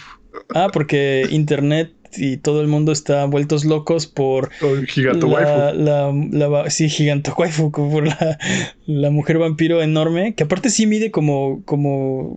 [0.53, 4.51] Ah, porque internet y todo el mundo está vueltos locos por.
[4.59, 5.77] Con Gigante la, waifu.
[5.83, 6.13] la,
[6.53, 8.37] la sí, Giganto Waifu, por la,
[8.85, 12.35] la mujer vampiro enorme, que aparte sí mide como, como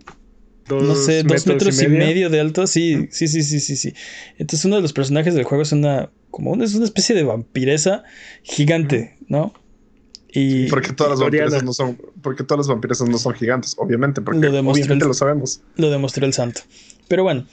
[0.69, 2.29] no sé, dos metros, y, medio.
[2.31, 2.67] de alto.
[2.67, 3.95] Sí, sí, sí, sí, sí, sí.
[4.39, 7.23] Entonces uno de los personajes del juego es una, como una, es una especie de
[7.25, 8.03] vampiresa
[8.43, 9.53] gigante, ¿no?
[10.31, 14.21] Y Porque todas las vampiresas no son, porque todas las vampiresas no son gigantes, obviamente,
[14.21, 15.63] porque Lo demostró obviamente el- lo sabemos.
[15.77, 16.61] lo demostró el santo.
[17.09, 17.47] Pero bueno,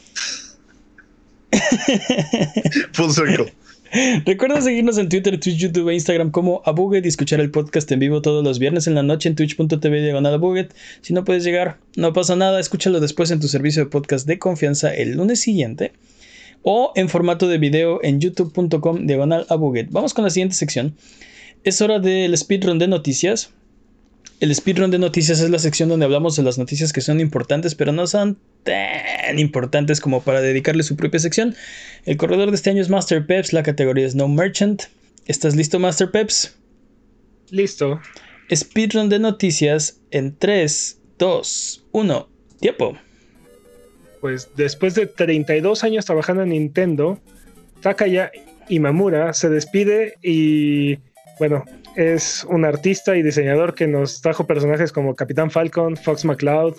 [2.94, 3.54] Full circle.
[4.26, 8.00] recuerda seguirnos en Twitter, Twitch, YouTube e Instagram como Abuget y escuchar el podcast en
[8.00, 10.40] vivo todos los viernes en la noche en twitch.tv diagonal.
[11.02, 14.40] Si no puedes llegar, no pasa nada, escúchalo después en tu servicio de podcast de
[14.40, 15.94] confianza el lunes siguiente
[16.64, 19.46] o en formato de video en youtube.com diagonal.
[19.92, 20.96] Vamos con la siguiente sección.
[21.64, 23.52] Es hora del speedrun de noticias.
[24.42, 27.74] El speedrun de noticias es la sección donde hablamos de las noticias que son importantes,
[27.74, 31.56] pero no son tan importantes como para dedicarle su propia sección.
[32.06, 34.84] El corredor de este año es Master Peps, la categoría es No Merchant.
[35.26, 36.58] ¿Estás listo, Master Peps?
[37.50, 38.02] Listo.
[38.54, 42.30] Speedrun de noticias en 3, 2, 1.
[42.60, 42.98] Tiempo.
[44.20, 47.20] Pues después de 32 años trabajando en Nintendo,
[47.82, 48.32] Takaya
[48.68, 50.98] Imamura se despide y
[51.40, 51.64] bueno,
[51.96, 56.76] es un artista y diseñador que nos trajo personajes como Capitán Falcon, Fox McCloud,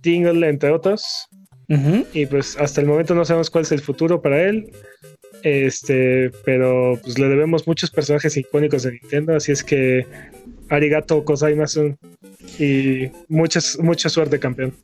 [0.00, 1.28] Tingle, entre otros.
[2.12, 4.70] Y pues hasta el momento no sabemos cuál es el futuro para él.
[5.42, 10.06] Este, pero pues le debemos muchos personajes icónicos de Nintendo, así es que
[10.68, 11.96] arigato gozaimasu
[12.58, 14.74] y muchas, mucha suerte, campeón.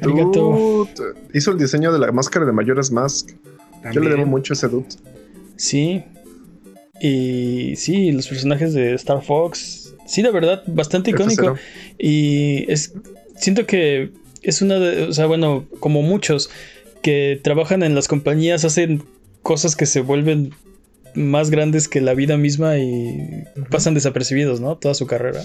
[0.00, 0.40] Arigato.
[0.40, 3.30] Dude, hizo el diseño de la máscara de Mayores Mask.
[3.92, 4.88] Yo le debo mucho a ese dude.
[5.56, 6.04] Sí.
[7.06, 9.94] Y sí, los personajes de Star Fox.
[10.06, 11.48] Sí, la verdad, bastante icónico.
[11.48, 11.58] F0.
[11.98, 12.94] Y es.
[13.36, 14.10] Siento que
[14.42, 15.02] es una de.
[15.02, 16.48] O sea, bueno, como muchos
[17.02, 19.02] que trabajan en las compañías hacen
[19.42, 20.54] cosas que se vuelven
[21.14, 24.78] más grandes que la vida misma y pasan desapercibidos, ¿no?
[24.78, 25.44] Toda su carrera.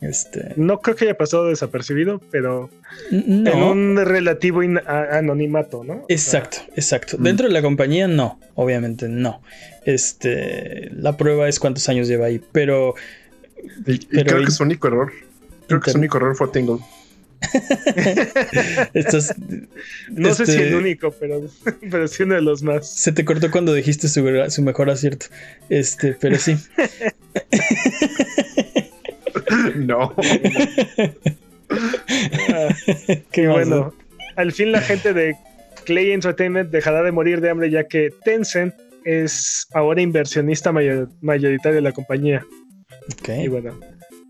[0.00, 0.54] Este.
[0.56, 2.70] No creo que haya pasado desapercibido, pero
[3.10, 3.72] en No.
[3.72, 5.92] un relativo anonimato, ¿no?
[5.94, 7.18] O sea, Exacto, exacto.
[7.18, 7.22] Mm.
[7.22, 9.42] Dentro de la compañía, no, obviamente no.
[9.84, 12.94] Este, la prueba es cuántos años lleva ahí, pero
[13.86, 15.12] Y, y Pero creo que su único error.
[15.68, 16.78] Creo que su Inter- único error fue Tingle.
[18.94, 19.34] estás,
[20.10, 21.42] no sé si este, el único, pero,
[21.90, 22.86] pero sí uno de los más.
[22.90, 25.26] Se te cortó cuando dijiste su, su mejor acierto.
[25.68, 26.56] Este, pero sí.
[29.90, 30.14] no.
[33.32, 33.92] Qué bueno,
[34.36, 35.36] al fin la gente de
[35.84, 38.74] Clay Entertainment dejará de morir de hambre ya que Tencent
[39.04, 42.44] es ahora inversionista mayor- mayoritario de la compañía.
[43.28, 43.78] Y bueno,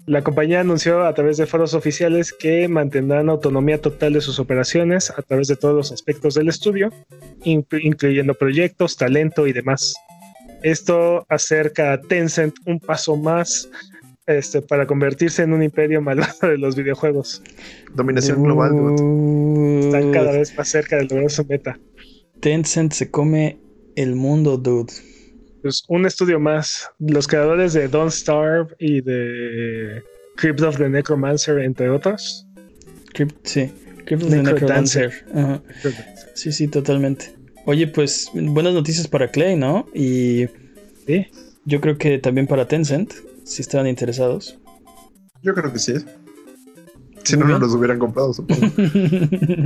[0.06, 5.10] la compañía anunció a través de foros oficiales que mantendrán autonomía total de sus operaciones
[5.10, 6.90] a través de todos los aspectos del estudio,
[7.44, 9.94] inclu- incluyendo proyectos, talento y demás.
[10.62, 13.68] Esto acerca a Tencent un paso más
[14.34, 17.42] este, para convertirse en un imperio malvado de los videojuegos.
[17.94, 19.86] Dominación global, dude.
[19.86, 21.78] Están cada vez más cerca de lograr su meta.
[22.40, 23.58] Tencent se come
[23.96, 24.92] el mundo, dude.
[25.62, 26.88] Pues un estudio más.
[26.98, 30.02] Los creadores de Don't Starve y de
[30.36, 32.46] Crypt of the Necromancer, entre otros.
[33.12, 33.70] Crypt, sí.
[34.06, 35.10] Crypt of the.
[35.34, 35.62] Ajá.
[36.34, 37.34] Sí, sí, totalmente.
[37.66, 39.86] Oye, pues buenas noticias para Clay, ¿no?
[39.94, 40.46] Y
[41.06, 41.26] Sí.
[41.64, 43.12] Yo creo que también para Tencent,
[43.50, 44.58] si estaban interesados.
[45.42, 45.94] Yo creo que sí.
[47.24, 48.66] Si no, no los hubieran comprado, supongo.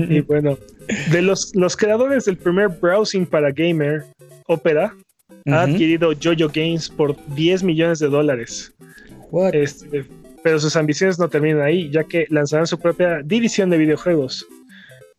[0.09, 0.59] Y bueno,
[1.12, 4.05] de los, los creadores del primer browsing para gamer,
[4.47, 4.97] Opera,
[5.47, 8.72] ha adquirido Jojo Games por 10 millones de dólares.
[9.30, 9.55] What?
[9.55, 10.07] Este,
[10.43, 14.47] pero sus ambiciones no terminan ahí, ya que lanzarán su propia división de videojuegos.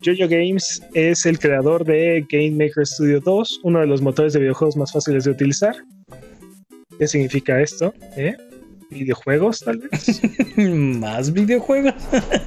[0.04, 4.40] Jojo Games es el creador de Game Maker Studio 2, uno de los motores de
[4.40, 5.76] videojuegos más fáciles de utilizar.
[6.98, 7.94] ¿Qué significa esto?
[8.18, 8.36] ¿Eh?
[8.90, 10.22] ¿Videojuegos, tal vez?
[11.00, 11.94] ¿Más videojuegos?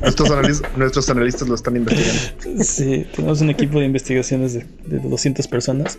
[0.00, 2.64] nuestros, analis- nuestros analistas lo están investigando.
[2.64, 5.98] Sí, tenemos un equipo de investigaciones de, de 200 personas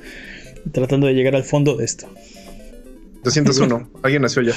[0.72, 2.08] tratando de llegar al fondo de esto.
[3.24, 3.90] 201.
[4.02, 4.54] Alguien nació ya.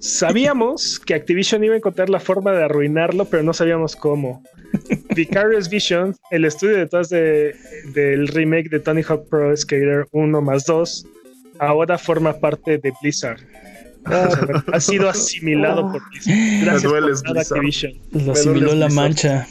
[0.00, 4.42] Sabíamos que Activision iba a encontrar la forma de arruinarlo, pero no sabíamos cómo.
[5.14, 7.54] Vicarious Vision, el estudio detrás de,
[7.94, 11.06] del remake de Tony Hawk Pro Skater 1 más 2,
[11.58, 13.40] ahora forma parte de Blizzard.
[14.72, 16.34] Ha sido asimilado por Blizzard.
[16.62, 17.58] Gracias Me dueles, por nada, Blizzard.
[17.58, 17.92] Activision.
[18.26, 18.92] lo asimiló la Blizzard.
[18.92, 19.46] mancha.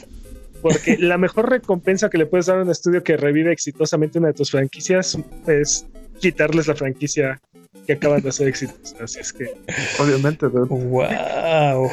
[0.62, 4.28] Porque la mejor recompensa que le puedes dar a un estudio que revive exitosamente una
[4.28, 5.86] de tus franquicias es
[6.18, 7.40] quitarles la franquicia
[7.86, 8.96] que acaban de hacer exitosa.
[9.02, 9.54] Así es que
[10.00, 10.66] Obviamente, dude.
[10.68, 11.88] Wow.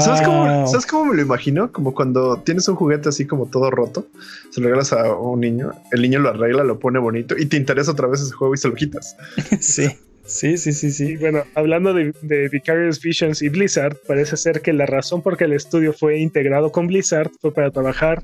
[0.00, 0.66] ¿Sabes, cómo, Wow.
[0.66, 1.70] ¿Sabes cómo me lo imagino?
[1.72, 4.06] Como cuando tienes un juguete así como todo roto,
[4.50, 7.56] se lo regalas a un niño, el niño lo arregla, lo pone bonito y te
[7.56, 9.16] interesa otra vez ese juego y se lo quitas.
[9.60, 9.88] Sí,
[10.28, 11.16] sí, sí, sí, Y sí.
[11.16, 15.44] bueno, hablando de, de Vicarious Visions y Blizzard, parece ser que la razón por que
[15.44, 18.22] el estudio fue integrado con Blizzard fue para trabajar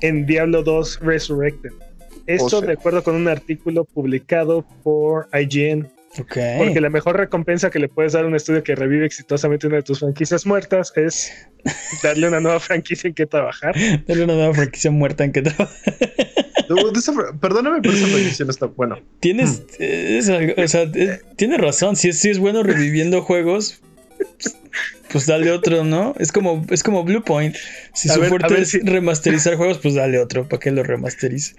[0.00, 1.70] en Diablo 2 Resurrected.
[2.26, 5.88] Esto de acuerdo con un artículo publicado por IGN,
[6.20, 6.36] Ok.
[6.58, 9.76] porque la mejor recompensa que le puedes dar a un estudio que revive exitosamente una
[9.76, 11.32] de tus franquicias muertas es
[12.02, 13.74] darle una nueva franquicia en que trabajar.
[14.06, 15.74] Dale una nueva franquicia muerta en que trabaja.
[16.68, 18.98] Dude, esa fra- perdóname, pero esa no está bueno.
[19.20, 21.96] Tienes, eh, es algo- o sea, eh, tienes razón.
[21.96, 23.80] Si es, si es bueno reviviendo juegos,
[25.10, 26.14] pues dale otro, ¿no?
[26.18, 27.56] Es como, es como Blue Point.
[27.94, 30.82] Si A su ver, fuerte es si- remasterizar juegos, pues dale otro para que lo
[30.82, 31.54] remasterice.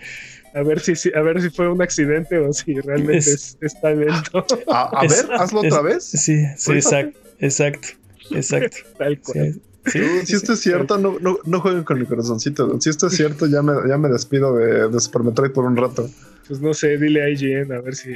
[0.55, 3.57] A ver si, si- a ver si fue un accidente o si realmente Es- es,
[3.61, 4.45] es talento.
[4.67, 6.03] A, a Es- ver, hazlo es- otra vez.
[6.03, 7.87] Sí, sí, exacto, exacto,
[8.31, 8.77] exacto.
[8.97, 9.53] Tal cual.
[9.53, 12.79] Sí, sí, Dude, sí, si esto es cierto, no, no, no jueguen con mi corazoncito.
[12.79, 15.75] Si esto es cierto, ya me, ya me despido de, de Super Metroid por un
[15.77, 16.09] rato.
[16.47, 18.11] Pues no sé, dile a IGN a ver si.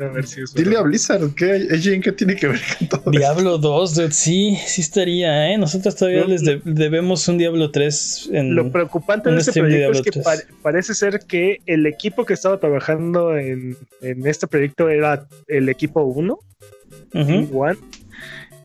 [0.00, 0.82] A ver si es Dile a.
[0.82, 3.10] Blizzard, ¿qué, IGN, ¿qué tiene que ver con todo esto?
[3.10, 5.58] Diablo 2, dude, sí, sí estaría, ¿eh?
[5.58, 8.54] Nosotros todavía No, les de- debemos un Diablo 3 en...
[8.54, 10.46] Lo preocupante de este de proyecto es que Diablo 3.
[10.46, 15.68] pa- parece ser que el equipo que estaba trabajando en, en este proyecto era el
[15.68, 17.26] equipo 1, Ujú.
[17.26, 17.76] Team One.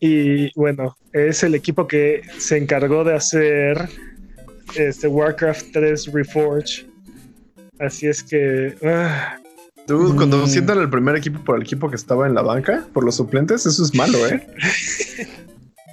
[0.06, 3.88] Y bueno, es el equipo que se encargó de hacer
[4.76, 6.86] este Warcraft 3 Reforge.
[7.78, 8.74] Así es que.
[8.84, 9.38] ah,
[9.86, 10.48] Dude, cuando Mm.
[10.48, 13.66] sientan el primer equipo por el equipo que estaba en la banca, por los suplentes,
[13.66, 14.46] eso es malo, ¿eh?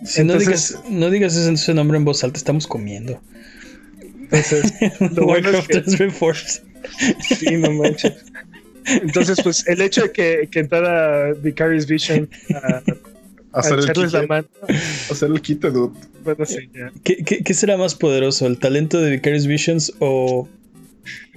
[0.05, 3.21] Si no, Entonces- digas, no digas ese, nombre en voz alta, estamos comiendo.
[4.19, 4.73] entonces,
[5.15, 5.81] lo bueno es Warcraft que.
[5.81, 6.61] 3 Reforged.
[7.39, 8.13] Sí, no manches.
[8.85, 12.81] Entonces, pues el hecho de que, que entrara Vicarious Vision a
[13.53, 14.47] Hacer el, la quite, mano,
[15.11, 15.93] hacer el quite, dude.
[16.23, 16.91] bueno, sí, ya.
[17.03, 20.47] ¿Qué, qué, qué será más poderoso, el talento de Vicarious Visions o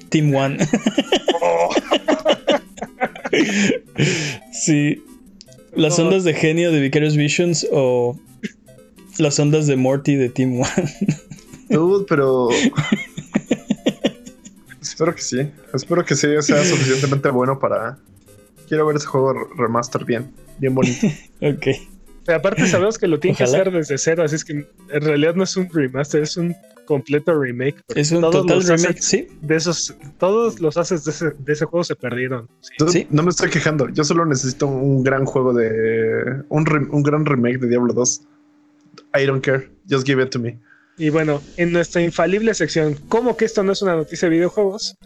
[0.09, 0.57] Team One?
[1.43, 1.69] Oh,
[4.53, 5.03] sí.
[5.75, 8.19] ¿Las ondas de genio de Vicarious Visions o
[9.19, 10.97] las ondas de Morty de Team One?
[11.69, 12.49] Dude, pero.
[14.81, 15.51] Espero que sí.
[15.75, 17.99] Espero que sí sea suficientemente bueno para.
[18.69, 21.07] Quiero ver ese juego remaster bien, bien bonito.
[21.43, 21.67] ok.
[22.27, 23.59] Pero aparte sabemos que lo tienen que Ojalá.
[23.61, 26.55] hacer desde cero, así es que en realidad no es un remaster, es un
[26.85, 27.77] completo remake.
[27.95, 29.29] Es un todos total remake, assets sí.
[29.41, 32.49] De esos, todos los assets de ese, de ese juego se perdieron.
[32.61, 32.71] sí.
[32.79, 33.07] Dude, Sí.
[33.11, 33.89] No me estoy quejando.
[33.89, 36.43] Yo solo necesito un gran juego de.
[36.49, 38.23] Un, re- un gran remake de Diablo 2.
[39.19, 39.71] I don't care.
[39.89, 40.59] Just give it to me.
[40.99, 44.97] Y bueno, en nuestra infalible sección, ¿cómo que esto no es una noticia de videojuegos?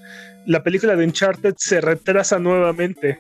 [0.47, 3.19] La película de Uncharted se retrasa nuevamente,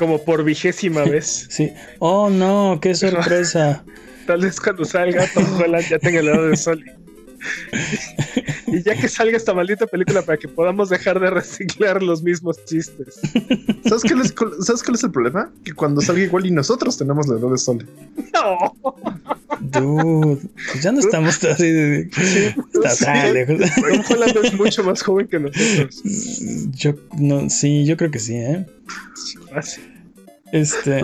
[0.00, 1.46] como por vigésima vez.
[1.50, 1.70] Sí.
[1.98, 3.84] Oh no, qué sorpresa.
[4.26, 6.82] Tal vez cuando salga Tom Holland ya tenga la edad de Sol.
[8.66, 12.64] Y ya que salga esta maldita película para que podamos dejar de reciclar los mismos
[12.66, 13.18] chistes.
[13.86, 14.34] ¿Sabes qué, les-
[14.64, 15.50] ¿Sabes cuál es el problema?
[15.64, 17.86] Que cuando salga igual y nosotros tenemos la edad de Sol.
[18.34, 18.76] No.
[19.60, 20.40] Dude,
[20.70, 22.00] pues ya no estamos así de...
[22.74, 23.04] Está sí.
[23.04, 23.58] tan lejos.
[23.58, 26.02] Tom Holland es mucho más joven que nosotros.
[26.72, 28.66] Yo no, sí, yo creo que sí, ¿eh?
[29.52, 29.89] Fácil.
[30.52, 31.02] Este,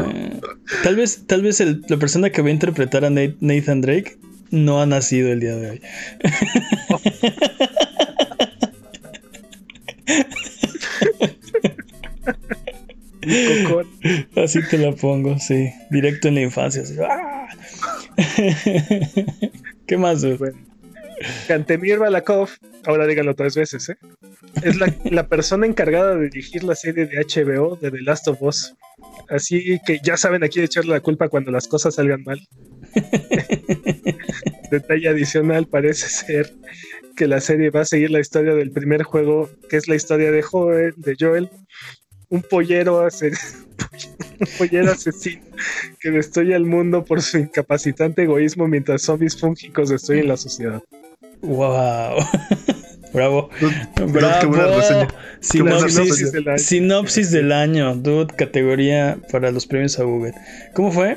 [0.82, 4.18] tal vez, tal vez el- la persona que va a interpretar a Nathan Drake
[4.50, 5.80] no ha nacido el día de hoy.
[14.36, 15.72] Así te la pongo, sí.
[15.90, 16.82] Directo en la infancia.
[16.82, 17.48] así, ¡ah!
[19.86, 20.22] ¿Qué más?
[20.22, 20.36] dude?
[20.36, 20.58] Bueno.
[21.48, 22.50] Kantemir Balakov,
[22.84, 23.96] ahora díganlo tres veces, ¿eh?
[24.62, 28.42] Es la, la persona encargada de dirigir la serie de HBO de The Last of
[28.42, 28.74] Us.
[29.28, 32.40] Así que ya saben a quién echarle la culpa cuando las cosas salgan mal.
[34.70, 36.52] Detalle adicional parece ser
[37.16, 40.30] que la serie va a seguir la historia del primer juego, que es la historia
[40.30, 41.50] de Joel, de Joel,
[42.28, 43.32] un pollero, ase-
[44.40, 45.42] un pollero asesino
[46.00, 50.82] que destruye al mundo por su incapacitante egoísmo mientras zombies fúngicos destruyen la sociedad.
[51.42, 52.16] ¡Wow!
[53.16, 53.48] Bravo.
[53.58, 54.40] Dude, Bravo.
[54.40, 55.08] qué buena reseña.
[55.40, 56.58] Sinopsis, Sinopsis del año.
[56.58, 60.34] sinopsis del año, dude, categoría para los premios a Google.
[60.74, 61.16] ¿Cómo fue?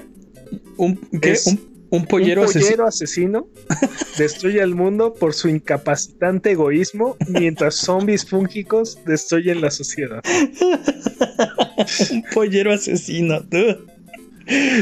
[0.77, 1.31] ¿Un, qué?
[1.31, 2.65] Es un, un pollero, un asesino.
[2.67, 3.47] pollero asesino
[4.17, 10.23] destruye al mundo por su incapacitante egoísmo mientras zombies fúngicos destruyen la sociedad.
[12.11, 13.77] un pollero asesino, dude.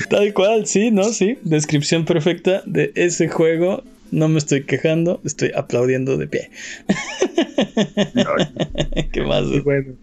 [0.09, 1.05] Tal cual, sí, ¿no?
[1.05, 1.39] Sí.
[1.41, 3.83] Descripción perfecta de ese juego.
[4.11, 6.49] No me estoy quejando, estoy aplaudiendo de pie.
[9.11, 9.43] ¿Qué más?
[9.45, 9.95] Y bueno.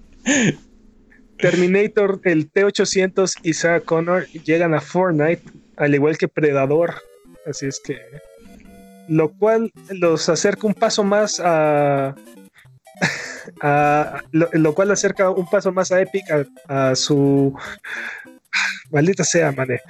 [1.38, 5.42] Terminator, el T-800 y Sarah Connor llegan a Fortnite,
[5.76, 6.94] al igual que Predador.
[7.46, 7.98] Así es que.
[9.08, 12.14] Lo cual los acerca un paso más a.
[13.60, 16.24] a- lo, lo cual acerca un paso más a Epic
[16.68, 17.54] a, a su.
[18.90, 19.80] Maldita sea, mané.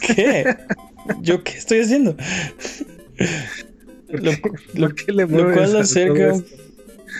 [0.00, 0.56] ¿Qué?
[1.20, 2.16] ¿Yo qué estoy haciendo?
[4.08, 4.30] Lo,
[4.74, 6.56] lo- ¿Por qué le lo cual acerca un esto?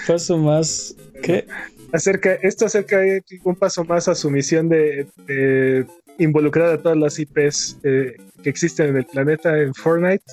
[0.07, 0.95] paso más.
[1.23, 1.47] ¿Qué?
[1.93, 3.01] acerca, esto acerca
[3.45, 5.87] un paso más a su misión de, de
[6.19, 10.25] involucrar a todas las IPs eh, que existen en el planeta en Fortnite.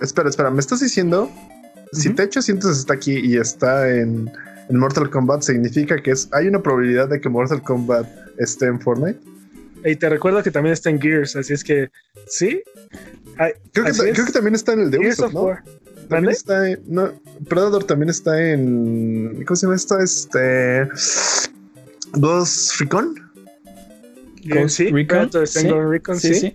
[0.00, 1.30] Espera, espera, ¿me estás diciendo?
[1.92, 2.16] Si Ujú.
[2.16, 4.30] T800 está aquí y está en,
[4.68, 8.06] en Mortal Kombat, significa que es, hay una probabilidad de que Mortal Kombat
[8.38, 9.20] esté en Fortnite.
[9.84, 11.90] Y te recuerdo que también está en Gears, así es que
[12.26, 12.62] sí.
[13.38, 13.98] Ay, Creo que, es.
[14.00, 15.42] creo que también está en el de Gears Ubisoft, of ¿no?
[15.42, 15.62] War.
[16.08, 17.12] También está en, no,
[17.48, 19.44] Predator también está en.
[19.46, 19.98] ¿Cómo se llama esto?
[19.98, 20.88] Este.
[22.12, 23.14] Ghost Recon.
[24.44, 26.40] Eh, Ghost sí, Recon, Predator sí, Recon, Sí, sí.
[26.40, 26.54] sí.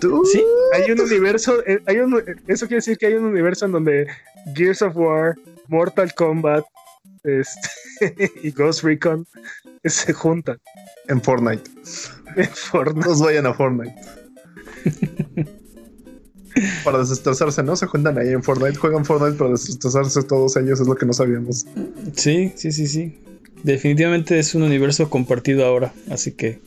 [0.00, 0.42] Tú- Sí.
[0.74, 2.14] Hay un universo, eh, hay un,
[2.48, 4.06] eso quiere decir que hay un universo en donde
[4.54, 5.34] Gears of War,
[5.68, 6.64] Mortal Kombat
[7.22, 9.26] este, y Ghost Recon
[9.84, 10.58] se juntan
[11.08, 11.70] En Fortnite.
[12.54, 13.04] Fortnite.
[13.04, 13.94] Todos vayan a Fortnite.
[16.84, 17.76] para desestresarse, ¿no?
[17.76, 21.12] Se juntan ahí en Fortnite, juegan Fortnite para desestresarse todos ellos, es lo que no
[21.12, 21.66] sabíamos.
[22.14, 23.18] Sí, sí, sí, sí.
[23.62, 26.60] Definitivamente es un universo compartido ahora, así que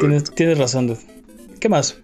[0.00, 0.88] tienes, tienes razón.
[0.88, 1.00] dude.
[1.60, 1.98] ¿Qué más?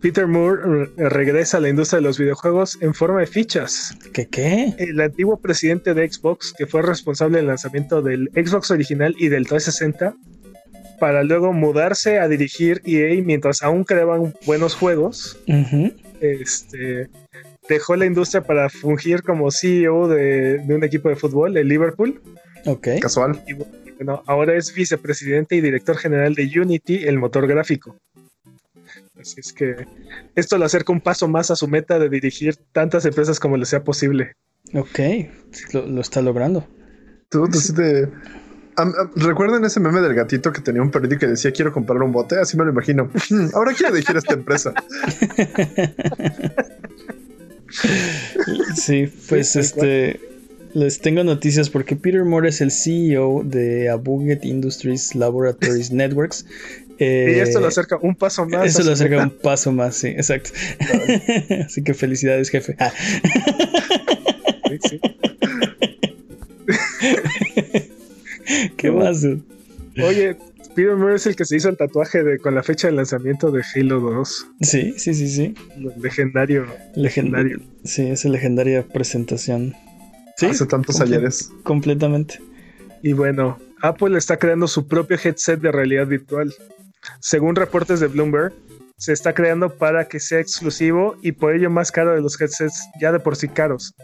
[0.00, 3.96] Peter Moore regresa a la industria de los videojuegos en forma de fichas.
[4.12, 4.74] ¿Qué qué?
[4.76, 9.46] El antiguo presidente de Xbox, que fue responsable del lanzamiento del Xbox original y del
[9.46, 10.16] 360,
[11.02, 15.36] para luego mudarse a dirigir EA mientras aún creaban buenos juegos,
[16.20, 17.08] este,
[17.68, 22.22] dejó la industria para fungir como CEO de, de un equipo de fútbol, el Liverpool.
[22.66, 22.86] Ok.
[23.00, 23.42] Casual.
[23.48, 23.54] Y
[23.96, 27.96] bueno, ahora es vicepresidente y director general de Unity, el motor gráfico.
[29.20, 29.74] Así es que
[30.36, 33.64] esto le acerca un paso más a su meta de dirigir tantas empresas como le
[33.64, 34.34] sea posible.
[34.72, 35.00] Ok.
[35.72, 36.64] Lo, lo está logrando.
[37.28, 38.08] Tú, tú sí te-
[39.16, 42.12] ¿Recuerdan ese meme del gatito que tenía un perrito y que decía quiero comprar un
[42.12, 42.38] bote?
[42.38, 43.10] Así me lo imagino.
[43.54, 44.72] Ahora quiero dirigir esta empresa.
[48.76, 50.20] Sí, pues este.
[50.74, 56.46] Les tengo noticias porque Peter Moore es el CEO de Abuget Industries Laboratories Networks.
[56.98, 58.66] Eh, y esto lo acerca un paso más.
[58.66, 60.50] Eso lo acerca un paso más, sí, exacto.
[61.66, 62.76] Así que felicidades, jefe.
[62.78, 62.92] Ah,
[64.68, 65.00] Sí, sí.
[68.76, 69.24] ¿Qué más?
[70.02, 70.36] Oye,
[70.74, 73.50] Peter Moore es el que se hizo el tatuaje de, con la fecha de lanzamiento
[73.50, 74.46] de Halo 2.
[74.62, 75.54] Sí, sí, sí, sí.
[75.78, 76.66] Lo Legendario.
[76.94, 77.60] Legendario.
[77.84, 79.74] Sí, esa legendaria presentación.
[80.36, 81.50] Sí, Hace tantos comple- ayeres.
[81.62, 82.40] Completamente.
[83.02, 86.52] Y bueno, Apple está creando su propio headset de realidad virtual.
[87.20, 88.52] Según reportes de Bloomberg,
[88.96, 92.88] se está creando para que sea exclusivo y por ello más caro de los headsets
[93.00, 93.94] ya de por sí caros.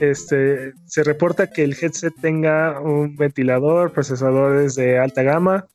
[0.00, 5.66] Este, se reporta que el headset tenga un ventilador, procesadores de alta gama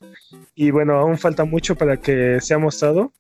[0.56, 3.14] y bueno, aún falta mucho para que sea mostrado.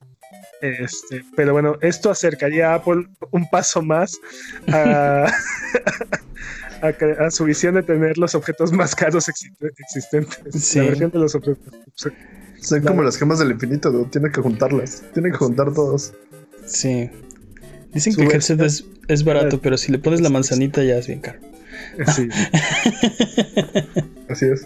[0.61, 4.17] Este, pero bueno, esto acercaría a Apple un paso más
[4.71, 5.25] a,
[6.81, 10.63] a que- a su visión de tener los objetos más caros exi- existentes.
[10.63, 10.79] Sí.
[10.79, 11.63] La versión de los objetos.
[12.61, 14.09] Son como las gemas del infinito, dude.
[14.09, 15.03] Tienen que juntarlas.
[15.13, 16.13] Tienen que juntar todos.
[16.65, 17.11] Sí.
[17.95, 21.07] Dicen que el headset es, es barato, pero si le pones la manzanita ya es
[21.07, 21.39] bien caro.
[22.13, 22.27] Sí.
[24.29, 24.65] Así es.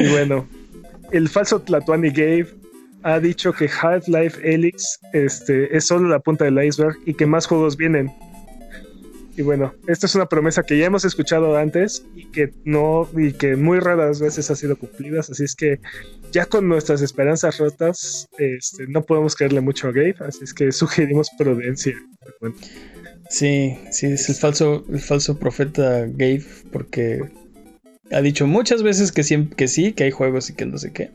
[0.00, 0.48] Y bueno,
[1.12, 2.48] el falso Tlatuani Gabe
[3.04, 7.46] ha dicho que Half-Life Helix este, es solo la punta del iceberg y que más
[7.46, 8.10] juegos vienen.
[9.36, 13.34] Y bueno, esta es una promesa que ya hemos escuchado antes y que no, y
[13.34, 15.20] que muy raras veces ha sido cumplida.
[15.20, 15.78] Así es que
[16.32, 20.16] ya con nuestras esperanzas rotas, este, no podemos creerle mucho a Gabe.
[20.26, 21.94] Así es que sugerimos prudencia.
[23.28, 27.22] Sí, sí, es el falso, el falso profeta Gabe, porque
[28.12, 29.22] ha dicho muchas veces que,
[29.56, 31.10] que sí, que hay juegos y que no sé qué.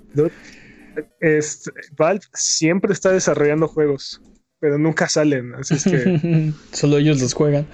[1.22, 4.22] este, Valve siempre está desarrollando juegos,
[4.60, 5.56] pero nunca salen.
[5.56, 7.66] Así es que Solo ellos los juegan.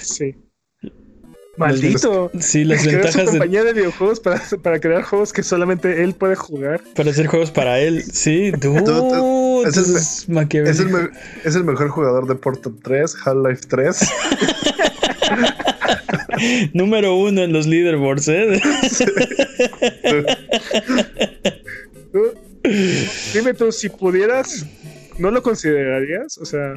[0.00, 0.36] sí.
[1.66, 2.30] Maldito.
[2.40, 6.14] Sí, las su ventajas de, compañía de videojuegos para, para crear juegos que solamente él
[6.14, 6.80] puede jugar.
[6.94, 8.02] para hacer juegos para él.
[8.12, 10.26] Sí, dude, Dude, es es.
[10.28, 11.10] Es el,
[11.44, 13.98] es el mejor jugador de Portal 3, Half-Life 3.
[16.72, 18.60] Número uno en los leaderboards, ¿eh?
[22.12, 22.34] Tú-
[23.34, 24.64] Dime tú, si pudieras,
[25.18, 26.38] ¿no lo considerarías?
[26.38, 26.74] O sea,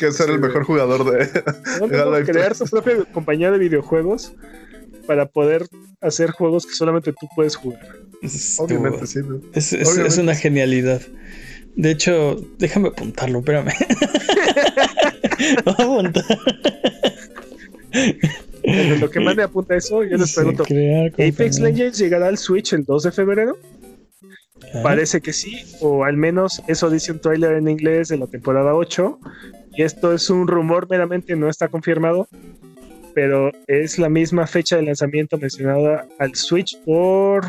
[0.00, 1.26] que es ser Sí, el mejor jugador de
[1.78, 2.58] ¿no, no, no, Half-Life crear 3.
[2.58, 4.32] tu propia compañía de videojuegos
[5.06, 5.66] para poder
[6.00, 7.80] hacer juegos que solamente tú puedes jugar.
[8.22, 9.20] Es- Obviamente, sí.
[9.26, 9.40] ¿no?
[9.54, 11.02] Es, es- Obviamente es una genialidad.
[11.76, 13.70] De hecho, déjame apuntarlo, espérame.
[15.64, 16.24] Voy a apuntar.
[18.62, 20.64] Desde lo que más me apunta eso, yo les pregunto,
[21.14, 21.60] ¿Apex.
[21.60, 23.56] Legends llegará al Switch el 2 de febrero?
[24.74, 28.26] Ah, Parece que sí, o al menos eso dice un tráiler en inglés de la
[28.26, 29.18] temporada 8.
[29.72, 32.28] Y esto es un rumor meramente, no está confirmado,
[33.14, 37.44] pero es la misma fecha de lanzamiento mencionada al Switch por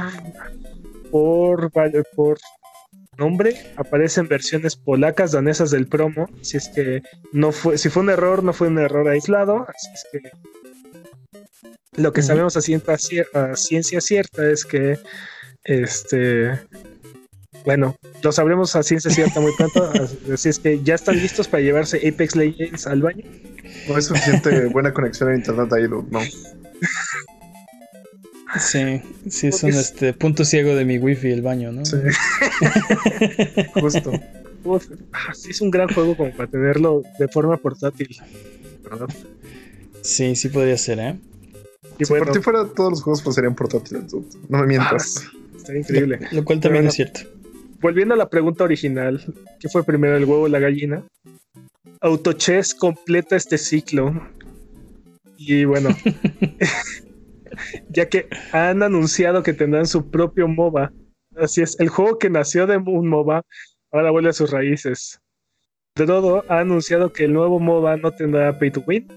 [1.11, 1.71] por
[2.15, 2.37] por
[3.17, 3.55] nombre.
[3.75, 6.27] Aparecen versiones polacas, danesas del promo.
[6.41, 7.01] Si es que
[7.33, 9.65] no fue, si fue un error, no fue un error aislado.
[9.67, 10.29] Así es que
[12.01, 14.97] lo que sabemos a ciencia, cier- a ciencia cierta es que
[15.63, 16.59] este
[17.65, 19.91] bueno, lo sabremos a ciencia cierta muy pronto.
[20.33, 23.23] Así es que ya están listos para llevarse Apex Legends al baño.
[23.87, 26.05] No hay suficiente buena conexión a internet ahí, no.
[28.59, 31.85] Sí, sí, es un Es- este, punto ciego de mi wifi el baño, ¿no?
[31.85, 31.95] Sí.
[33.73, 34.11] Justo.
[34.63, 38.09] Uf, ah, sí, es un gran juego como para tenerlo de forma portátil.
[38.83, 39.07] ¿verdad?
[40.01, 41.15] Sí, sí podría ser, ¿eh?
[41.97, 44.11] Y si bueno, por ti fuera, todos los juegos pues, serían portátiles.
[44.49, 45.23] No me mientas.
[45.25, 46.19] ah, está increíble.
[46.31, 46.89] Lo cual también Bueno.
[46.89, 47.21] es cierto.
[47.81, 49.19] Volviendo a la pregunta original,
[49.59, 51.03] ¿qué fue primero, el huevo o la gallina?
[51.99, 54.13] Autochess completa este ciclo.
[55.35, 55.89] Y bueno,
[57.89, 60.93] ya que han anunciado que tendrán su propio MOBA.
[61.35, 63.41] Así es, el juego que nació de un MOBA
[63.91, 65.19] ahora vuelve a sus raíces.
[65.95, 69.07] Dodo ha anunciado que el nuevo MOBA no tendrá pay to win,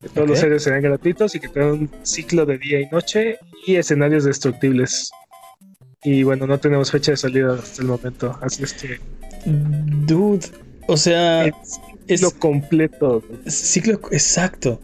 [0.00, 3.38] que todos los héroes serán gratuitos y que tendrán un ciclo de día y noche
[3.66, 5.10] y escenarios destructibles.
[6.04, 9.00] Y bueno, no tenemos fecha de salida hasta el momento, así es que
[9.46, 10.46] Dude,
[10.86, 11.54] o sea, es
[12.06, 13.22] es lo completo.
[13.46, 14.80] ciclo exacto.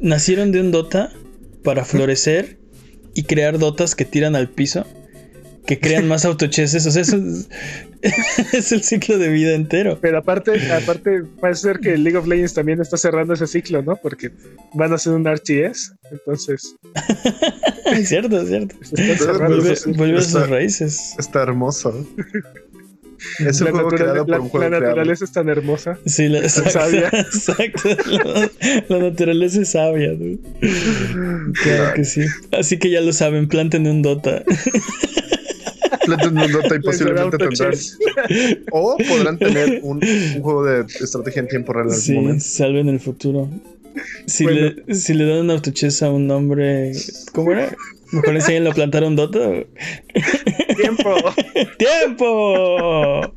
[0.00, 1.12] Nacieron de un Dota
[1.62, 2.58] para florecer
[3.14, 4.86] y crear Dotas que tiran al piso,
[5.66, 6.86] que crean más autocheses.
[6.86, 7.48] O sea, eso es,
[8.52, 9.98] es el ciclo de vida entero.
[10.00, 13.96] Pero aparte, aparte, parece ser que League of Legends también está cerrando ese ciclo, ¿no?
[13.96, 14.30] Porque
[14.74, 16.76] van a hacer un RTS, entonces
[17.86, 18.74] Es cierto, es cierto.
[19.46, 21.14] Vuelve, vuelve a Está- sus raíces.
[21.18, 22.06] Está hermoso.
[23.38, 24.86] Es un La, juego creado por la- un juego la creado.
[24.94, 25.98] naturaleza es tan hermosa.
[26.04, 27.08] Sí, la, exacto, sabia.
[27.08, 27.88] exacto.
[28.10, 28.50] La,
[28.88, 30.38] la naturaleza es sabia, dude.
[31.62, 32.20] Claro que sí.
[32.52, 34.44] Así que ya lo saben, planten un Dota.
[36.04, 37.72] Planten un Dota y Les dará posiblemente tendrán.
[38.72, 40.00] O podrán tener un,
[40.36, 42.44] un juego de estrategia en tiempo real en algún Sí, momento.
[42.44, 43.48] salven el futuro.
[44.26, 44.72] Si, Bueno.
[44.86, 46.92] le, si le dan un autochess a un hombre,
[47.32, 47.74] ¿cómo era?
[48.12, 49.38] Mejor enséñenlo a plantar un Dota.
[50.76, 51.14] Tiempo.
[51.78, 53.32] ¡Tiempo!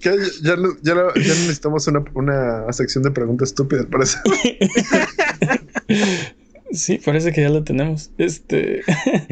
[0.00, 4.18] Ya, no- ya, no- ya no necesitamos una, una sección de preguntas estúpidas, parece.
[6.72, 8.10] Sí, parece que ya lo tenemos.
[8.18, 8.82] Este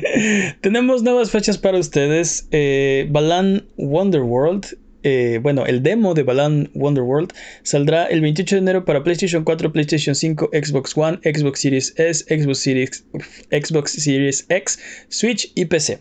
[0.60, 2.46] tenemos nuevas fechas para ustedes.
[2.50, 4.78] Eh, Balan Wonderworld.
[5.02, 7.32] eh, bueno, el demo de Balan Wonderworld
[7.64, 12.24] saldrá el 28 de enero para PlayStation 4, PlayStation 5, Xbox One, Xbox Series S,
[12.28, 13.04] Xbox Series,
[13.50, 14.78] Xbox Series X,
[15.08, 15.98] Switch y PC.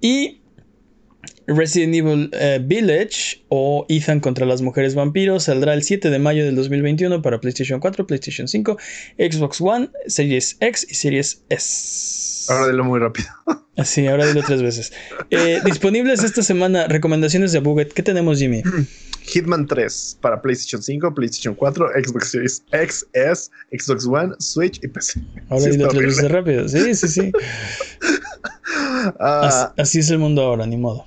[0.00, 0.40] Y
[1.46, 6.44] Resident Evil eh, Village o Ethan contra las mujeres vampiros saldrá el 7 de mayo
[6.44, 8.76] del 2021 para PlayStation 4, PlayStation 5,
[9.18, 12.52] Xbox One, Series X y Series S.
[12.52, 13.26] Ahora dilo muy rápido.
[13.76, 14.92] Así, ahora dilo tres veces.
[15.30, 17.92] Eh, disponibles esta semana, recomendaciones de Buget.
[17.92, 18.62] ¿Qué tenemos, Jimmy?
[19.26, 24.88] Hitman 3 para PlayStation 5, PlayStation 4, Xbox Series X, S, Xbox One, Switch y
[24.88, 25.20] PC.
[25.48, 26.68] Ahora Sí, dilo tres veces rápido.
[26.68, 27.32] Sí, sí, sí.
[29.20, 31.06] Ah, As- así es el mundo ahora, ni modo.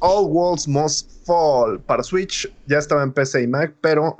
[0.00, 2.50] All Walls Must Fall para Switch.
[2.66, 4.16] Ya estaba en PC y Mac, pero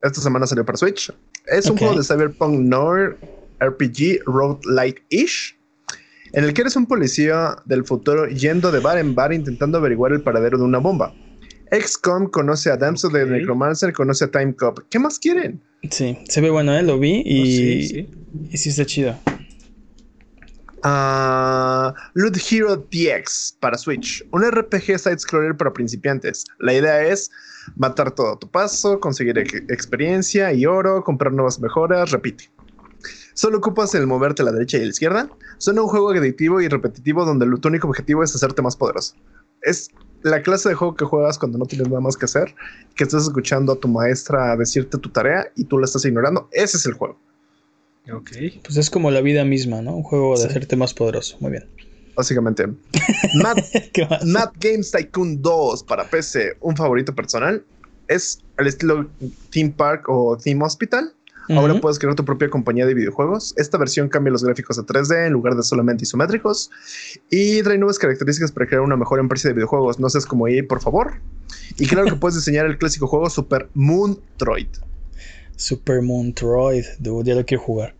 [0.00, 1.12] esta semana salió para Switch.
[1.46, 3.18] Es un juego de Cyberpunk Noir
[3.60, 5.56] RPG Road Light Ish,
[6.32, 10.12] en el que eres un policía del futuro yendo de bar en bar intentando averiguar
[10.12, 11.14] el paradero de una bomba.
[11.70, 13.30] XCOM conoce a Damsel de Ok.
[13.30, 14.80] Necromancer, conoce a Time Cop.
[14.90, 15.60] ¿Qué más quieren?
[15.90, 16.82] Sí, se ve bueno, ¿eh?
[16.82, 18.08] Lo vi y, Oh, sí, sí.
[18.50, 19.14] y sí está chido.
[20.84, 26.44] Ah, Loot Hero DX para Switch, un RPG side-scroller para principiantes.
[26.58, 27.30] La idea es
[27.76, 32.50] matar todo a tu paso, conseguir ex- experiencia y oro, comprar nuevas mejoras, repite.
[33.34, 35.30] Solo ocupas el moverte a la derecha y a la izquierda.
[35.58, 39.14] Suena un juego adictivo y repetitivo donde tu único objetivo es hacerte más poderoso.
[39.62, 39.88] Es
[40.22, 42.54] la clase de juego que juegas cuando no tienes nada más que hacer,
[42.94, 46.48] que estás escuchando a tu maestra decirte tu tarea y tú la estás ignorando.
[46.52, 47.18] Ese es el juego.
[48.10, 48.30] Ok.
[48.64, 49.94] Pues es como la vida misma, ¿no?
[49.96, 50.48] Un juego de Sí.
[50.48, 51.36] hacerte más poderoso.
[51.40, 51.64] Muy bien.
[52.16, 52.66] Básicamente.
[53.34, 53.56] Mad
[53.92, 54.24] ¿Qué más?
[54.24, 57.64] Mad Games Tycoon 2 para PC, un favorito personal.
[58.08, 59.08] Es al estilo
[59.50, 61.12] Theme Park o Theme Hospital.
[61.48, 63.52] Ahora puedes crear tu propia compañía de videojuegos.
[63.56, 66.70] Esta versión cambia los gráficos a 3D en lugar de solamente isométricos
[67.30, 69.98] y trae nuevas características para crear una mejor empresa de videojuegos.
[69.98, 71.14] No seas como EA, por favor.
[71.78, 74.68] Y claro que puedes diseñar el clásico juego Super Moon Troid.
[75.62, 77.94] Super Moon Troid, dude, ya lo quiero jugar.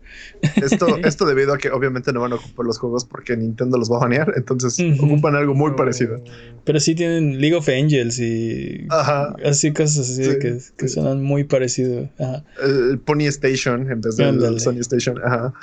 [0.61, 3.91] Esto, esto debido a que obviamente no van a ocupar los juegos porque Nintendo los
[3.91, 5.75] va a banear, entonces ocupan algo muy Oh.
[5.75, 6.21] parecido.
[6.65, 9.35] Pero sí tienen League of Angels y Ajá.
[9.45, 10.93] así cosas así Sí, que, que sí.
[10.95, 12.09] suenan muy parecido.
[12.19, 12.43] Ajá.
[12.63, 14.59] el Pony Station en vez del.
[14.59, 15.19] Sony Station.
[15.23, 15.53] Ajá.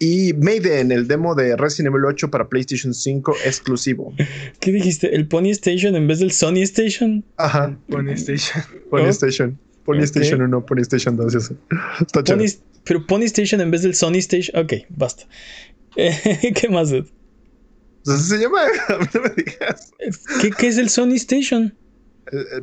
[0.00, 4.14] Y Maiden, el demo de Resident Evil 8 para PlayStation 5 exclusivo.
[4.60, 5.12] ¿Qué dijiste?
[5.14, 7.24] ¿El Pony Station en vez del Sony Station?
[7.36, 7.76] Ajá.
[7.88, 8.62] Pony Station.
[8.90, 9.08] Pony Oh.
[9.08, 9.58] Station.
[9.88, 10.04] Pony Ok.
[10.04, 11.34] Station 1, Pony Station 2.
[11.34, 11.54] Eso.
[12.02, 12.44] Está Pony-
[12.84, 14.62] pero Pony Station en vez del Sony Station.
[14.62, 15.24] Ok, basta.
[15.96, 16.90] Eh, ¿Qué más?
[16.90, 17.06] dude?
[18.06, 18.60] Así se llama.
[19.14, 19.90] No me digas.
[20.42, 21.74] ¿Qué, qué es el Sony Station?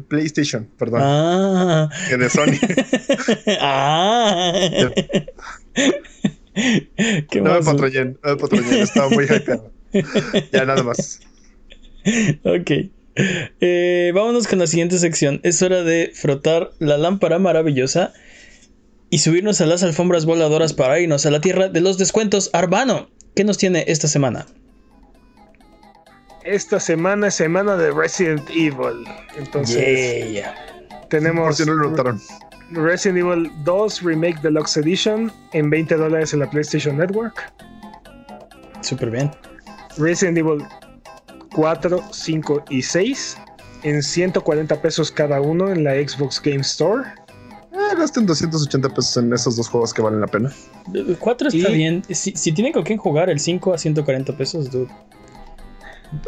[0.07, 0.99] PlayStation, perdón.
[1.03, 1.89] Ah.
[2.07, 2.59] Que de Sony.
[3.59, 4.53] ah.
[6.53, 7.65] ¿Qué No me más?
[7.65, 8.19] patrullen.
[8.23, 8.73] No me patrullen.
[8.83, 9.71] Estaba muy hypeado.
[10.53, 11.19] Ya nada más.
[12.43, 12.71] Ok.
[13.17, 15.39] Eh, vámonos con la siguiente sección.
[15.43, 18.13] Es hora de frotar la lámpara maravillosa
[19.09, 22.49] y subirnos a las alfombras voladoras para irnos a la tierra de los descuentos.
[22.53, 24.45] Arbano, ¿qué nos tiene esta semana?
[26.43, 29.05] Esta semana es semana de Resident Evil.
[29.37, 30.53] Entonces, Yeah.
[30.89, 32.19] Por tenemos si no lo notaron.
[32.71, 37.51] Resident Evil 2 Remake Deluxe Edition en 20 dólares en la PlayStation Network.
[38.81, 39.31] Súper bien.
[39.97, 40.63] Resident Evil
[41.55, 43.37] 4, 5 y 6
[43.83, 47.03] en 140 pesos cada uno en la Xbox Game Store.
[47.73, 50.51] Eh, gasten 280 pesos en esos dos juegos que valen la pena.
[50.93, 52.03] El 4 está Y- bien.
[52.09, 54.87] Si, si tienen con quién jugar, el 5 a 140 pesos, dude.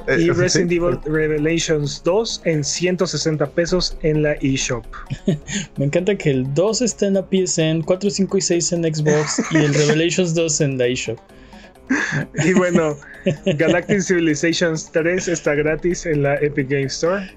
[0.07, 0.75] Eh, Y sí, Resident sí.
[0.77, 4.85] Evil Revelations 2 en 160 pesos en la eShop.
[5.77, 9.41] Me encanta que el 2 está en la PSN, 4, 5 y 6 en Xbox
[9.51, 11.17] y el Revelations 2 en la eShop.
[12.45, 12.97] Y bueno,
[13.45, 17.29] Galactic Civilizations 3 está gratis en la Epic Game Store.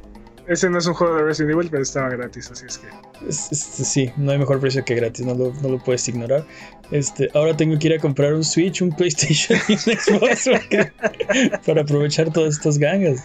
[0.51, 2.89] Ese no es un juego de Resident Evil, pero estaba gratis, así es que.
[3.31, 6.45] Sí, no hay mejor precio que gratis, no lo, no lo puedes ignorar.
[6.91, 10.51] Este, ahora tengo que ir a comprar un Switch, un PlayStation y un Xbox
[11.67, 13.23] para aprovechar todas estas gangas.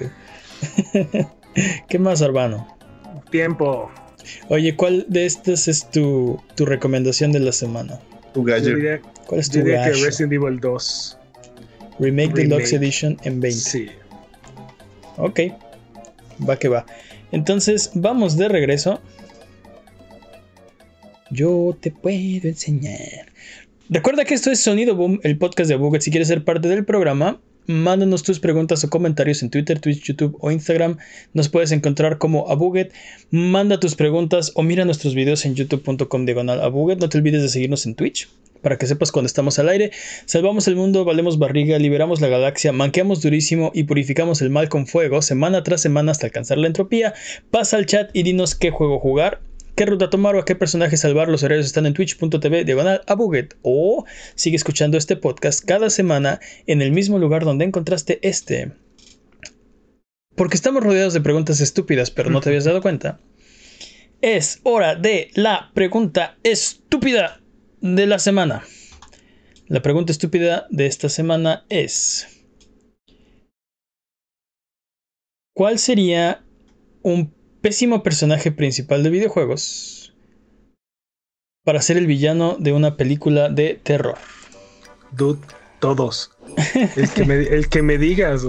[1.89, 2.67] ¿Qué más, Arbano?
[3.31, 3.89] Tiempo.
[4.49, 7.99] Oye, ¿cuál de estas es tu, tu recomendación de la semana?
[8.33, 8.75] Tu gallo.
[9.25, 10.05] ¿Cuál es tu yo diría que gacho?
[10.05, 11.14] Resident Evil 2.
[11.99, 12.73] Remake Deluxe.
[12.73, 13.59] Edition en 20.
[13.59, 13.87] Sí.
[15.17, 15.39] Ok,
[16.47, 16.85] va que va.
[17.31, 19.01] Entonces, vamos de regreso.
[21.31, 23.31] Yo te puedo enseñar.
[23.89, 26.01] Recuerda que esto es Sonido Boom, el podcast de Abuget.
[26.01, 30.37] Si quieres ser parte del programa, mándanos tus preguntas o comentarios en Twitter, Twitch, YouTube
[30.39, 30.97] o Instagram.
[31.33, 32.93] Nos puedes encontrar como Abuget.
[33.31, 36.99] Manda tus preguntas o mira nuestros videos en youtube.com diagonal Abuget.
[36.99, 38.27] No te olvides de seguirnos en Twitch
[38.61, 39.91] para que sepas cuando estamos al aire.
[40.25, 44.87] Salvamos el mundo, valemos barriga, liberamos la galaxia, manqueamos durísimo y purificamos el mal con
[44.87, 47.13] fuego, semana tras semana hasta alcanzar la entropía.
[47.51, 49.41] Pasa al chat y dinos qué juego jugar,
[49.75, 51.29] qué ruta tomar o a qué personaje salvar.
[51.29, 53.55] Los horarios están en twitch.tv diagonal a Buget.
[53.61, 54.05] O
[54.35, 58.71] sigue escuchando este podcast cada semana en el mismo lugar donde encontraste este.
[60.35, 63.19] Porque estamos rodeados de preguntas estúpidas, pero no te habías dado cuenta.
[64.21, 67.41] Es hora de la pregunta estúpida
[67.85, 68.63] de la semana.
[69.67, 72.27] La pregunta estúpida de esta semana es:
[75.55, 76.43] ¿Cuál sería
[77.03, 77.31] un
[77.61, 80.15] pésimo personaje principal de videojuegos
[81.63, 84.17] para ser el villano de una película de terror?
[85.11, 85.39] Dude,
[85.79, 86.31] Todos.
[86.95, 88.43] El que me, el que me digas.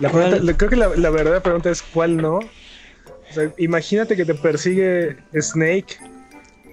[0.00, 2.36] La pregunta- creo que la, la verdadera pregunta es cuál no.
[2.38, 5.98] O sea, imagínate que te persigue Snake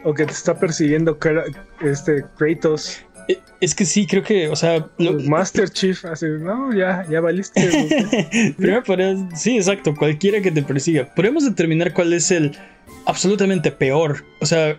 [0.09, 1.17] o que te está persiguiendo
[1.81, 6.05] este Kratos, Eh, Es que sí, creo que, o sea, lo- Master Chief.
[6.05, 7.59] Así, no, ya, ya valiste.
[8.57, 11.13] primero podría- sí, exacto, cualquiera que te persiga.
[11.13, 12.55] Podemos determinar cuál es el
[13.05, 14.23] absolutamente peor.
[14.39, 14.77] O sea,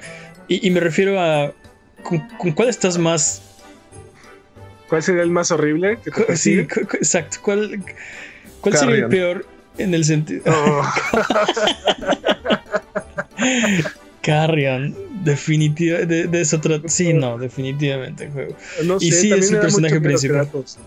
[0.49, 1.53] y, y me refiero a
[2.03, 3.43] con, con cuál estás más.
[4.89, 5.99] ¿Cuál sería el más horrible?
[6.03, 6.69] Que te cu- Sí, persigue?
[6.69, 7.37] cu- cu- exacto.
[7.43, 7.85] ¿Cuál,
[8.63, 9.45] cuál sería el peor
[9.77, 10.43] en el sentido?
[10.47, 10.83] Oh,
[14.23, 16.15] Carrion, definitivamente.
[16.15, 16.89] De, de eso trata.
[16.89, 18.29] Sí, no, definitivamente.
[18.31, 18.57] juego.
[18.85, 20.49] no Y sí, es el personaje principal.
[20.49, 20.79] Kratos.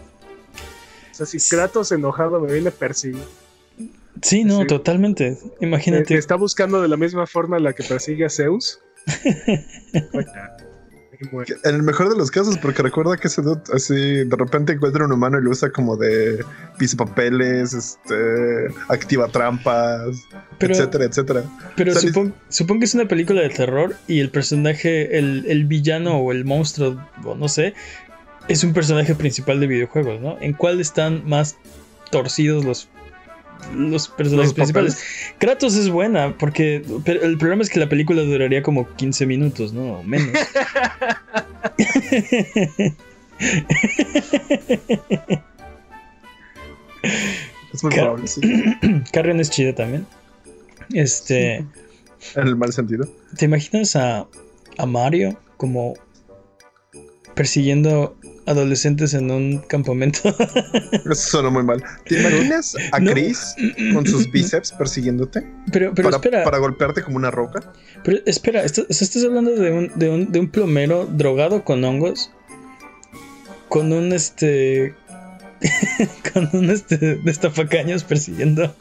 [1.11, 3.21] O sea, si Kratos enojado me viene a perseguir,
[4.21, 4.67] Sí, no, Sí.
[4.67, 5.37] totalmente.
[5.59, 6.13] me, Imagínate.
[6.13, 8.79] me está buscando de la misma forma la que persigue a Zeus.
[11.63, 13.93] En el mejor de los casos, porque recuerda que ese dude así
[14.25, 16.43] de repente encuentra un humano y lo usa como de
[16.97, 20.07] papeles, este, activa trampas,
[20.57, 21.43] Pero- etcétera, etcétera.
[21.75, 25.65] Pero Sale- supon- supongo que es una película de terror y el personaje, el, el
[25.65, 27.73] villano o el monstruo, o no sé,
[28.47, 30.37] es un personaje principal de videojuegos, ¿no?
[30.41, 31.55] ¿En cuál están más
[32.09, 32.89] torcidos los,
[33.75, 35.03] los personajes Los principales?
[35.37, 39.73] Kratos es buena, porque pero el problema es que la película duraría como 15 minutos,
[39.73, 39.99] ¿no?
[39.99, 40.31] O menos.
[47.73, 48.41] Es muy probable, sí.
[49.13, 50.05] Carrion es chida también.
[50.93, 51.65] Este,
[52.35, 53.07] En el mal sentido.
[53.37, 54.27] ¿te imaginas a,
[54.77, 55.93] a Mario como
[57.33, 60.19] persiguiendo adolescentes en un campamento?
[60.93, 61.83] Eso suena muy mal.
[62.05, 63.11] ¿Te imaginas a No.
[63.11, 63.55] Chris
[63.93, 67.71] con sus bíceps persiguiéndote Pero, pero para, espera, para golpearte como una roca?
[68.03, 72.31] pero espera, ¿estás, hablando de un, de, un, de un plomero drogado con hongos?
[73.69, 74.95] Con un este.
[76.33, 78.75] con un este destapacaños persiguiendo.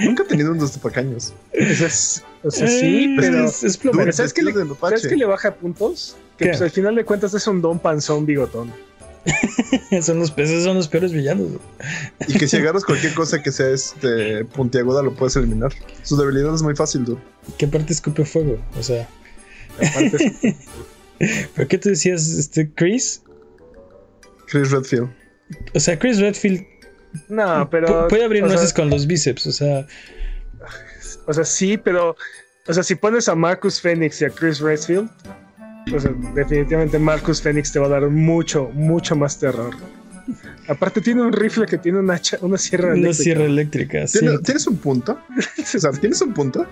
[0.00, 1.34] Nunca he tenido un destapacaños.
[1.52, 4.12] O sea, es- o sea, sí, pero Es, es plomero.
[4.12, 4.74] ¿sabes qué vestido le-.
[4.80, 6.16] ¿sabes qué le baja puntos?
[6.38, 8.72] Que pues, al final de cuentas es un don panzón bigotón.
[10.02, 11.48] son los peces, son los peores villanos.
[12.26, 15.72] Y que si agarras cualquier cosa que sea este puntiaguda lo puedes eliminar.
[16.02, 17.20] Su debilidad es muy fácil, dude.
[17.58, 18.58] ¿Qué parte escupe fuego?
[18.78, 19.08] O sea,
[19.76, 20.56] Aparte,
[21.56, 23.22] ¿por qué tú decías este Chris?
[24.46, 25.10] Chris Redfield.
[25.74, 26.64] O sea, Chris Redfield
[27.28, 28.08] no, pero.
[28.08, 29.46] puede abrir o sea, nueces con los bíceps.
[29.46, 29.86] O sea,
[31.26, 32.16] O sea, sí, pero.
[32.66, 35.10] O sea, si pones a Marcus Phoenix y a Chris Redfield,
[35.94, 39.74] o sea, definitivamente Marcus Phoenix te va a dar mucho, mucho más terror.
[40.68, 43.22] Aparte tiene un rifle que tiene una, hacha- una sierra una eléctrica.
[43.24, 44.06] sierra eléctrica.
[44.06, 45.18] Sí, ¿Tienes, ¿Tienes un punto?
[46.00, 46.66] ¿tienes un punto?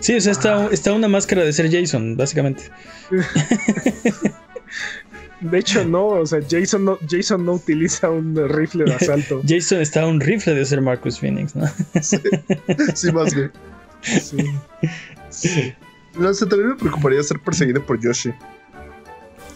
[0.00, 2.64] sí o sea, está, está una máscara de ser Jason, básicamente.
[5.40, 9.40] De hecho, no, o sea, Jason no, Jason no utiliza un rifle de asalto.
[9.48, 11.66] Jason está un rifle de ser Marcus Phoenix, ¿no?
[12.02, 13.52] Sí, más bien.
[14.02, 14.36] Sí.
[15.30, 15.74] Sí.
[16.18, 18.32] No sé, también me preocuparía ser perseguido por Yoshi.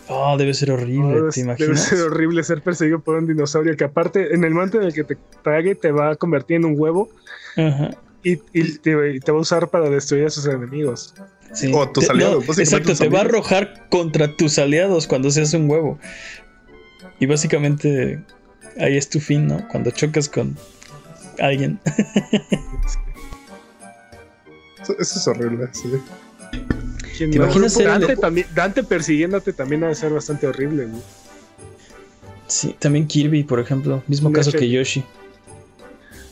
[0.09, 1.85] Oh, debe ser horrible, No, ¿te debe imaginas?
[1.85, 5.05] ser horrible ser perseguido por un dinosaurio que aparte en el momento en el que
[5.05, 7.09] te trague te va a convertir en un huevo
[7.57, 7.91] Ajá.
[8.23, 11.15] y, y te, y te va a usar para destruir a sus enemigos.
[11.55, 11.71] Sí.
[11.73, 15.07] O a tus Te- aliados, básicamente exacto, tus te va a arrojar contra tus aliados
[15.07, 15.99] cuando seas un huevo.
[17.19, 18.23] Y básicamente
[18.79, 19.67] ahí es tu fin, ¿no?
[19.69, 20.57] Cuando chocas con
[21.39, 21.79] alguien.
[24.83, 25.93] Eso, eso es horrible, sí.
[27.17, 30.87] ¿Quién ¿Te imaginas ser el- Dante, también, Dante persiguiéndote también ha de ser bastante horrible.
[30.87, 31.03] güey.
[32.47, 34.03] Sí, también Kirby, por ejemplo.
[34.09, 35.05] Mismo caso que Yoshi.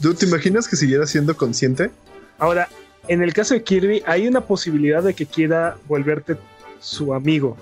[0.00, 1.90] Dude, ¿te imaginas que siguiera siendo consciente?
[2.38, 2.68] Ahora,
[3.08, 6.36] en el caso de Kirby, hay una posibilidad de que quiera volverte
[6.80, 7.56] su amigo.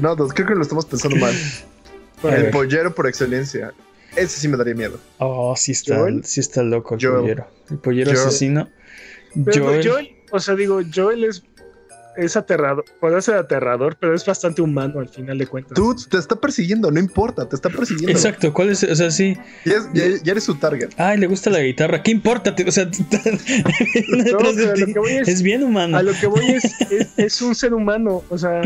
[0.00, 1.34] No, creo que lo estamos pensando mal.
[2.24, 3.72] El pollero por excelencia.
[4.14, 4.98] Ese sí me daría miedo.
[5.18, 6.24] Oh, sí está, Joel.
[6.24, 7.20] sí está loco el Joel.
[7.22, 7.46] pollero.
[7.70, 8.26] El pollero Joel.
[8.26, 8.68] asesino.
[9.44, 9.88] Pero Joel.
[9.88, 11.42] Joel, o sea, digo, Joel es,
[12.16, 15.74] es aterrador, puede ser aterrador, pero es bastante humano al final de cuentas.
[15.74, 18.12] Dude, te está persiguiendo, no importa, te está persiguiendo.
[18.12, 18.82] Exacto, ¿cuál es?
[18.82, 19.36] O sea, sí.
[19.64, 20.90] Ya, es- ya- ya eres su target.
[20.98, 22.02] Ay, le gusta la guitarra.
[22.02, 22.54] ¿Qué importa?
[22.66, 22.84] O sea,
[24.32, 24.40] No,
[25.06, 25.96] es- es bien humano.
[25.96, 28.60] A lo que voy es, es, es un ser humano, o sea,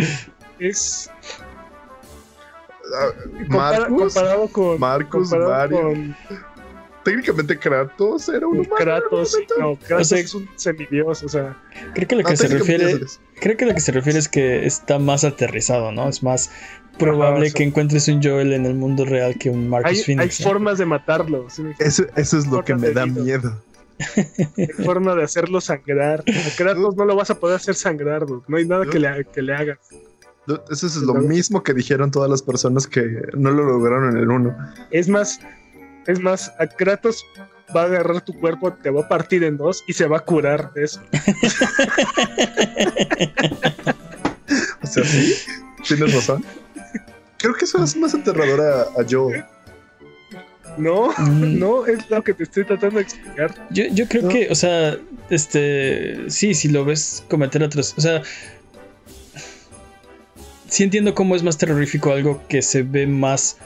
[0.58, 1.10] es
[2.94, 3.08] Ah,
[3.48, 5.80] comparado con, Marcus, comparado Mario.
[5.82, 6.16] con
[7.06, 8.74] técnicamente Kratos era un humano.
[8.76, 11.56] Kratos, no, Kratos O sea- es un semidios, o sea,
[11.94, 14.28] Creo que lo No, que se refiere, es- creo que lo que se refiere es
[14.28, 16.08] que está más aterrizado, ¿no?
[16.08, 16.50] Es más
[16.98, 20.30] probable Ajá, que encuentres un Joel en el mundo real que un Marcus hay, hay
[20.30, 21.46] formas de matarlo.
[21.78, 23.62] Eso, eso es lo que me da miedo.
[24.58, 26.20] Hay forma de hacerlo sangrar.
[26.26, 28.42] A Kratos no lo vas a poder hacer sangrar, dude.
[28.48, 29.78] No hay nada que le, que le hagas.
[30.70, 33.02] Eso es lo mismo que dijeron todas las personas que
[33.36, 34.56] no lo lograron en el 1.
[34.90, 35.40] Es más,
[36.06, 37.24] es más, a Kratos
[37.74, 40.20] va a agarrar tu cuerpo, te va a partir en dos y se va a
[40.20, 41.00] curar de eso.
[44.82, 45.34] O sea, sí,
[45.86, 46.44] tienes razón.
[47.38, 49.44] Creo que eso es más aterrador a, a Joe.
[50.78, 51.58] No, Mm.
[51.58, 53.54] no, es lo que te estoy tratando de explicar.
[53.70, 54.28] Yo, yo creo No.
[54.28, 54.96] que, o sea,
[55.30, 58.22] este, sí, si lo ves cometer otros, o sea,
[60.68, 63.56] sí entiendo cómo es más terrorífico algo que se ve más,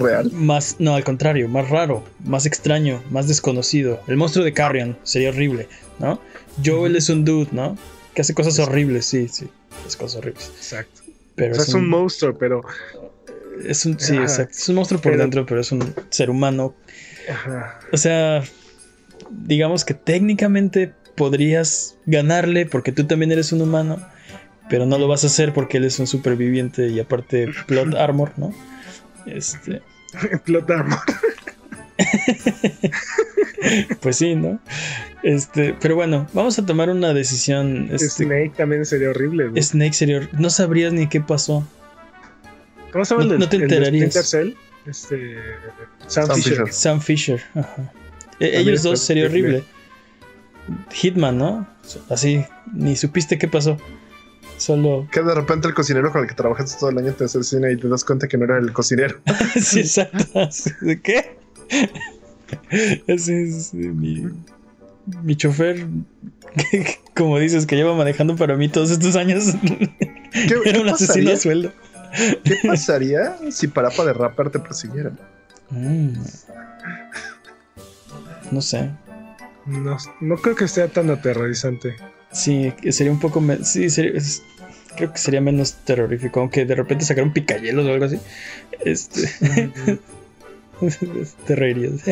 [0.00, 0.30] Real.
[0.32, 4.00] más, no, al contrario, más raro, más extraño, más desconocido.
[4.08, 5.68] El monstruo de Carrion sería horrible,
[5.98, 6.20] ¿no?
[6.64, 7.76] Joel es un dude, ¿no?
[8.14, 9.48] Que hace cosas horribles, sí, sí,
[9.86, 10.50] hace cosas horribles.
[10.56, 11.00] Exacto.
[11.36, 12.62] Pero O sea, es un monstruo, pero.
[13.64, 14.22] es un, sí, Ajá.
[14.22, 16.74] exacto, es un monstruo por Pero- dentro, pero es un ser humano
[17.30, 18.42] ajá, O sea,
[19.30, 23.98] digamos que técnicamente podrías ganarle porque tú también eres un humano,
[24.68, 28.32] pero no lo vas a hacer porque él es un superviviente y aparte plot armor,
[28.36, 28.52] ¿no?
[29.26, 29.82] Este,
[30.44, 30.98] Plot armor.
[34.00, 34.58] pues sí, ¿no?
[35.22, 37.88] Este, pero bueno, vamos a tomar una decisión.
[37.92, 39.44] Este, Snake también sería horrible.
[39.48, 39.62] dude.
[39.62, 41.66] Snake sería, no sabrías ni qué pasó.
[42.92, 44.14] ¿Cómo se llama no- el de, no te el de enterarías.
[44.14, 44.54] Splinter Cell?
[44.86, 45.36] Este.
[46.06, 46.52] Sam, Sam Fisher.
[46.56, 46.72] Fisher.
[46.72, 47.92] Sam Fisher, ajá.
[48.40, 49.64] E- ellos dos sería horrible.
[50.92, 51.68] Hitman, ¿no?
[52.08, 53.76] Así, ni supiste qué pasó.
[54.60, 57.70] Solo Que de repente el cocinero con el que trabajaste todo el año te asesina
[57.70, 59.18] y te das cuenta que no era el cocinero.
[59.58, 60.48] sí, exacto.
[60.82, 61.38] ¿De qué?
[63.06, 64.26] Ese es eh, mi,
[65.22, 65.86] mi chofer,
[67.16, 69.44] como dices, que lleva manejando para mí todos estos años.
[70.32, 71.72] ¿Qué, Era qué un asesino a sueldo.
[72.44, 75.12] ¿Qué pasaría si Parapa de Rapper te persiguiera?
[75.70, 76.12] Mm.
[78.50, 78.90] No sé.
[79.64, 81.96] No, no creo que sea tan aterrorizante.
[82.32, 83.42] Sí, sería un poco.
[83.64, 84.42] Sí, sería- es-
[84.96, 86.40] creo que sería menos terrorífico.
[86.40, 88.18] Aunque de repente sacar un picayelos o algo así.
[88.84, 89.28] Este.
[91.46, 92.02] te reirías.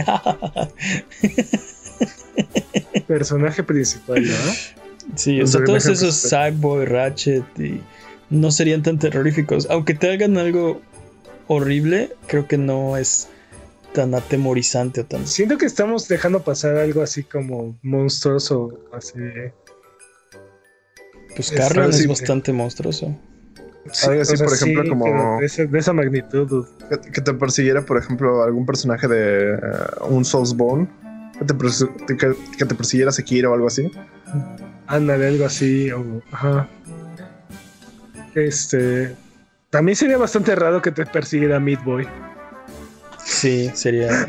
[3.06, 4.34] Personaje principal, ¿no?
[5.16, 6.52] Sí, o sea, todos esos principal.
[6.52, 7.80] Sackboy, Ratchet y
[8.30, 9.66] no serían tan terroríficos.
[9.70, 10.82] Aunque te hagan algo
[11.46, 13.28] horrible, creo que no es
[13.94, 15.26] tan atemorizante o tan.
[15.26, 19.14] Siento que estamos dejando pasar algo así como monstruoso, así.
[21.38, 21.52] Pues
[22.00, 23.16] Es bastante monstruoso.
[24.06, 26.46] Algo así, por ejemplo, como- De, ese- de esa magnitud.
[26.48, 26.68] dude.
[26.90, 29.58] Que, que te persiguiera, por ejemplo, algún personaje de eh,
[30.08, 30.88] un Soulsborne.
[31.38, 33.90] Que te, que, que te persiguiera Sekiro o algo así.
[34.88, 35.90] Ándale, algo así.
[35.92, 36.68] O, ajá.
[38.34, 39.14] Este.
[39.70, 42.06] También sería bastante raro que te persiguiera Meat Boy.
[43.24, 44.28] Sí, sería.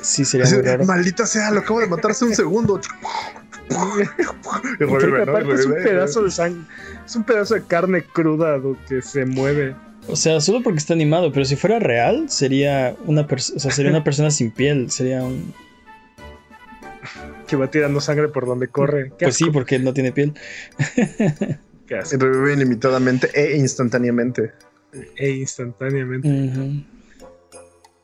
[0.00, 0.84] Sí, sería Así, muy raro.
[0.84, 2.80] Maldita sea, lo acabo de matar hace un segundo.
[4.80, 6.62] es un pedazo de sangre.
[7.04, 9.74] Es un pedazo de carne cruda dude, que se mueve.
[10.08, 13.90] O sea, solo porque está animado, pero si fuera real, sería una, o sea, sería
[13.90, 14.90] una persona sin piel.
[14.90, 15.52] Sería un.
[17.48, 19.10] Que va tirando sangre por donde corre.
[19.18, 20.34] Qué Pues sí, porque él no tiene piel.
[20.94, 21.58] qué
[21.90, 22.18] Y asco.
[22.18, 24.52] revive ilimitadamente e instantáneamente.
[25.16, 26.28] E instantáneamente.
[26.28, 26.82] Ujú.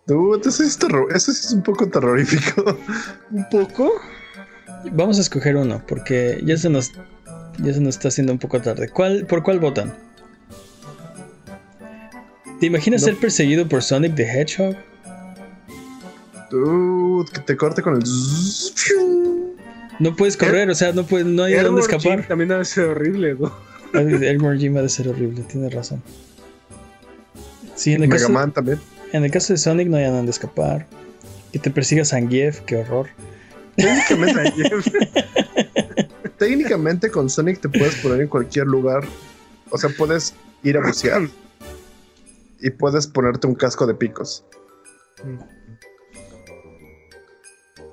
[0.06, 0.78] Dude, eso es,
[1.14, 2.76] eso sí es un poco terrorífico.
[3.30, 3.92] Un poco.
[4.90, 6.90] Vamos a escoger uno, porque ya se nos.
[7.58, 8.88] Ya se nos está haciendo un poco tarde.
[8.88, 9.94] ¿Cuál, ¿Por cuál votan?
[12.60, 13.06] ¿Te imaginas No.
[13.08, 14.76] ser perseguido por Sonic the Hedgehog?
[16.50, 18.02] Dude, que te corte con el.
[19.98, 22.28] No puedes correr, o sea, no, puedes, no hay a dónde Airborne Jim escapar.
[22.28, 23.34] también debe ser horrible.
[23.34, 24.30] dude.
[24.30, 26.02] Elmore Jim ha de ser horrible, tienes razón.
[27.74, 28.80] Sí, en el, Mega caso, Man también.
[29.12, 30.86] en el caso de Sonic no hay a dónde escapar.
[31.52, 33.08] Que te persiga Zangief, qué horror.
[33.76, 34.52] Técnicamente,
[36.38, 39.04] técnicamente con Sonic te puedes poner en cualquier lugar.
[39.70, 41.22] O sea, puedes ir a bucear.
[42.60, 44.44] Y puedes ponerte un casco de picos.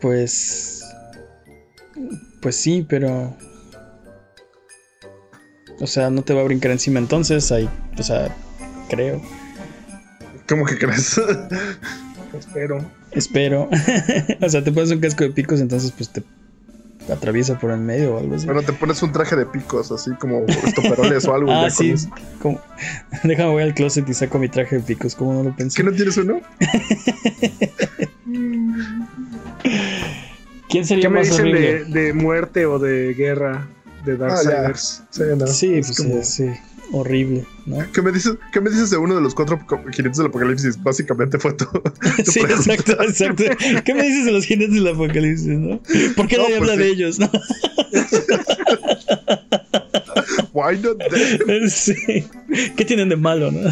[0.02, 0.84] Pues.
[2.42, 3.36] Pues sí, pero.
[5.80, 7.52] O sea, no te va a brincar encima entonces.
[7.52, 8.36] Ahí, o sea,
[8.90, 9.22] creo.
[10.48, 11.20] ¿Cómo que crees?
[12.38, 12.99] Espero.
[13.12, 13.70] Espero.
[14.42, 16.24] o sea, te pones un casco de picos, entonces pues te
[17.12, 18.46] atraviesa por el medio o algo así.
[18.46, 21.52] bueno, te pones un traje de picos, así como estoperoles o algo.
[21.52, 21.94] ah, sí.
[22.42, 22.62] como-
[23.24, 25.16] Déjame voy al closet y saco mi traje de picos.
[25.16, 25.78] ¿Cómo no lo pensé?
[25.78, 26.40] ¿Qué no tienes uno?
[30.70, 31.84] ¿Quién sería ¿Qué me más dicen horrible?
[31.86, 33.68] de, de muerte o de guerra
[34.06, 34.18] de Ah.
[34.18, 35.04] Darksiders?
[35.10, 35.48] Sí, no.
[35.48, 36.50] Sí, pues sí, sí.
[36.92, 37.78] Horrible, ¿no?
[37.94, 39.60] ¿Qué me dices, qué me dices de uno de los cuatro
[39.92, 40.82] jinetes del apocalipsis?
[40.82, 41.66] Básicamente fue tu
[42.26, 42.74] Sí, pregunta.
[42.74, 43.44] exacto, exacto.
[43.86, 45.82] ¿Qué me dices de los jinetes del apocalipsis, no?
[46.16, 46.80] ¿Por qué No, nadie pues habla sí.
[46.80, 47.30] de ellos, no?
[50.54, 50.98] Why not
[51.46, 51.70] them?
[51.70, 51.96] Sí.
[52.76, 53.70] ¿Qué tienen de malo, no?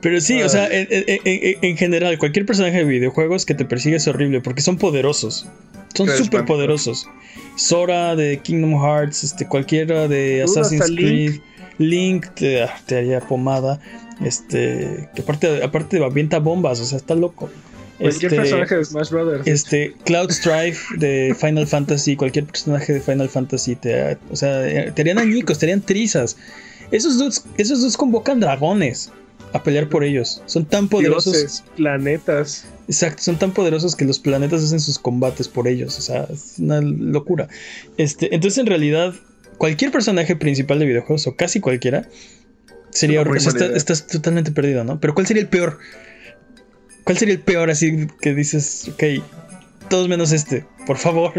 [0.00, 3.64] Pero sí, o sea, en, en- en- en general, cualquier personaje de videojuegos que te
[3.64, 5.46] persigue es horrible porque son poderosos.
[5.94, 7.08] Son súper poderosos.
[7.56, 11.42] Sora de Kingdom Hearts, este, cualquiera de Assassin's Creed, Link.
[11.78, 13.80] Link, te, ah, te haría pomada.
[14.24, 17.48] Este, que aparte, aparte avienta bombas, o sea, está loco.
[17.98, 19.46] Cualquier Este, personaje de Smash Brothers.
[19.46, 25.02] este, Cloud Strife de Final Fantasy, cualquier personaje de Final Fantasy, te, o sea, te
[25.02, 26.36] harían añicos, te harían trizas.
[26.92, 29.10] Esos dos, esos dos convocan dragones
[29.52, 30.42] a pelear por ellos.
[30.46, 31.32] Son tan poderosos.
[31.32, 32.66] dioses, planetas.
[32.86, 35.98] Exacto, son tan poderosos que los planetas hacen sus combates por ellos.
[35.98, 37.48] O sea, es una locura.
[37.96, 39.14] Este, entonces, en realidad,
[39.58, 42.08] cualquier personaje principal de videojuegos, o casi cualquiera,
[42.90, 43.76] sería Una muy o sea, buena está- idea.
[43.76, 45.00] estás totalmente perdido, ¿no?
[45.00, 45.78] Pero ¿cuál sería el peor?
[47.04, 49.02] ¿Cuál sería el peor así que dices, ok,
[49.88, 51.32] todos menos este, por favor?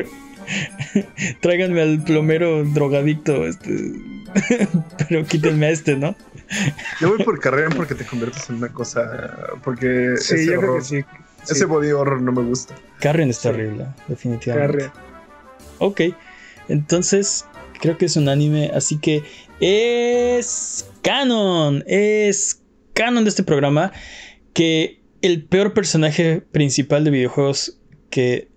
[1.42, 3.94] Tráiganme al plomero drogadicto, este,
[5.10, 6.16] pero quítenme a este, ¿no?
[7.00, 9.38] Yo voy por carrera porque te conviertes en una cosa.
[9.64, 11.06] Porque Sí, ese, yo creo horror- que sí.
[11.52, 12.76] ese body horror no me gusta.
[13.00, 13.56] Carrion está Sí.
[13.56, 14.78] horrible, definitivamente.
[14.78, 14.94] Carria.
[15.78, 16.02] Ok,
[16.68, 17.46] entonces
[17.80, 19.24] creo que es un anime, así que
[19.62, 22.62] es canon, es
[22.94, 23.92] canon de este programa
[24.54, 28.49] que el peor personaje principal de videojuegos que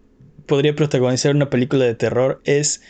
[0.52, 2.82] podría protagonizar una película de terror es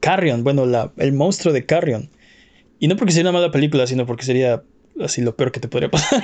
[0.00, 2.10] Carrion, bueno, la, el monstruo de Carrion.
[2.80, 4.62] Y no porque sería una mala película, sino porque sería
[5.00, 6.22] así lo peor que te podría pasar.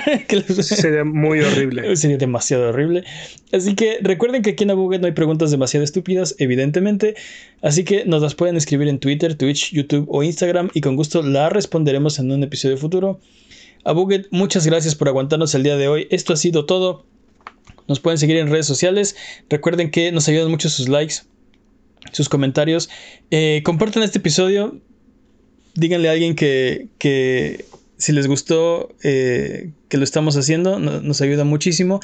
[0.61, 1.95] Sería muy horrible.
[1.95, 3.03] Sería demasiado horrible.
[3.51, 7.15] Así que recuerden que aquí en Abuget no hay preguntas demasiado estúpidas, evidentemente.
[7.63, 11.23] Así que nos las pueden escribir en Twitter, Twitch, YouTube o Instagram y con gusto
[11.23, 13.19] las responderemos en un episodio futuro.
[13.85, 16.07] Abuget, muchas gracias por aguantarnos el día de hoy.
[16.11, 17.08] Esto ha sido todo.
[17.89, 19.17] Nos pueden seguir en redes sociales.
[19.49, 21.15] Recuerden que nos ayudan mucho sus likes,
[22.13, 22.89] sus comentarios.
[23.31, 24.79] Eh, compartan este episodio.
[25.75, 27.65] Díganle a alguien que, que
[27.97, 31.99] si les gustó eh, que lo estamos haciendo, no- nos ayuda muchísimo.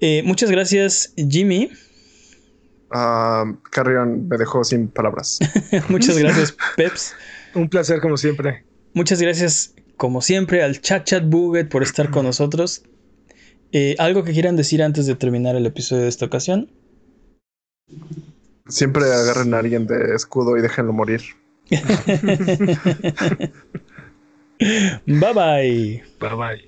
[0.00, 1.70] Eh, muchas gracias, Jimmy.
[2.90, 5.38] Ah, Carrion me dejó sin palabras.
[5.88, 7.12] muchas gracias, Peps.
[7.54, 8.64] Un placer como siempre.
[8.94, 12.82] Muchas gracias, como siempre, al Chat Chat Buget por estar con nosotros.
[13.72, 16.70] Eh, ¿Algo que quieran decir antes de terminar el episodio de esta ocasión?
[18.68, 21.22] Siempre agarren a alguien de escudo y déjenlo morir.
[25.06, 26.02] bye bye.
[26.20, 26.67] Bye bye.